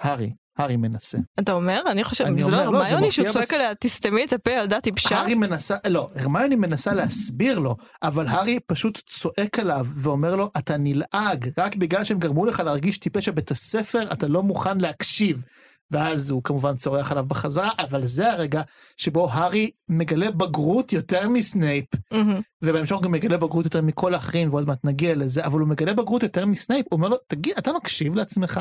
הארי. 0.00 0.30
הארי 0.58 0.76
מנסה. 0.76 1.18
אתה 1.38 1.52
אומר? 1.52 1.82
אני 1.90 2.04
חושבת, 2.04 2.26
אני 2.26 2.44
זה 2.44 2.50
לא 2.50 2.56
אומר, 2.56 2.70
לא, 2.70 2.84
הרמיוני 2.84 3.10
שהוא 3.10 3.28
צועק 3.28 3.52
עליה, 3.52 3.74
תסתמי 3.80 4.24
את 4.24 4.32
הפה, 4.32 4.50
ילדה 4.50 4.80
טיפשה? 4.80 5.16
הארי 5.18 5.34
מנסה, 5.34 5.76
לא, 5.86 6.10
הרמיוני 6.16 6.56
מנסה 6.56 6.94
להסביר 6.94 7.58
לו, 7.58 7.76
אבל 8.02 8.26
הארי 8.26 8.58
פשוט 8.66 9.02
צועק 9.06 9.58
עליו 9.58 9.86
ואומר 9.94 10.36
לו, 10.36 10.50
אתה 10.58 10.76
נלעג, 10.76 11.50
רק 11.58 11.76
בגלל 11.76 12.04
שהם 12.04 12.18
גרמו 12.18 12.46
לך 12.46 12.60
להרגיש 12.60 12.98
טיפש 12.98 13.28
בבית 13.28 13.50
הספר, 13.50 14.12
אתה 14.12 14.28
לא 14.28 14.42
מוכן 14.42 14.78
להקשיב. 14.78 15.44
ואז 15.90 16.30
הוא 16.30 16.42
כמובן 16.44 16.76
צורח 16.76 17.12
עליו 17.12 17.24
בחזרה, 17.28 17.70
אבל 17.78 18.06
זה 18.06 18.32
הרגע 18.32 18.62
שבו 18.96 19.30
הארי 19.30 19.70
מגלה 19.88 20.30
בגרות 20.30 20.92
יותר 20.92 21.28
מסנייפ, 21.28 21.84
מהמם. 22.12 22.40
ובהמשך 22.62 22.94
הוא 22.94 23.02
גם 23.02 23.12
מגלה 23.12 23.36
בגרות 23.36 23.64
יותר 23.64 23.82
מכל 23.82 24.14
האחרים, 24.14 24.50
ועוד 24.50 24.66
מעט 24.66 24.84
נגיע 24.84 25.14
לזה, 25.14 25.44
אבל 25.44 25.60
הוא 25.60 25.68
מגלה 25.68 25.94
בגרות 25.94 26.22
יותר 26.22 26.46
מסנייפ, 26.46 26.86
הוא 26.90 26.96
אומר 26.96 27.08
לו, 27.08 27.16
תגיד, 27.28 27.52
אתה 27.58 27.70
מקשיב 27.72 28.14
לעצמך? 28.14 28.60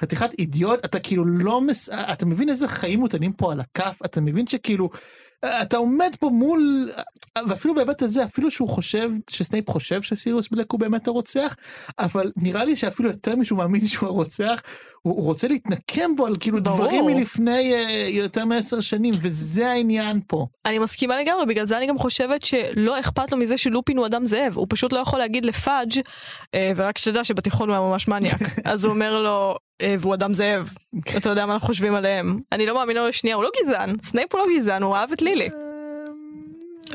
חתיכת 0.00 0.30
אידיוט, 0.38 0.84
אתה 0.84 1.00
כאילו 1.00 1.24
לא, 1.24 1.60
מס... 1.60 1.88
אתה 1.88 2.26
מבין 2.26 2.48
איזה 2.48 2.68
חיים 2.68 3.00
מוטלים 3.00 3.32
פה 3.32 3.52
על 3.52 3.60
הכף, 3.60 3.98
אתה 4.04 4.20
מבין 4.20 4.46
שכאילו, 4.46 4.90
אתה 5.44 5.76
עומד 5.76 6.10
פה 6.20 6.30
מול, 6.30 6.90
ואפילו 7.48 7.74
בהיבט 7.74 8.02
הזה, 8.02 8.24
אפילו 8.24 8.50
שהוא 8.50 8.68
חושב, 8.68 9.10
שסנייפ 9.30 9.70
חושב 9.70 10.02
שסיריוס 10.02 10.48
בלק 10.48 10.72
הוא 10.72 10.80
באמת 10.80 11.08
הרוצח, 11.08 11.56
אבל 11.98 12.32
נראה 12.36 12.64
לי 12.64 12.76
שאפילו 12.76 13.10
יותר 13.10 13.36
משהוא 13.36 13.58
מאמין 13.58 13.86
שהוא 13.86 14.08
הרוצח, 14.08 14.62
הוא, 15.02 15.16
הוא 15.16 15.24
רוצה 15.24 15.48
להתנקם 15.48 16.16
בו 16.16 16.26
על 16.26 16.32
כאילו 16.40 16.62
ברור. 16.62 16.76
דברים 16.76 17.04
מלפני 17.06 17.72
uh, 17.72 18.10
יותר 18.10 18.44
מעשר 18.44 18.80
שנים, 18.80 19.14
וזה 19.20 19.70
העניין 19.70 20.20
פה. 20.26 20.46
אני 20.66 20.78
מסכימה 20.78 21.20
לגמרי, 21.20 21.46
בגלל 21.46 21.66
זה 21.66 21.78
אני 21.78 21.86
גם 21.86 21.98
חושבת 21.98 22.44
שלא 22.44 23.00
אכפת 23.00 23.32
לו 23.32 23.38
מזה 23.38 23.58
שלופין 23.58 23.98
הוא 23.98 24.06
אדם 24.06 24.26
זאב, 24.26 24.52
הוא 24.56 24.66
פשוט 24.70 24.92
לא 24.92 24.98
יכול 24.98 25.18
להגיד 25.18 25.44
לפאג', 25.44 25.92
אה, 26.54 26.72
ורק 26.76 26.98
שתדע 26.98 27.24
שבתיכון 27.24 27.68
הוא 27.68 27.76
היה 27.76 27.88
ממש 27.88 28.08
מניאק, 28.08 28.42
אז 28.64 28.84
הוא 28.84 28.94
אומר 28.94 29.22
לו, 29.22 29.56
אה, 29.82 29.94
והוא 29.98 30.14
אדם 30.14 30.34
זאב, 30.34 30.70
אתה 31.16 31.28
יודע 31.28 31.46
מה 31.46 31.54
אנחנו 31.54 31.66
חושבים 31.66 31.94
עליהם. 31.94 32.40
אני 32.52 32.66
לא 32.66 32.74
מאמינה 32.74 33.00
לו 33.00 33.08
לשנייה, 33.08 33.36
הוא 33.36 33.44
לא 33.44 33.50
גזען, 33.62 33.96
סנייפ 34.02 34.34
הוא 34.34 34.40
לא 34.40 34.58
גזען, 34.58 34.82
הוא 34.82 34.96
אהב 34.96 35.12
את 35.12 35.22
לילי. 35.28 35.48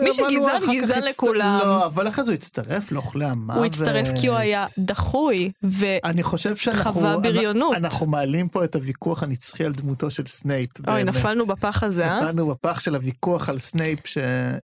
מי 0.01 0.09
אבל 0.21 0.35
הוא 0.35 0.49
שגזען, 0.59 0.81
גזען 0.81 1.03
לכולם. 1.03 1.59
לא, 1.63 1.85
אבל 1.85 2.07
אחרי 2.07 2.23
זה 2.23 2.31
הוא 2.31 2.35
הצטרף 2.35 2.91
לאוכלי 2.91 3.25
המוות. 3.25 3.57
הוא 3.57 3.65
הצטרף 3.65 4.07
כי 4.21 4.27
הוא 4.27 4.37
היה 4.37 4.65
דחוי, 4.77 5.51
ו... 5.63 5.85
אני 6.03 6.23
חושב 6.23 6.55
שאנחנו... 6.55 6.93
חווה 6.93 7.17
בריונות. 7.17 7.75
אנחנו 7.75 8.05
מעלים 8.05 8.47
פה 8.47 8.63
את 8.63 8.75
הוויכוח 8.75 9.23
הנצחי 9.23 9.65
על 9.65 9.71
דמותו 9.71 10.11
של 10.11 10.25
סנייפ. 10.25 10.69
אוי. 10.87 11.03
נפלנו 11.03 11.45
בפח 11.45 11.83
הזה, 11.83 12.05
אה? 12.05 12.17
נפלנו 12.17 12.47
בפח 12.47 12.79
של 12.79 12.95
הוויכוח 12.95 13.49
על 13.49 13.59
סנייפ, 13.59 14.07
ש... 14.07 14.17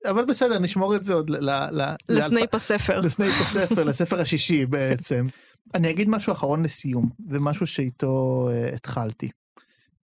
אבל 0.05 0.25
בסדר, 0.25 0.59
נשמור 0.59 0.95
את 0.95 1.05
זה 1.05 1.13
עוד 1.13 1.29
ל... 1.29 1.49
לסנייפ 2.09 2.55
הספר. 2.55 2.99
לסנייפ 2.99 3.41
הספר, 3.41 3.83
לספר 3.89 4.21
השישי 4.21 4.65
בעצם. 4.65 5.27
אני 5.73 5.89
אגיד 5.89 6.09
משהו 6.09 6.33
אחרון 6.33 6.63
לסיום, 6.63 7.09
ומשהו 7.29 7.67
שאיתו 7.67 8.47
uh, 8.49 8.75
התחלתי. 8.75 9.29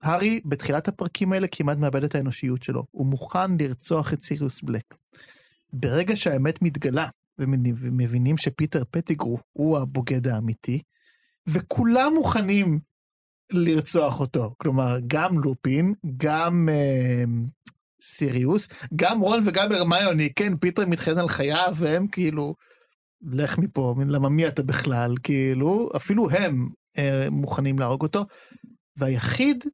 הארי 0.02 0.40
בתחילת 0.44 0.88
הפרקים 0.88 1.32
האלה 1.32 1.46
כמעט 1.48 1.78
מאבד 1.78 2.04
את 2.04 2.14
האנושיות 2.14 2.62
שלו. 2.62 2.84
הוא 2.90 3.06
מוכן 3.06 3.56
לרצוח 3.58 4.12
את 4.12 4.22
סיריוס 4.22 4.62
בלק. 4.62 4.94
ברגע 5.72 6.16
שהאמת 6.16 6.62
מתגלה, 6.62 7.08
ומבינים 7.38 8.38
שפיטר 8.38 8.82
פטיגרו 8.90 9.38
הוא 9.52 9.78
הבוגד 9.78 10.26
האמיתי, 10.26 10.82
וכולם 11.48 12.12
מוכנים 12.14 12.80
לרצוח 13.52 14.20
אותו. 14.20 14.54
כלומר, 14.58 14.96
גם 15.06 15.38
לופין, 15.38 15.94
גם 16.16 16.68
אה, 16.72 17.24
סיריוס, 18.02 18.68
גם 18.96 19.20
רון 19.20 19.40
וגם 19.46 19.72
הרמיוני, 19.72 20.32
כן, 20.36 20.56
פיטר 20.56 20.86
מתחנן 20.86 21.18
על 21.18 21.28
חייו, 21.28 21.74
והם 21.76 22.06
כאילו, 22.06 22.54
לך 23.22 23.58
מפה, 23.58 23.94
למה 24.08 24.28
מי 24.28 24.48
אתה 24.48 24.62
בכלל, 24.62 25.14
כאילו, 25.22 25.90
אפילו 25.96 26.30
הם 26.30 26.68
אה, 26.98 27.26
מוכנים 27.30 27.78
להרוג 27.78 28.02
אותו, 28.02 28.26
והיחיד 28.96 29.64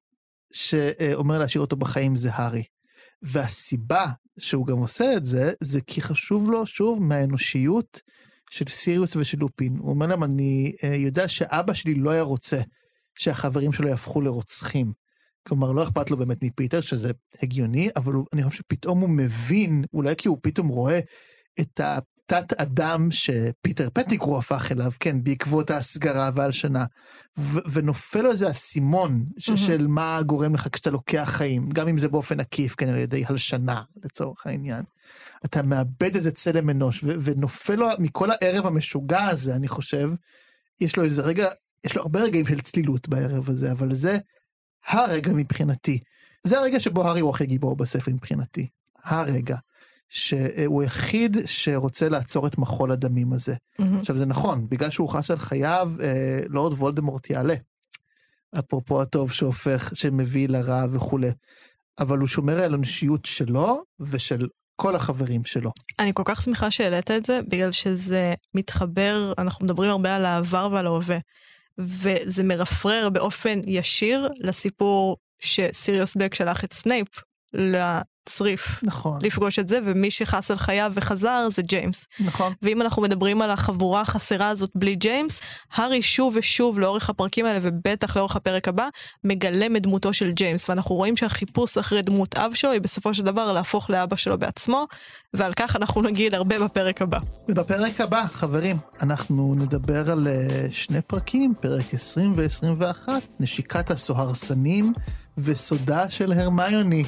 שאומר 0.55 1.38
להשאיר 1.38 1.61
אותו 1.61 1.77
בחיים 1.77 2.17
זה 2.17 2.31
הארי. 2.33 2.62
והסיבה 3.23 4.07
שהוא 4.38 4.67
גם 4.67 4.79
עושה 4.79 5.17
את 5.17 5.25
זה, 5.25 5.53
זה 5.61 5.81
כי 5.81 6.03
חשוב 6.03 6.51
לו, 6.51 6.67
שוב, 6.67 7.03
מהאנושיות 7.03 8.01
של 8.51 8.64
סיריוס 8.69 9.17
ושל 9.17 9.38
לופין. 9.38 9.77
הוא 9.79 9.90
אומר 9.90 10.07
להם, 10.07 10.25
אני 10.25 10.73
אה, 10.85 10.95
יודע 10.95 11.29
שאבא 11.29 11.75
שלי 11.75 11.95
לא 11.95 12.11
היה 12.11 12.23
רוצה 12.23 12.61
שהחברים 13.14 13.73
שלו 13.73 13.88
יהפכו 13.88 14.21
לרוצחים. 14.21 14.93
כלומר, 15.49 15.73
לא 15.73 15.83
אכפת 15.83 16.11
לו 16.11 16.17
באמת 16.17 16.43
מפיטר, 16.43 16.81
שזה 16.81 17.11
הגיוני, 17.43 17.88
אבל 17.97 18.12
הוא, 18.12 18.27
אני 18.33 18.45
חושב 18.45 18.59
שפתאום 18.59 19.01
הוא 19.01 19.09
מבין, 19.09 19.85
אולי 19.93 20.17
כי 20.17 20.29
הוא 20.29 20.38
פתאום 20.43 20.69
רואה 20.69 21.01
את, 21.61 21.81
ה, 21.81 21.98
תת 22.27 22.52
אדם 22.52 23.08
שפיטר 23.10 23.88
פטיקרו 23.92 24.38
הפך 24.38 24.72
אליו, 24.72 24.92
כן, 25.00 25.25
בעקבות 25.25 25.70
ההסגרה 25.70 26.31
וההלשנה, 26.35 26.85
ו- 27.38 27.58
ונופל 27.72 28.20
לו 28.20 28.31
איזה 28.31 28.50
אסימון 28.50 29.25
ש- 29.38 29.48
מהמם. 29.48 29.60
של 29.60 29.87
מה 29.87 30.20
גורם 30.27 30.54
לך 30.54 30.68
כשאתה 30.72 30.90
לוקח 30.90 31.29
חיים, 31.33 31.70
גם 31.70 31.88
אם 31.88 31.98
זה 31.98 32.08
באופן 32.08 32.40
עקיף, 32.40 32.75
כן, 32.75 32.88
על 32.88 32.98
ידי 32.98 33.25
הלשנה, 33.29 33.83
לצורך 34.04 34.46
העניין. 34.46 34.83
אתה 35.44 35.62
מאבד 35.62 36.14
איזה 36.16 36.31
צלם 36.31 36.70
אנוש, 36.70 37.04
ו- 37.04 37.14
ונופל 37.20 37.75
לו 37.75 37.88
מכל 37.98 38.31
הערב 38.31 38.66
המשוגע 38.66 39.25
הזה, 39.25 39.56
אני 39.56 39.68
חושב, 39.68 40.10
יש 40.81 40.96
לו 40.96 41.04
איזה 41.04 41.22
רגע, 41.22 41.48
יש 41.85 41.96
לו 41.96 42.02
הרבה 42.02 42.20
רגעים 42.22 42.46
של 42.46 42.60
צלילות 42.60 43.08
בערב 43.08 43.50
הזה, 43.50 43.72
אבל 43.72 43.94
זה 43.94 44.18
הרגע 44.87 45.33
מבחינתי. 45.33 45.98
זה 46.44 46.58
הרגע 46.58 46.81
שבו 46.81 47.06
הארי 47.06 47.20
הוא 47.20 47.31
הכי 47.31 47.46
גיבור 47.46 47.77
בספר 47.77 48.12
מבחינתי. 48.12 48.68
הרגע. 49.04 49.56
שהוא 50.15 50.83
היחיד 50.83 51.37
שרוצה 51.46 52.08
לעצור 52.08 52.46
את 52.46 52.58
מחול 52.58 52.92
הדמים 52.92 53.33
הזה. 53.33 53.54
מהמם. 53.79 53.98
עכשיו 53.98 54.17
זה 54.17 54.27
נכון, 54.27 54.69
בגלל 54.69 54.90
שהוא 54.90 55.08
חס 55.08 55.31
על 55.31 55.38
חייו, 55.38 55.92
אה, 56.00 56.40
לורד 56.48 56.73
וולדמורט 56.73 57.31
יעלה. 57.31 57.54
אפרופו 58.58 59.02
הטוב 59.02 59.33
שהופך, 59.33 59.92
שמביא 59.94 60.48
לרע 60.48 60.85
וכולי. 60.92 61.31
אבל 61.98 62.19
הוא 62.19 62.29
שומר 62.29 62.58
על 62.58 62.73
האנושיות 62.73 63.25
שלו 63.25 63.83
ושל 64.00 64.48
כל 64.77 64.96
החברים 64.96 65.44
שלו. 65.44 65.71
אני 65.98 66.10
כל 66.15 66.23
כך 66.25 66.42
שמחה 66.42 66.71
שהעלית 66.71 67.10
את 67.10 67.27
זה, 67.27 67.40
בגלל 67.48 67.73
שזה 67.73 68.35
מתחבר, 68.54 69.33
אנחנו 69.38 69.65
מדברים 69.65 69.90
הרבה 69.90 70.17
על 70.17 70.25
העבר 70.25 70.69
ועל 70.73 70.87
ההווה, 70.87 71.19
וזה 71.79 72.42
מרפרר 72.42 73.08
באופן 73.08 73.60
ישיר 73.67 74.29
לסיפור 74.38 75.17
שסיריוס 75.40 76.17
בלק 76.17 76.35
שלח 76.35 76.65
את 76.65 76.73
סנייפ 76.73 77.08
לצריף 78.29 78.81
נכון, 78.83 79.18
לפגוש 79.22 79.58
את 79.58 79.68
זה, 79.68 79.79
ומי 79.85 80.10
שחס 80.10 80.50
על 80.50 80.58
חייו 80.58 80.92
וחזר 80.94 81.48
זה 81.52 81.62
ג'יימס. 81.62 82.06
נכון. 82.20 82.52
ואם 82.62 82.83
אנחנו 82.83 83.02
מדברים 83.02 83.42
על 83.42 83.50
החבורה 83.50 84.00
החסרה 84.00 84.48
הזאת 84.48 84.70
בלי 84.75 84.94
ג'יימס, 84.94 85.40
הארי 85.75 86.02
שוב 86.02 86.35
ושוב 86.37 86.79
לאורך 86.79 87.10
הפרקים 87.10 87.46
האלה, 87.46 87.58
ובטח 87.62 88.16
לאורך 88.16 88.37
הפרק 88.37 88.68
הבא, 88.68 88.88
מגלם 89.25 89.77
את 89.77 89.83
דמותו 89.83 90.12
של 90.12 90.33
ג'יימס, 90.33 90.68
ואנחנו 90.68 90.94
רואים 90.94 91.16
שהחיפוש 91.16 91.79
אחרי 91.79 92.02
דמות 92.02 92.35
אב 92.35 92.54
שלו 92.54 92.70
היא 92.70 92.81
בסופו 92.81 93.14
של 93.14 93.22
דבר 93.22 93.52
להפוך 93.52 93.90
לאבא 93.90 94.16
שלו 94.16 94.38
בעצמו, 94.38 94.87
ועל 95.35 95.52
כך 95.56 95.77
אנחנו 95.77 96.02
נגיד 96.02 96.35
הרבה 96.35 96.58
בפרק 96.58 97.02
הבא. 97.02 97.18
ובפרק 97.48 98.00
הבא, 98.00 98.25
חברים, 98.25 98.77
אנחנו 99.02 99.54
נדבר 99.54 100.10
על 100.10 100.29
אה, 100.29 100.66
שני 100.70 101.02
פרקים, 101.02 101.54
פרק 101.60 101.94
20 101.94 102.35
ו-21, 102.37 103.08
נשיקת 103.40 103.90
הסוהרסנים 103.90 104.92
וסודה 105.38 106.10
של 106.10 106.33
הרמיוני. 106.33 107.04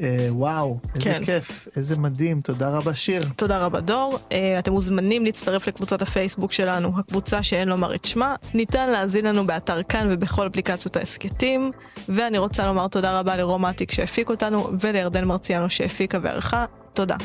אה, 0.00 0.26
וואו, 0.30 0.78
איזה 0.94 1.04
כן. 1.04 1.24
כיף, 1.24 1.68
איזה 1.76 1.96
מדהים, 1.96 2.40
תודה 2.40 2.70
רבה 2.70 2.94
שיר. 2.94 3.22
תודה 3.36 3.58
רבה 3.58 3.80
דור, 3.80 4.18
אה, 4.32 4.58
אתם 4.58 4.72
מוזמנים 4.72 5.24
להצטרף 5.24 5.68
לקבוצת 5.68 6.02
הפייסבוק 6.02 6.52
שלנו, 6.52 6.92
הקבוצה 6.98 7.42
שאין 7.42 7.68
לומר 7.68 7.94
את 7.94 8.04
שמה, 8.04 8.34
ניתן 8.54 8.90
להאזין 8.90 9.26
לנו 9.26 9.46
באתר 9.46 9.82
כאן 9.82 10.06
ובכל 10.10 10.46
אפליקציות 10.46 10.96
ההסכתים, 10.96 11.70
ואני 12.08 12.38
רוצה 12.38 12.66
לומר 12.66 12.88
תודה 12.88 13.20
רבה 13.20 13.36
לרומטיק 13.36 13.92
שהפיק 13.92 14.28
אותנו, 14.30 14.70
ולירדן 14.80 15.24
מרציאנו 15.24 15.70
שהפיקה 15.70 16.18
וערכה, 16.22 16.64
תודה. 16.94 17.16